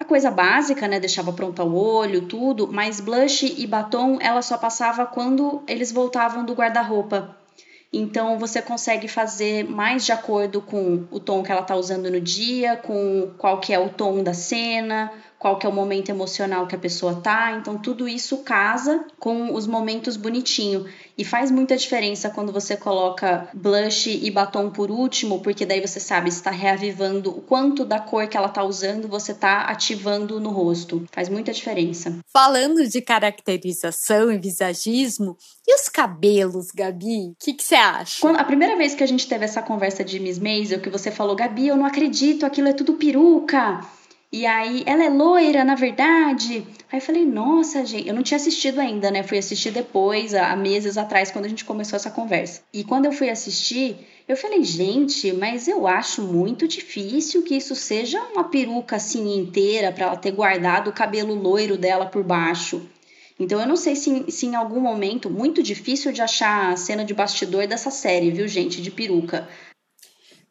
a 0.00 0.04
coisa 0.04 0.30
básica, 0.30 0.88
né? 0.88 0.98
Deixava 0.98 1.32
pronto 1.32 1.62
o 1.62 1.74
olho, 1.74 2.22
tudo, 2.22 2.66
mas 2.66 3.00
blush 3.00 3.54
e 3.56 3.66
batom 3.66 4.18
ela 4.20 4.42
só 4.42 4.58
passava 4.58 5.06
quando 5.06 5.62
eles 5.68 5.92
voltavam 5.92 6.44
do 6.44 6.54
guarda-roupa. 6.54 7.36
Então 7.92 8.38
você 8.38 8.60
consegue 8.60 9.06
fazer 9.06 9.68
mais 9.68 10.04
de 10.04 10.10
acordo 10.10 10.60
com 10.60 11.06
o 11.12 11.20
tom 11.20 11.42
que 11.42 11.52
ela 11.52 11.60
está 11.60 11.76
usando 11.76 12.10
no 12.10 12.20
dia, 12.20 12.76
com 12.76 13.32
qual 13.38 13.60
que 13.60 13.72
é 13.72 13.78
o 13.78 13.88
tom 13.88 14.22
da 14.22 14.34
cena, 14.34 15.12
qual 15.44 15.58
que 15.58 15.66
é 15.66 15.68
o 15.68 15.72
momento 15.72 16.08
emocional 16.08 16.66
que 16.66 16.74
a 16.74 16.78
pessoa 16.78 17.16
tá. 17.16 17.52
Então 17.52 17.76
tudo 17.76 18.08
isso 18.08 18.38
casa 18.38 19.04
com 19.18 19.52
os 19.52 19.66
momentos 19.66 20.16
bonitinho 20.16 20.86
e 21.18 21.22
faz 21.22 21.50
muita 21.50 21.76
diferença 21.76 22.30
quando 22.30 22.50
você 22.50 22.78
coloca 22.78 23.50
blush 23.52 24.06
e 24.06 24.30
batom 24.30 24.70
por 24.70 24.90
último, 24.90 25.42
porque 25.42 25.66
daí 25.66 25.82
você 25.82 26.00
sabe 26.00 26.30
está 26.30 26.50
reavivando 26.50 27.28
o 27.28 27.42
quanto 27.42 27.84
da 27.84 28.00
cor 28.00 28.26
que 28.26 28.38
ela 28.38 28.48
tá 28.48 28.64
usando 28.64 29.06
você 29.06 29.34
tá 29.34 29.64
ativando 29.64 30.40
no 30.40 30.48
rosto. 30.48 31.04
Faz 31.12 31.28
muita 31.28 31.52
diferença. 31.52 32.16
Falando 32.32 32.88
de 32.88 33.02
caracterização 33.02 34.32
e 34.32 34.38
visagismo, 34.38 35.36
e 35.68 35.74
os 35.74 35.90
cabelos, 35.90 36.68
Gabi? 36.74 37.32
O 37.32 37.36
que 37.38 37.54
você 37.62 37.74
acha? 37.74 38.22
Quando, 38.22 38.38
a 38.38 38.44
primeira 38.44 38.78
vez 38.78 38.94
que 38.94 39.04
a 39.04 39.06
gente 39.06 39.28
teve 39.28 39.44
essa 39.44 39.60
conversa 39.60 40.02
de 40.02 40.18
Miss 40.18 40.38
Maisel, 40.38 40.80
que 40.80 40.88
você 40.88 41.10
falou, 41.10 41.36
Gabi, 41.36 41.68
eu 41.68 41.76
não 41.76 41.84
acredito, 41.84 42.46
aquilo 42.46 42.68
é 42.68 42.72
tudo 42.72 42.94
peruca. 42.94 43.82
E 44.36 44.46
aí, 44.46 44.82
ela 44.84 45.04
é 45.04 45.08
loira, 45.08 45.62
na 45.62 45.76
verdade. 45.76 46.66
Aí 46.90 46.98
eu 46.98 47.00
falei, 47.00 47.24
nossa, 47.24 47.86
gente, 47.86 48.08
eu 48.08 48.12
não 48.12 48.24
tinha 48.24 48.34
assistido 48.34 48.80
ainda, 48.80 49.08
né? 49.08 49.22
Fui 49.22 49.38
assistir 49.38 49.70
depois, 49.70 50.34
há 50.34 50.56
meses 50.56 50.98
atrás, 50.98 51.30
quando 51.30 51.44
a 51.44 51.48
gente 51.48 51.64
começou 51.64 51.96
essa 51.96 52.10
conversa. 52.10 52.60
E 52.72 52.82
quando 52.82 53.04
eu 53.04 53.12
fui 53.12 53.30
assistir, 53.30 53.96
eu 54.26 54.36
falei, 54.36 54.64
gente, 54.64 55.32
mas 55.32 55.68
eu 55.68 55.86
acho 55.86 56.20
muito 56.20 56.66
difícil 56.66 57.44
que 57.44 57.54
isso 57.54 57.76
seja 57.76 58.20
uma 58.32 58.42
peruca 58.42 58.96
assim 58.96 59.36
inteira 59.38 59.92
para 59.92 60.06
ela 60.06 60.16
ter 60.16 60.32
guardado 60.32 60.88
o 60.88 60.92
cabelo 60.92 61.36
loiro 61.36 61.78
dela 61.78 62.06
por 62.06 62.24
baixo. 62.24 62.82
Então 63.38 63.60
eu 63.60 63.68
não 63.68 63.76
sei 63.76 63.94
se, 63.94 64.32
se 64.32 64.46
em 64.46 64.56
algum 64.56 64.80
momento, 64.80 65.30
muito 65.30 65.62
difícil 65.62 66.10
de 66.10 66.20
achar 66.20 66.72
a 66.72 66.76
cena 66.76 67.04
de 67.04 67.14
bastidor 67.14 67.68
dessa 67.68 67.92
série, 67.92 68.32
viu, 68.32 68.48
gente, 68.48 68.82
de 68.82 68.90
peruca. 68.90 69.48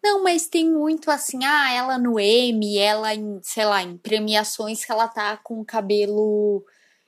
Não, 0.04 0.22
mas 0.22 0.47
tem 0.47 0.70
muito 0.70 1.10
assim, 1.10 1.45
ah, 1.45 1.74
ela 1.74 1.97
no 1.97 2.20
M, 2.20 2.78
ela 2.78 3.16
em, 3.16 3.39
sei 3.41 3.64
lá, 3.64 3.82
em 3.82 3.97
premiações 3.97 4.84
que 4.84 4.91
ela 4.91 5.08
tá 5.08 5.38
com 5.38 5.62
o 5.62 5.66
cabelo 5.66 6.64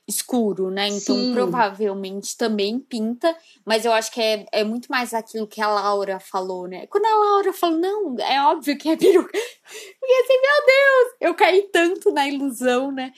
escuro, 0.07 0.69
né? 0.69 0.87
Então 0.87 1.15
Sim. 1.15 1.33
provavelmente 1.33 2.37
também 2.37 2.79
pinta, 2.79 3.35
mas 3.65 3.85
eu 3.85 3.91
acho 3.91 4.11
que 4.11 4.21
é, 4.21 4.45
é 4.51 4.63
muito 4.63 4.87
mais 4.87 5.13
aquilo 5.13 5.47
que 5.47 5.61
a 5.61 5.67
Laura 5.67 6.19
falou, 6.19 6.67
né? 6.67 6.85
Quando 6.87 7.05
a 7.05 7.15
Laura 7.15 7.51
falou, 7.51 7.77
não, 7.77 8.15
é 8.19 8.41
óbvio 8.43 8.77
que 8.77 8.89
é 8.89 8.95
peruca. 8.95 9.31
Porque 9.99 10.13
assim, 10.13 10.41
meu 10.41 10.65
Deus, 10.65 11.15
eu 11.21 11.35
caí 11.35 11.69
tanto 11.73 12.11
na 12.11 12.27
ilusão, 12.27 12.91
né? 12.91 13.11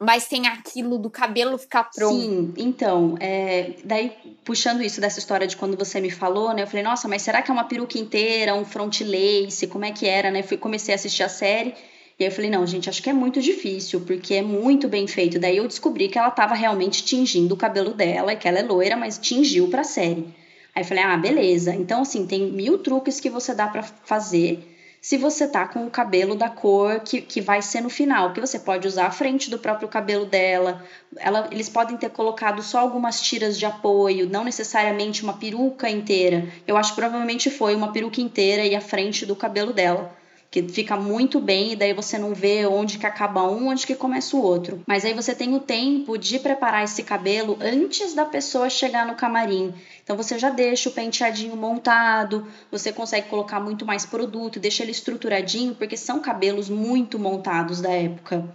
Mas 0.00 0.28
tem 0.28 0.46
aquilo 0.46 0.96
do 0.96 1.10
cabelo 1.10 1.58
ficar 1.58 1.84
pronto. 1.84 2.20
Sim, 2.20 2.54
então, 2.56 3.16
é, 3.18 3.74
daí 3.84 4.12
puxando 4.44 4.82
isso 4.82 5.00
dessa 5.00 5.18
história 5.18 5.46
de 5.46 5.56
quando 5.56 5.76
você 5.76 6.00
me 6.00 6.10
falou, 6.10 6.54
né? 6.54 6.62
Eu 6.62 6.66
falei, 6.66 6.84
nossa, 6.84 7.08
mas 7.08 7.22
será 7.22 7.42
que 7.42 7.50
é 7.50 7.54
uma 7.54 7.64
peruca 7.64 7.98
inteira, 7.98 8.54
um 8.54 8.64
front 8.64 9.00
lace, 9.00 9.66
como 9.66 9.84
é 9.84 9.90
que 9.90 10.06
era, 10.06 10.30
né? 10.30 10.42
Fui, 10.42 10.56
comecei 10.56 10.94
a 10.94 10.96
assistir 10.96 11.24
a 11.24 11.28
série. 11.28 11.74
E 12.18 12.24
aí 12.24 12.30
eu 12.30 12.32
falei, 12.32 12.50
não, 12.50 12.66
gente, 12.66 12.88
acho 12.88 13.02
que 13.02 13.10
é 13.10 13.12
muito 13.12 13.40
difícil, 13.40 14.00
porque 14.00 14.34
é 14.34 14.42
muito 14.42 14.88
bem 14.88 15.06
feito. 15.06 15.38
Daí 15.38 15.56
eu 15.56 15.66
descobri 15.66 16.08
que 16.08 16.18
ela 16.18 16.28
estava 16.28 16.54
realmente 16.54 17.04
tingindo 17.04 17.52
o 17.52 17.56
cabelo 17.56 17.92
dela, 17.92 18.32
e 18.32 18.36
que 18.36 18.46
ela 18.46 18.58
é 18.58 18.62
loira, 18.62 18.96
mas 18.96 19.18
tingiu 19.18 19.68
pra 19.68 19.84
série. 19.84 20.26
Aí 20.74 20.82
eu 20.82 20.84
falei, 20.84 21.02
ah, 21.02 21.16
beleza. 21.16 21.74
Então, 21.74 22.02
assim, 22.02 22.26
tem 22.26 22.52
mil 22.52 22.78
truques 22.78 23.18
que 23.18 23.30
você 23.30 23.54
dá 23.54 23.66
para 23.66 23.82
fazer 23.82 24.67
se 25.00 25.16
você 25.16 25.46
tá 25.46 25.66
com 25.66 25.86
o 25.86 25.90
cabelo 25.90 26.34
da 26.34 26.48
cor 26.48 27.00
que, 27.00 27.20
que 27.20 27.40
vai 27.40 27.62
ser 27.62 27.80
no 27.80 27.88
final, 27.88 28.32
que 28.32 28.40
você 28.40 28.58
pode 28.58 28.86
usar 28.86 29.06
a 29.06 29.10
frente 29.10 29.50
do 29.50 29.58
próprio 29.58 29.88
cabelo 29.88 30.26
dela. 30.26 30.84
Ela, 31.16 31.48
eles 31.50 31.68
podem 31.68 31.96
ter 31.96 32.10
colocado 32.10 32.62
só 32.62 32.80
algumas 32.80 33.20
tiras 33.20 33.58
de 33.58 33.64
apoio, 33.64 34.28
não 34.28 34.44
necessariamente 34.44 35.22
uma 35.22 35.34
peruca 35.34 35.88
inteira. 35.88 36.48
Eu 36.66 36.76
acho 36.76 36.90
que 36.90 37.00
provavelmente 37.00 37.50
foi 37.50 37.74
uma 37.74 37.92
peruca 37.92 38.20
inteira 38.20 38.64
e 38.64 38.74
a 38.74 38.80
frente 38.80 39.24
do 39.24 39.36
cabelo 39.36 39.72
dela 39.72 40.17
que 40.50 40.62
fica 40.62 40.96
muito 40.96 41.40
bem 41.40 41.72
e 41.72 41.76
daí 41.76 41.92
você 41.92 42.16
não 42.16 42.32
vê 42.32 42.66
onde 42.66 42.98
que 42.98 43.06
acaba 43.06 43.42
um, 43.42 43.68
onde 43.68 43.86
que 43.86 43.94
começa 43.94 44.36
o 44.36 44.42
outro. 44.42 44.82
Mas 44.86 45.04
aí 45.04 45.12
você 45.12 45.34
tem 45.34 45.54
o 45.54 45.60
tempo 45.60 46.16
de 46.16 46.38
preparar 46.38 46.84
esse 46.84 47.02
cabelo 47.02 47.58
antes 47.60 48.14
da 48.14 48.24
pessoa 48.24 48.70
chegar 48.70 49.06
no 49.06 49.14
camarim. 49.14 49.74
Então 50.02 50.16
você 50.16 50.38
já 50.38 50.48
deixa 50.48 50.88
o 50.88 50.92
penteadinho 50.92 51.54
montado, 51.54 52.46
você 52.70 52.90
consegue 52.92 53.28
colocar 53.28 53.60
muito 53.60 53.84
mais 53.84 54.06
produto, 54.06 54.58
deixa 54.58 54.82
ele 54.82 54.92
estruturadinho, 54.92 55.74
porque 55.74 55.96
são 55.96 56.20
cabelos 56.20 56.70
muito 56.70 57.18
montados 57.18 57.80
da 57.82 57.90
época. 57.90 58.48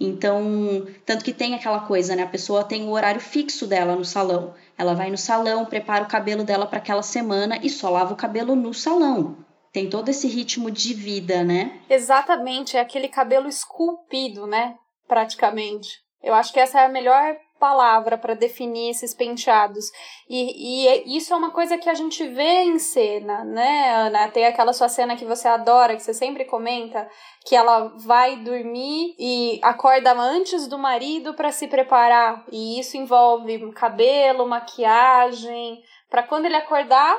Então, 0.00 0.86
tanto 1.04 1.24
que 1.24 1.32
tem 1.32 1.54
aquela 1.54 1.80
coisa, 1.80 2.14
né? 2.14 2.22
A 2.22 2.28
pessoa 2.28 2.62
tem 2.62 2.84
o 2.84 2.92
horário 2.92 3.20
fixo 3.20 3.66
dela 3.66 3.96
no 3.96 4.04
salão. 4.04 4.54
Ela 4.78 4.94
vai 4.94 5.10
no 5.10 5.18
salão, 5.18 5.66
prepara 5.66 6.04
o 6.04 6.08
cabelo 6.08 6.44
dela 6.44 6.66
para 6.66 6.78
aquela 6.78 7.02
semana 7.02 7.58
e 7.60 7.68
só 7.68 7.90
lava 7.90 8.14
o 8.14 8.16
cabelo 8.16 8.54
no 8.54 8.72
salão 8.72 9.36
tem 9.72 9.88
todo 9.88 10.08
esse 10.08 10.26
ritmo 10.26 10.70
de 10.70 10.94
vida, 10.94 11.42
né? 11.44 11.80
Exatamente, 11.88 12.76
é 12.76 12.80
aquele 12.80 13.08
cabelo 13.08 13.48
esculpido, 13.48 14.46
né? 14.46 14.76
Praticamente. 15.06 15.88
Eu 16.22 16.34
acho 16.34 16.52
que 16.52 16.60
essa 16.60 16.80
é 16.80 16.86
a 16.86 16.88
melhor 16.88 17.36
palavra 17.58 18.16
para 18.16 18.34
definir 18.34 18.90
esses 18.90 19.12
penteados. 19.12 19.90
E, 20.28 20.84
e, 20.84 20.88
é, 20.88 21.02
isso 21.08 21.32
é 21.32 21.36
uma 21.36 21.50
coisa 21.50 21.76
que 21.76 21.88
a 21.88 21.94
gente 21.94 22.26
vê 22.28 22.62
em 22.62 22.78
cena, 22.78 23.44
né, 23.44 23.94
Ana? 23.94 24.28
Tem 24.28 24.46
aquela 24.46 24.72
sua 24.72 24.88
cena 24.88 25.16
que 25.16 25.24
você 25.24 25.48
adora, 25.48 25.96
que 25.96 26.02
você 26.02 26.14
sempre 26.14 26.44
comenta, 26.44 27.08
que 27.44 27.56
ela 27.56 27.92
vai 27.98 28.36
dormir 28.36 29.14
e 29.18 29.60
acorda 29.62 30.12
antes 30.12 30.66
do 30.66 30.78
marido 30.78 31.34
para 31.34 31.52
se 31.52 31.66
preparar. 31.66 32.44
E 32.50 32.78
isso 32.78 32.96
envolve 32.96 33.72
cabelo, 33.72 34.46
maquiagem, 34.46 35.82
para 36.08 36.22
quando 36.22 36.46
ele 36.46 36.56
acordar, 36.56 37.18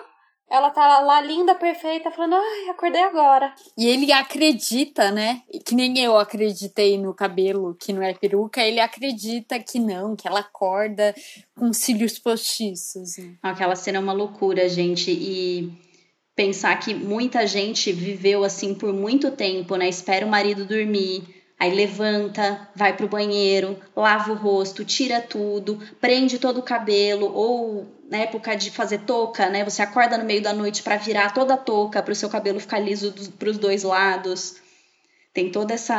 ela 0.50 0.72
tá 0.72 1.00
lá 1.00 1.22
linda, 1.22 1.54
perfeita, 1.54 2.10
falando, 2.10 2.36
ai, 2.36 2.70
acordei 2.70 3.04
agora. 3.04 3.54
E 3.78 3.88
ele 3.88 4.12
acredita, 4.12 5.12
né? 5.12 5.42
Que 5.66 5.76
nem 5.76 6.00
eu 6.00 6.18
acreditei 6.18 6.98
no 6.98 7.14
cabelo, 7.14 7.76
que 7.80 7.94
não 7.94 8.02
é 8.02 8.14
peruca, 8.14 8.62
ele 8.62 8.80
acredita 8.80 9.60
que 9.60 9.80
não, 9.80 10.16
que 10.16 10.28
ela 10.28 10.40
acorda 10.40 11.14
com 11.56 11.72
cílios 11.72 12.18
postiços. 12.18 13.18
Né? 13.18 13.36
Aquela 13.44 13.76
cena 13.76 14.00
é 14.00 14.02
uma 14.02 14.14
loucura, 14.14 14.68
gente. 14.68 15.12
E 15.12 15.72
pensar 16.36 16.80
que 16.80 16.94
muita 16.94 17.46
gente 17.46 17.92
viveu 17.92 18.44
assim 18.44 18.74
por 18.74 18.94
muito 18.94 19.30
tempo, 19.32 19.76
né? 19.76 19.88
Espera 19.88 20.26
o 20.26 20.30
marido 20.30 20.66
dormir. 20.66 21.24
Aí 21.60 21.76
levanta, 21.76 22.70
vai 22.74 22.96
pro 22.96 23.10
banheiro, 23.10 23.78
lava 23.94 24.32
o 24.32 24.36
rosto, 24.36 24.86
tira 24.86 25.22
tudo, 25.22 25.78
prende 26.00 26.40
todo 26.40 26.62
o 26.62 26.64
cabelo 26.64 27.30
ou 27.36 27.86
na 28.10 28.18
época 28.18 28.56
de 28.56 28.72
fazer 28.72 29.00
touca, 29.00 29.50
né? 29.50 29.64
Você 29.64 29.82
acorda 29.82 30.18
no 30.18 30.26
meio 30.26 30.42
da 30.42 30.52
noite 30.52 30.82
para 30.82 30.98
virar 30.98 31.32
toda 31.32 31.54
a 31.54 31.58
touca, 31.58 32.02
para 32.02 32.12
o 32.12 32.16
seu 32.16 32.28
cabelo 32.28 32.60
ficar 32.60 32.80
liso 32.80 33.14
para 33.38 33.50
os 33.50 33.58
dois 33.58 33.84
lados. 33.84 34.56
Tem 35.32 35.52
todo 35.52 35.70
esse 35.72 35.94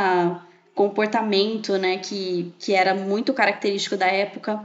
comportamento, 0.75 1.79
né, 1.79 1.99
que, 1.99 2.53
que 2.59 2.75
era 2.75 2.95
muito 2.95 3.33
característico 3.33 3.97
da 3.97 4.07
época. 4.07 4.61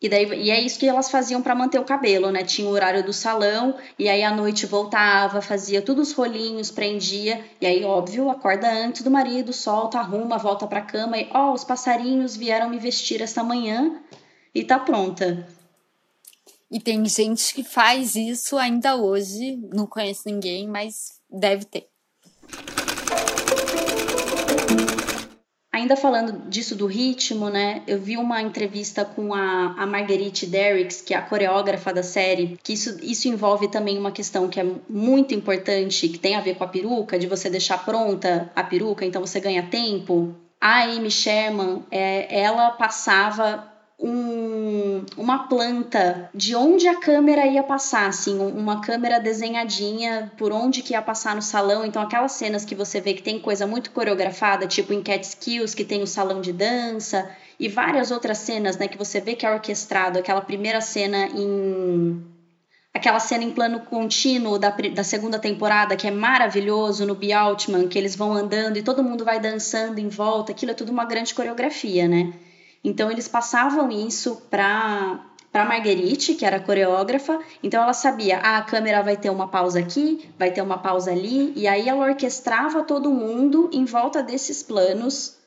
E, 0.00 0.08
daí, 0.08 0.26
e 0.44 0.50
é 0.50 0.60
isso 0.60 0.78
que 0.78 0.86
elas 0.86 1.10
faziam 1.10 1.42
para 1.42 1.54
manter 1.54 1.80
o 1.80 1.84
cabelo, 1.84 2.30
né? 2.30 2.44
Tinha 2.44 2.68
o 2.68 2.72
horário 2.72 3.02
do 3.02 3.12
salão, 3.12 3.74
e 3.98 4.08
aí 4.08 4.22
à 4.22 4.30
noite 4.30 4.66
voltava, 4.66 5.40
fazia 5.40 5.82
todos 5.82 6.10
os 6.10 6.14
rolinhos, 6.14 6.70
prendia, 6.70 7.44
e 7.60 7.66
aí, 7.66 7.82
óbvio, 7.82 8.30
acorda 8.30 8.70
antes 8.70 9.02
do 9.02 9.10
marido, 9.10 9.52
solta, 9.52 9.98
arruma, 9.98 10.38
volta 10.38 10.66
para 10.66 10.82
cama, 10.82 11.18
e 11.18 11.28
ó, 11.32 11.50
oh, 11.50 11.54
os 11.54 11.64
passarinhos 11.64 12.36
vieram 12.36 12.68
me 12.68 12.78
vestir 12.78 13.22
esta 13.22 13.42
manhã 13.42 14.00
e 14.54 14.62
tá 14.62 14.78
pronta. 14.78 15.55
E 16.70 16.80
tem 16.80 17.04
gente 17.06 17.54
que 17.54 17.62
faz 17.62 18.16
isso 18.16 18.56
ainda 18.56 18.96
hoje, 18.96 19.56
não 19.72 19.86
conheço 19.86 20.22
ninguém, 20.26 20.66
mas 20.66 21.20
deve 21.30 21.64
ter. 21.64 21.86
Ainda 25.72 25.94
falando 25.94 26.48
disso 26.48 26.74
do 26.74 26.86
ritmo, 26.86 27.50
né? 27.50 27.82
Eu 27.86 28.00
vi 28.00 28.16
uma 28.16 28.40
entrevista 28.40 29.04
com 29.04 29.34
a, 29.34 29.74
a 29.78 29.86
Marguerite 29.86 30.46
Derricks, 30.46 31.02
que 31.02 31.12
é 31.12 31.18
a 31.18 31.22
coreógrafa 31.22 31.92
da 31.92 32.02
série, 32.02 32.58
que 32.62 32.72
isso, 32.72 32.98
isso 33.02 33.28
envolve 33.28 33.68
também 33.68 33.98
uma 33.98 34.10
questão 34.10 34.48
que 34.48 34.58
é 34.58 34.66
muito 34.88 35.34
importante, 35.34 36.08
que 36.08 36.18
tem 36.18 36.34
a 36.34 36.40
ver 36.40 36.56
com 36.56 36.64
a 36.64 36.68
peruca, 36.68 37.18
de 37.18 37.26
você 37.26 37.50
deixar 37.50 37.84
pronta 37.84 38.50
a 38.56 38.64
peruca, 38.64 39.04
então 39.04 39.20
você 39.20 39.38
ganha 39.38 39.64
tempo. 39.64 40.34
A 40.58 40.84
Amy 40.84 41.10
Sherman, 41.10 41.84
é, 41.90 42.40
ela 42.40 42.70
passava 42.70 43.70
um, 43.98 44.35
uma 45.16 45.48
planta 45.48 46.30
de 46.34 46.54
onde 46.54 46.88
a 46.88 46.98
câmera 46.98 47.46
ia 47.46 47.62
passar, 47.62 48.08
assim, 48.08 48.38
uma 48.38 48.80
câmera 48.80 49.18
desenhadinha 49.18 50.32
por 50.36 50.52
onde 50.52 50.82
que 50.82 50.92
ia 50.92 51.02
passar 51.02 51.34
no 51.34 51.42
salão. 51.42 51.84
Então, 51.84 52.02
aquelas 52.02 52.32
cenas 52.32 52.64
que 52.64 52.74
você 52.74 53.00
vê 53.00 53.14
que 53.14 53.22
tem 53.22 53.38
coisa 53.38 53.66
muito 53.66 53.90
coreografada, 53.90 54.66
tipo 54.66 54.92
em 54.92 55.02
Cat 55.02 55.24
Skills, 55.24 55.74
que 55.74 55.84
tem 55.84 56.02
o 56.02 56.06
salão 56.06 56.40
de 56.40 56.52
dança, 56.52 57.30
e 57.58 57.68
várias 57.68 58.10
outras 58.10 58.38
cenas, 58.38 58.76
né, 58.76 58.86
que 58.88 58.98
você 58.98 59.20
vê 59.20 59.34
que 59.34 59.46
é 59.46 59.52
orquestrado. 59.52 60.18
Aquela 60.18 60.40
primeira 60.40 60.80
cena 60.80 61.26
em 61.26 62.24
aquela 62.96 63.20
cena 63.20 63.44
em 63.44 63.50
plano 63.50 63.80
contínuo 63.80 64.58
da, 64.58 64.70
da 64.70 65.04
segunda 65.04 65.38
temporada, 65.38 65.96
que 65.96 66.06
é 66.06 66.10
maravilhoso 66.10 67.04
no 67.04 67.14
Be 67.14 67.30
Altman, 67.30 67.88
que 67.88 67.98
eles 67.98 68.16
vão 68.16 68.32
andando 68.32 68.78
e 68.78 68.82
todo 68.82 69.04
mundo 69.04 69.22
vai 69.22 69.38
dançando 69.38 69.98
em 69.98 70.08
volta, 70.08 70.52
aquilo 70.52 70.72
é 70.72 70.74
tudo 70.74 70.90
uma 70.90 71.04
grande 71.04 71.34
coreografia, 71.34 72.08
né? 72.08 72.32
Então 72.86 73.10
eles 73.10 73.26
passavam 73.26 73.90
isso 73.90 74.40
para 74.48 75.20
para 75.50 75.64
Marguerite, 75.64 76.34
que 76.34 76.44
era 76.44 76.60
coreógrafa, 76.60 77.38
então 77.62 77.82
ela 77.82 77.94
sabia, 77.94 78.38
ah, 78.42 78.58
a 78.58 78.62
câmera 78.62 79.02
vai 79.02 79.16
ter 79.16 79.30
uma 79.30 79.48
pausa 79.48 79.78
aqui, 79.78 80.28
vai 80.38 80.50
ter 80.50 80.60
uma 80.60 80.76
pausa 80.76 81.10
ali, 81.12 81.50
e 81.56 81.66
aí 81.66 81.88
ela 81.88 82.04
orquestrava 82.04 82.82
todo 82.82 83.10
mundo 83.10 83.70
em 83.72 83.86
volta 83.86 84.22
desses 84.22 84.62
planos 84.62 85.38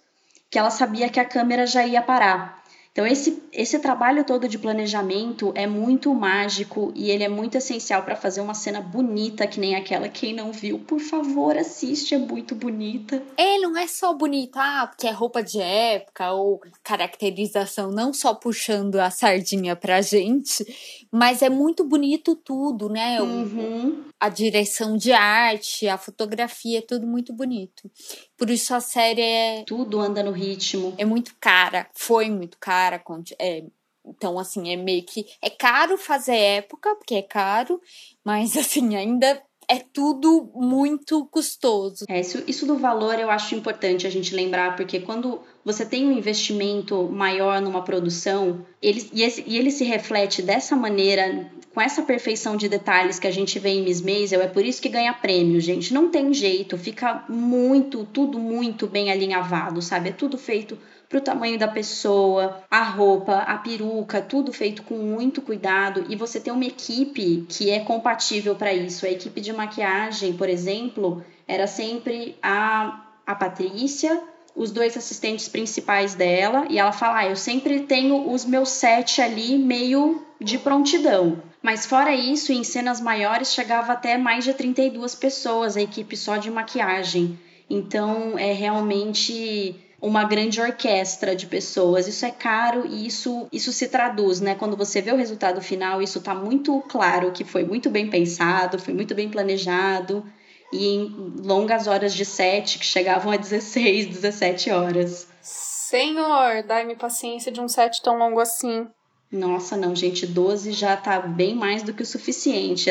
que 0.50 0.58
ela 0.58 0.72
sabia 0.72 1.10
que 1.10 1.20
a 1.20 1.26
câmera 1.26 1.68
já 1.68 1.86
ia 1.86 2.02
parar. 2.02 2.59
Então, 3.00 3.08
esse, 3.08 3.42
esse 3.54 3.80
trabalho 3.80 4.26
todo 4.26 4.46
de 4.46 4.58
planejamento 4.58 5.54
é 5.56 5.66
muito 5.66 6.14
mágico 6.14 6.92
e 6.94 7.10
ele 7.10 7.24
é 7.24 7.30
muito 7.30 7.56
essencial 7.56 8.04
para 8.04 8.14
fazer 8.14 8.42
uma 8.42 8.54
cena 8.54 8.82
bonita, 8.82 9.48
que 9.48 9.58
nem 9.58 9.74
aquela. 9.74 10.10
Quem 10.10 10.34
não 10.34 10.52
viu, 10.52 10.80
por 10.80 11.00
favor, 11.00 11.58
assiste, 11.58 12.14
é 12.14 12.18
muito 12.18 12.56
bonita. 12.56 13.24
É, 13.38 13.58
não 13.60 13.78
é 13.78 13.88
só 13.88 14.14
bonita, 14.14 14.60
ah, 14.62 14.88
porque 14.88 15.08
é 15.08 15.12
roupa 15.12 15.42
de 15.42 15.62
época 15.62 16.34
ou 16.34 16.60
caracterização, 16.84 17.90
não 17.90 18.12
só 18.12 18.34
puxando 18.34 18.98
a 18.98 19.10
sardinha 19.10 19.78
pra 19.78 20.02
gente, 20.02 20.99
mas 21.12 21.42
é 21.42 21.50
muito 21.50 21.84
bonito 21.84 22.36
tudo, 22.36 22.88
né? 22.90 23.22
Uhum. 23.22 24.06
A 24.20 24.30
direção 24.30 24.96
de 24.96 25.12
arte, 25.12 25.88
a 25.88 25.98
fotografia, 25.98 26.80
é 26.80 26.82
tudo 26.82 27.08
muito 27.08 27.34
bonito. 27.34 27.90
Por 28.38 28.50
isso 28.50 28.74
a 28.76 28.80
série 28.80 29.22
é. 29.22 29.64
Tudo 29.66 30.00
anda 30.00 30.22
no 30.22 30.32
ritmo. 30.32 30.94
É 30.98 31.06
muito 31.06 31.36
cara, 31.40 31.90
foi 31.94 32.30
muito 32.30 32.58
cara. 32.60 33.02
É, 33.40 33.64
então, 34.06 34.38
assim, 34.40 34.72
é 34.72 34.76
meio 34.76 35.04
que. 35.04 35.26
É 35.42 35.50
caro 35.50 35.98
fazer 35.98 36.36
época, 36.36 36.96
porque 36.96 37.16
é 37.16 37.22
caro, 37.22 37.82
mas, 38.24 38.56
assim, 38.58 38.96
ainda 38.96 39.42
é 39.70 39.78
tudo 39.94 40.50
muito 40.56 41.26
custoso. 41.28 42.06
É, 42.10 42.20
isso, 42.20 42.44
isso 42.48 42.66
do 42.66 42.76
valor 42.76 43.20
eu 43.20 43.30
acho 43.30 43.54
importante 43.54 44.08
a 44.08 44.10
gente 44.10 44.34
lembrar, 44.34 44.76
porque 44.76 45.00
quando 45.00 45.40
você 45.64 45.86
tem 45.86 46.08
um 46.08 46.12
investimento 46.12 47.04
maior 47.04 47.62
numa 47.62 47.84
produção, 47.84 48.66
ele, 48.82 49.08
e, 49.14 49.22
esse, 49.22 49.44
e 49.46 49.58
ele 49.60 49.70
se 49.70 49.84
reflete 49.84 50.42
dessa 50.42 50.76
maneira, 50.76 51.52
com 51.72 51.80
essa 51.80 52.02
perfeição 52.02 52.58
de 52.58 52.68
detalhes 52.68 53.20
que 53.20 53.28
a 53.28 53.32
gente 53.32 53.60
vê 53.60 53.70
em 53.70 53.84
Miss 53.84 54.02
Maisel, 54.02 54.42
é 54.42 54.48
por 54.48 54.66
isso 54.66 54.82
que 54.82 54.90
ganha 54.90 55.14
prêmio, 55.14 55.62
gente. 55.62 55.94
Não 55.94 56.10
tem 56.10 56.34
jeito, 56.34 56.76
fica 56.76 57.24
muito, 57.30 58.06
tudo 58.06 58.40
muito 58.40 58.88
bem 58.88 59.12
alinhavado, 59.12 59.84
sabe? 59.84 60.10
É 60.10 60.12
tudo 60.12 60.36
feito 60.36 60.80
para 61.10 61.18
o 61.18 61.22
tamanho 61.22 61.58
da 61.58 61.68
pessoa, 61.68 62.62
a 62.70 62.84
roupa, 62.84 63.40
a 63.40 63.58
peruca, 63.58 64.22
tudo 64.22 64.54
feito 64.54 64.84
com 64.84 64.94
muito 64.94 65.42
cuidado 65.42 66.06
e 66.08 66.16
você 66.16 66.40
tem 66.40 66.54
uma 66.54 66.66
equipe 66.66 67.48
que 67.50 67.72
é 67.72 67.80
compatível 67.80 68.56
para 68.56 68.72
isso. 68.72 69.08
A 69.08 69.10
equipe 69.10 69.42
de 69.42 69.52
maquiagem, 69.52 70.34
por 70.34 70.48
exemplo, 70.48 71.26
era 71.48 71.66
sempre 71.66 72.38
a, 72.44 73.08
a 73.26 73.34
Patrícia, 73.34 74.22
os 74.56 74.72
dois 74.72 74.96
assistentes 74.96 75.50
principais 75.50 76.14
dela, 76.14 76.68
e 76.70 76.78
ela 76.78 76.92
fala: 76.92 77.20
ah, 77.20 77.28
eu 77.28 77.36
sempre 77.36 77.80
tenho 77.82 78.32
os 78.32 78.46
meus 78.46 78.70
sete 78.70 79.20
ali 79.20 79.58
meio 79.58 80.24
de 80.40 80.60
prontidão. 80.60 81.42
Mas 81.62 81.88
fora 81.88 82.14
isso, 82.14 82.54
em 82.54 82.64
cenas 82.64 83.02
maiores 83.02 83.52
chegava 83.52 83.94
até 83.94 84.16
mais 84.16 84.44
de 84.44 84.54
32 84.54 85.16
pessoas, 85.16 85.76
a 85.76 85.82
equipe 85.82 86.16
só 86.16 86.38
de 86.38 86.52
maquiagem. 86.52 87.38
Então 87.70 88.38
é 88.38 88.54
realmente 88.54 89.76
uma 90.02 90.24
grande 90.24 90.62
orquestra 90.62 91.36
de 91.36 91.46
pessoas. 91.48 92.08
Isso 92.08 92.26
é 92.26 92.32
caro 92.32 92.86
e 92.88 93.06
isso, 93.06 93.48
isso 93.52 93.72
se 93.72 93.88
traduz, 93.88 94.40
né? 94.40 94.56
Quando 94.56 94.78
você 94.78 95.02
vê 95.02 95.12
o 95.12 95.18
resultado 95.18 95.62
final, 95.62 96.02
isso 96.02 96.20
está 96.20 96.34
muito 96.34 96.82
claro 96.88 97.32
que 97.32 97.44
foi 97.44 97.64
muito 97.64 97.90
bem 97.90 98.10
pensado, 98.10 98.80
foi 98.80 98.94
muito 98.94 99.14
bem 99.14 99.30
planejado 99.30 100.26
e 100.72 100.88
em 100.88 101.34
longas 101.44 101.88
horas 101.88 102.14
de 102.14 102.26
set 102.26 102.80
que 102.80 102.86
chegavam 102.86 103.32
a 103.32 103.38
16, 103.38 104.08
17 104.08 104.72
horas. 104.72 105.28
Senhor, 105.42 106.64
dai-me 106.68 106.96
paciência 106.96 107.52
de 107.52 107.60
um 107.60 107.68
set 107.68 108.02
tão 108.02 108.18
longo 108.18 108.40
assim. 108.40 108.88
Nossa, 109.32 109.78
não, 109.78 109.96
gente, 109.96 110.26
12 110.26 110.72
já 110.72 110.98
tá 110.98 111.20
bem 111.20 111.54
mais 111.54 111.84
do 111.84 111.94
que 111.94 112.02
o 112.02 112.06
suficiente. 112.06 112.90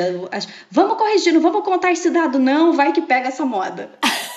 Vamos 0.71 0.97
corrigir, 0.97 1.33
não 1.33 1.41
vamos 1.41 1.65
contar 1.65 1.91
esse 1.91 2.11
dado, 2.11 2.39
não, 2.39 2.73
vai 2.73 2.93
que 2.93 3.03
pega 3.03 3.29
essa 3.29 3.45
moda. 3.45 3.91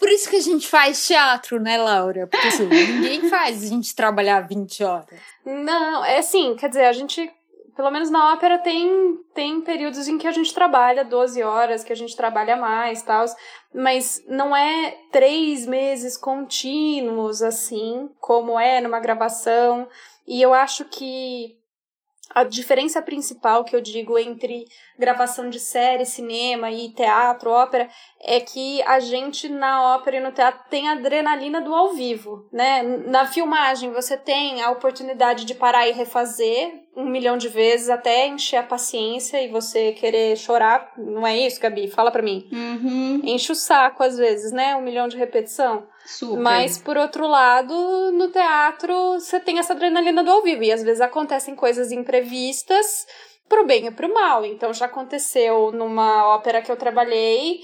Por 0.00 0.08
isso 0.08 0.30
que 0.30 0.36
a 0.36 0.40
gente 0.40 0.66
faz 0.66 1.06
teatro, 1.06 1.60
né, 1.60 1.76
Laura? 1.76 2.26
Porque 2.26 2.48
assim, 2.48 2.66
ninguém 2.66 3.28
faz 3.28 3.62
a 3.62 3.66
gente 3.66 3.94
trabalhar 3.94 4.40
20 4.40 4.82
horas. 4.82 5.20
Não, 5.44 6.02
é 6.02 6.18
assim, 6.18 6.56
quer 6.56 6.70
dizer, 6.70 6.86
a 6.86 6.92
gente, 6.92 7.30
pelo 7.76 7.90
menos 7.90 8.08
na 8.08 8.32
ópera, 8.32 8.58
tem, 8.58 9.18
tem 9.34 9.60
períodos 9.60 10.08
em 10.08 10.16
que 10.16 10.26
a 10.26 10.32
gente 10.32 10.54
trabalha 10.54 11.04
12 11.04 11.42
horas, 11.42 11.84
que 11.84 11.92
a 11.92 11.96
gente 11.96 12.16
trabalha 12.16 12.56
mais 12.56 13.02
tal, 13.02 13.26
mas 13.74 14.24
não 14.26 14.56
é 14.56 14.96
três 15.12 15.66
meses 15.66 16.16
contínuos, 16.16 17.42
assim, 17.42 18.08
como 18.18 18.58
é 18.58 18.80
numa 18.80 19.00
gravação. 19.00 19.86
E 20.26 20.40
eu 20.40 20.54
acho 20.54 20.86
que 20.86 21.59
a 22.32 22.44
diferença 22.44 23.02
principal 23.02 23.64
que 23.64 23.74
eu 23.74 23.80
digo 23.80 24.16
entre 24.16 24.64
gravação 24.98 25.50
de 25.50 25.58
série, 25.58 26.06
cinema 26.06 26.70
e 26.70 26.90
teatro, 26.90 27.50
ópera, 27.50 27.88
é 28.22 28.38
que 28.38 28.80
a 28.82 29.00
gente 29.00 29.48
na 29.48 29.94
ópera 29.94 30.18
e 30.18 30.20
no 30.20 30.30
teatro 30.30 30.60
tem 30.70 30.88
a 30.88 30.92
adrenalina 30.92 31.60
do 31.60 31.74
ao 31.74 31.92
vivo, 31.92 32.48
né? 32.52 32.82
Na 32.82 33.26
filmagem 33.26 33.92
você 33.92 34.16
tem 34.16 34.62
a 34.62 34.70
oportunidade 34.70 35.44
de 35.44 35.54
parar 35.54 35.88
e 35.88 35.92
refazer 35.92 36.84
um 36.96 37.08
milhão 37.08 37.36
de 37.36 37.48
vezes 37.48 37.88
até 37.88 38.26
encher 38.26 38.56
a 38.56 38.62
paciência 38.62 39.42
e 39.42 39.48
você 39.48 39.92
querer 39.92 40.36
chorar, 40.36 40.92
não 40.96 41.26
é 41.26 41.36
isso, 41.36 41.60
Gabi? 41.60 41.88
Fala 41.88 42.10
pra 42.10 42.22
mim. 42.22 42.48
Uhum. 42.52 43.20
Enche 43.24 43.52
o 43.52 43.56
saco 43.56 44.02
às 44.02 44.16
vezes, 44.16 44.52
né? 44.52 44.76
Um 44.76 44.82
milhão 44.82 45.08
de 45.08 45.16
repetição. 45.16 45.86
Super. 46.10 46.42
Mas, 46.42 46.76
por 46.76 46.96
outro 46.96 47.26
lado, 47.28 48.10
no 48.12 48.28
teatro 48.28 49.14
você 49.14 49.38
tem 49.38 49.60
essa 49.60 49.74
adrenalina 49.74 50.24
do 50.24 50.30
ao 50.30 50.42
vivo. 50.42 50.64
E 50.64 50.72
às 50.72 50.82
vezes 50.82 51.00
acontecem 51.00 51.54
coisas 51.54 51.92
imprevistas 51.92 53.06
pro 53.48 53.64
bem 53.64 53.86
e 53.86 53.90
pro 53.92 54.12
mal. 54.12 54.44
Então 54.44 54.74
já 54.74 54.86
aconteceu 54.86 55.70
numa 55.70 56.26
ópera 56.34 56.60
que 56.62 56.70
eu 56.70 56.76
trabalhei 56.76 57.60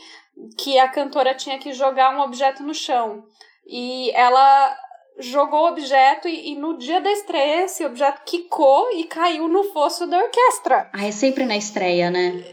que 0.57 0.79
a 0.79 0.87
cantora 0.87 1.35
tinha 1.35 1.59
que 1.59 1.73
jogar 1.73 2.17
um 2.17 2.21
objeto 2.21 2.63
no 2.63 2.73
chão. 2.73 3.25
E 3.67 4.13
ela 4.13 4.77
jogou 5.19 5.65
o 5.65 5.69
objeto 5.69 6.29
e, 6.29 6.53
e, 6.53 6.55
no 6.57 6.79
dia 6.79 7.01
da 7.01 7.11
estreia 7.11 7.65
esse 7.65 7.85
objeto 7.85 8.23
quicou 8.25 8.93
e 8.93 9.05
caiu 9.05 9.49
no 9.49 9.65
fosso 9.65 10.07
da 10.07 10.19
orquestra. 10.19 10.89
Ah, 10.93 11.05
é 11.05 11.11
sempre 11.11 11.45
na 11.45 11.57
estreia, 11.57 12.13
né? 12.13 12.45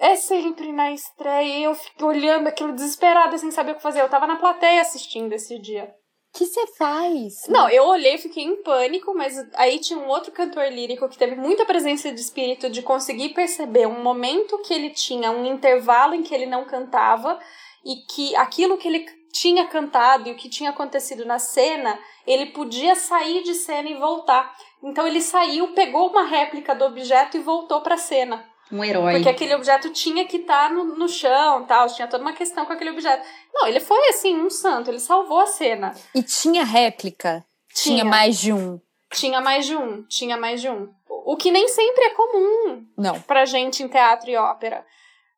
É 0.00 0.16
sempre 0.16 0.72
na 0.72 0.92
estreia. 0.92 1.58
E 1.58 1.62
eu 1.64 1.74
fico 1.74 2.06
olhando 2.06 2.46
aquilo 2.46 2.72
desesperada 2.72 3.36
sem 3.36 3.50
saber 3.50 3.72
o 3.72 3.74
que 3.76 3.82
fazer. 3.82 4.00
Eu 4.00 4.08
tava 4.08 4.26
na 4.26 4.36
plateia 4.36 4.80
assistindo 4.80 5.32
esse 5.32 5.58
dia. 5.58 5.92
que 6.32 6.46
você 6.46 6.66
faz? 6.76 7.48
Não, 7.48 7.68
eu 7.68 7.84
olhei 7.84 8.14
e 8.14 8.18
fiquei 8.18 8.44
em 8.44 8.62
pânico, 8.62 9.14
mas 9.14 9.34
aí 9.54 9.78
tinha 9.80 9.98
um 9.98 10.08
outro 10.08 10.30
cantor 10.30 10.70
lírico 10.70 11.08
que 11.08 11.18
teve 11.18 11.34
muita 11.34 11.64
presença 11.64 12.12
de 12.12 12.20
espírito 12.20 12.70
de 12.70 12.82
conseguir 12.82 13.30
perceber 13.30 13.86
um 13.86 14.02
momento 14.02 14.58
que 14.58 14.72
ele 14.72 14.90
tinha, 14.90 15.32
um 15.32 15.44
intervalo 15.44 16.14
em 16.14 16.22
que 16.22 16.34
ele 16.34 16.46
não 16.46 16.64
cantava 16.64 17.38
e 17.84 17.96
que 18.12 18.36
aquilo 18.36 18.76
que 18.76 18.86
ele 18.86 19.06
tinha 19.32 19.66
cantado 19.66 20.28
e 20.28 20.32
o 20.32 20.36
que 20.36 20.48
tinha 20.48 20.70
acontecido 20.70 21.24
na 21.24 21.38
cena, 21.38 21.98
ele 22.26 22.46
podia 22.46 22.94
sair 22.94 23.42
de 23.42 23.54
cena 23.54 23.88
e 23.88 23.94
voltar. 23.94 24.54
Então 24.82 25.06
ele 25.06 25.20
saiu, 25.20 25.72
pegou 25.74 26.08
uma 26.08 26.24
réplica 26.24 26.74
do 26.74 26.84
objeto 26.84 27.36
e 27.36 27.40
voltou 27.40 27.80
para 27.80 27.94
a 27.94 27.98
cena. 27.98 28.48
Um 28.70 28.84
herói. 28.84 29.14
Porque 29.14 29.28
aquele 29.28 29.54
objeto 29.54 29.90
tinha 29.90 30.26
que 30.26 30.38
estar 30.38 30.68
tá 30.68 30.74
no, 30.74 30.84
no 30.96 31.08
chão, 31.08 31.64
tal, 31.64 31.86
tinha 31.88 32.06
toda 32.06 32.22
uma 32.22 32.32
questão 32.32 32.66
com 32.66 32.72
aquele 32.72 32.90
objeto. 32.90 33.26
Não, 33.52 33.66
ele 33.66 33.80
foi 33.80 34.08
assim, 34.08 34.36
um 34.36 34.50
santo, 34.50 34.90
ele 34.90 35.00
salvou 35.00 35.40
a 35.40 35.46
cena. 35.46 35.94
E 36.14 36.22
tinha 36.22 36.64
réplica? 36.64 37.44
Tinha, 37.74 37.96
tinha 38.00 38.04
mais 38.04 38.38
de 38.38 38.52
um. 38.52 38.80
Tinha 39.10 39.40
mais 39.40 39.66
de 39.66 39.76
um, 39.76 40.02
tinha 40.04 40.36
mais 40.36 40.60
de 40.60 40.68
um. 40.68 40.90
O 41.08 41.36
que 41.36 41.50
nem 41.50 41.68
sempre 41.68 42.04
é 42.04 42.10
comum 42.10 42.86
Não. 42.96 43.20
pra 43.22 43.44
gente 43.44 43.82
em 43.82 43.88
teatro 43.88 44.30
e 44.30 44.36
ópera. 44.36 44.84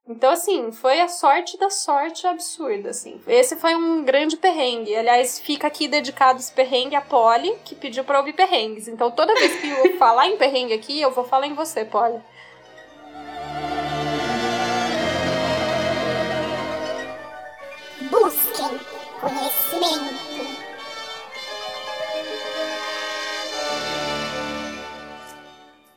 Então, 0.09 0.33
assim, 0.33 0.73
foi 0.73 1.01
a 1.01 1.07
sorte 1.07 1.57
da 1.57 1.71
sorte 1.71 2.27
absurda, 2.27 2.91
assim. 2.91 3.21
Esse 3.29 3.55
foi 3.55 3.77
um 3.77 4.03
grande 4.05 4.37
perrengue. 4.37 4.97
Aliás, 4.97 5.39
fica 5.39 5.69
aqui 5.69 5.87
dedicado 5.87 6.41
esse 6.41 6.53
perrengue 6.53 6.97
a 6.97 7.01
Polly, 7.01 7.55
que 7.65 7.77
pediu 7.77 8.03
pra 8.03 8.19
ouvir 8.19 8.33
perrengues. 8.33 8.89
Então, 8.89 9.11
toda 9.11 9.35
vez 9.35 9.61
que 9.61 9.69
eu 9.69 9.97
falar 9.99 10.27
em 10.27 10.37
perrengue 10.37 10.73
aqui, 10.73 11.01
eu 11.01 11.13
vou 11.13 11.23
falar 11.23 11.47
em 11.47 11.55
você, 11.55 11.85
Polly. 11.85 12.21
Busquem 18.11 18.81
conhecimento. 19.21 20.31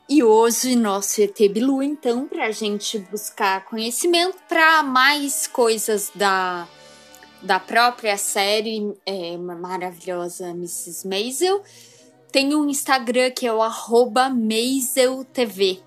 E 0.08 0.22
hoje 0.22 0.76
nosso 0.76 1.20
ET 1.20 1.36
Bilu, 1.50 1.82
então, 1.82 2.28
para 2.28 2.46
a 2.46 2.50
gente 2.52 2.98
buscar 2.98 3.64
conhecimento 3.64 4.38
para 4.48 4.82
mais 4.84 5.48
coisas 5.48 6.12
da, 6.14 6.68
da 7.42 7.58
própria 7.58 8.16
série 8.16 8.94
é, 9.04 9.36
maravilhosa 9.36 10.50
Mrs. 10.50 11.08
Maisel, 11.08 11.64
tem 12.30 12.54
um 12.54 12.68
Instagram 12.68 13.32
que 13.32 13.44
é 13.44 13.52
o 13.52 13.60
arroba 13.60 14.28
MaiselTV, 14.28 15.80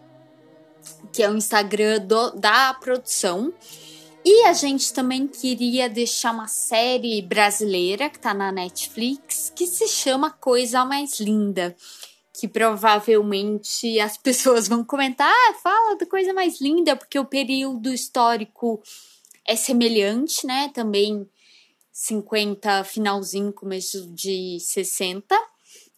que 1.14 1.24
é 1.24 1.30
o 1.30 1.38
Instagram 1.38 2.00
do, 2.00 2.32
da 2.32 2.74
produção. 2.74 3.54
E 4.30 4.44
a 4.44 4.52
gente 4.52 4.92
também 4.92 5.26
queria 5.26 5.88
deixar 5.88 6.34
uma 6.34 6.50
série 6.50 7.22
brasileira 7.22 8.10
que 8.10 8.20
tá 8.20 8.34
na 8.34 8.52
Netflix 8.52 9.54
que 9.56 9.66
se 9.66 9.88
chama 9.88 10.30
Coisa 10.30 10.84
Mais 10.84 11.18
Linda 11.18 11.74
que 12.34 12.46
provavelmente 12.46 13.98
as 14.02 14.18
pessoas 14.20 14.68
vão 14.68 14.84
comentar, 14.84 15.32
ah, 15.32 15.54
fala 15.64 15.96
da 15.96 16.06
coisa 16.06 16.34
mais 16.34 16.60
linda, 16.60 16.94
porque 16.98 17.18
o 17.18 17.24
período 17.24 17.90
histórico 17.90 18.84
é 19.46 19.56
semelhante, 19.56 20.46
né? 20.46 20.70
Também 20.74 21.26
50, 21.94 22.84
finalzinho, 22.84 23.54
começo 23.54 24.14
de 24.14 24.60
60. 24.60 25.34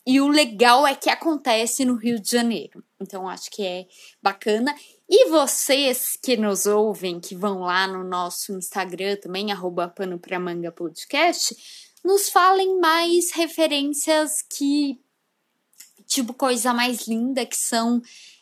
E 0.06 0.22
o 0.22 0.28
legal 0.28 0.86
é 0.86 0.94
que 0.94 1.10
acontece 1.10 1.84
no 1.84 1.96
Rio 1.96 2.20
de 2.22 2.30
Janeiro. 2.30 2.84
Então 3.02 3.28
acho 3.28 3.50
que 3.50 3.66
é 3.66 3.88
bacana. 4.22 4.74
E 5.10 5.28
vocês 5.30 6.18
que 6.22 6.38
nos 6.38 6.68
ouvem, 6.68 7.20
que 7.20 7.34
vão 7.34 7.62
lá 7.62 7.88
no 7.88 8.04
nosso 8.04 8.54
Instagram 8.54 9.16
também, 9.16 9.52
arroba 9.52 9.88
pano 9.88 10.20
pra 10.20 10.40
manga 10.40 10.72
podcast, 10.72 11.56
nos 12.06 12.30
falem 12.30 12.80
mais 12.80 13.32
referências 13.32 14.44
que 14.56 15.02
tipo 16.06 16.32
coisa 16.34 16.74
mais 16.74 17.08
linda 17.08 17.44
que 17.44 17.58
são 17.58 18.02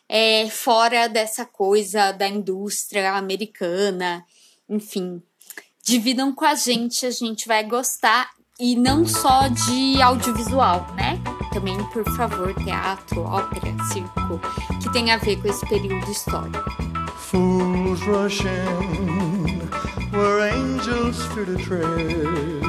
é, 0.09 0.49
fora 0.49 1.07
dessa 1.07 1.45
coisa 1.45 2.11
da 2.11 2.27
indústria 2.27 3.13
americana, 3.13 4.25
enfim. 4.67 5.21
Dividam 5.83 6.35
com 6.35 6.43
a 6.43 6.55
gente, 6.55 7.05
a 7.05 7.11
gente 7.11 7.47
vai 7.47 7.63
gostar 7.63 8.29
e 8.59 8.75
não 8.75 9.07
só 9.07 9.47
de 9.47 10.01
audiovisual, 10.01 10.85
né? 10.95 11.36
Também, 11.57 11.83
por 11.85 12.03
favor, 12.15 12.53
teatro, 12.53 13.23
ópera, 13.23 13.75
circo, 13.85 14.39
que 14.79 14.91
tem 14.91 15.09
a 15.09 15.17
ver 15.17 15.41
com 15.41 15.47
esse 15.47 15.65
período 15.65 16.07
histórico. 16.11 16.71
Fools 17.15 17.99
rush 18.01 18.41
in 18.41 19.67
where 20.15 20.51
angels 20.53 21.25
fear 21.33 21.47
to 21.47 21.57
tread. 21.57 22.61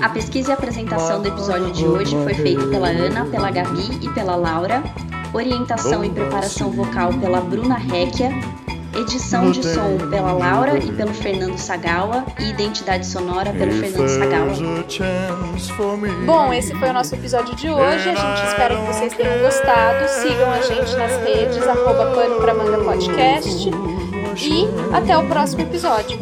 A 0.00 0.08
pesquisa 0.10 0.50
e 0.50 0.52
apresentação 0.52 1.20
do 1.20 1.26
episódio 1.26 1.72
de 1.72 1.84
hoje 1.84 2.14
foi 2.22 2.34
feita 2.34 2.64
pela 2.68 2.88
Ana, 2.88 3.24
pela 3.24 3.50
Gabi 3.50 3.98
e 4.00 4.08
pela 4.10 4.36
Laura. 4.36 4.80
Orientação 5.34 6.04
e 6.04 6.10
preparação 6.10 6.70
vocal 6.70 7.12
pela 7.14 7.40
Bruna 7.40 7.78
Requia. 7.78 8.30
Edição 8.94 9.50
de 9.50 9.62
som 9.66 9.96
pela 10.10 10.32
Laura 10.32 10.78
e 10.78 10.92
pelo 10.92 11.14
Fernando 11.14 11.56
Sagawa 11.56 12.24
e 12.38 12.50
identidade 12.50 13.06
sonora 13.06 13.52
pelo 13.52 13.72
Fernando 13.72 14.08
Sagawa. 14.08 14.52
Bom, 16.26 16.52
esse 16.52 16.74
foi 16.74 16.90
o 16.90 16.92
nosso 16.92 17.14
episódio 17.14 17.54
de 17.56 17.70
hoje. 17.70 18.10
A 18.10 18.14
gente 18.14 18.46
espera 18.46 18.76
que 18.76 18.86
vocês 18.86 19.14
tenham 19.14 19.38
gostado. 19.40 20.08
Sigam 20.08 20.50
a 20.50 20.60
gente 20.60 20.94
nas 20.96 21.12
redes, 21.24 21.66
arroba 21.66 22.14
pano 22.14 22.36
pra 22.40 22.54
manga 22.54 22.78
podcast. 22.84 23.70
E 24.36 24.94
até 24.94 25.16
o 25.16 25.26
próximo 25.26 25.62
episódio. 25.62 26.18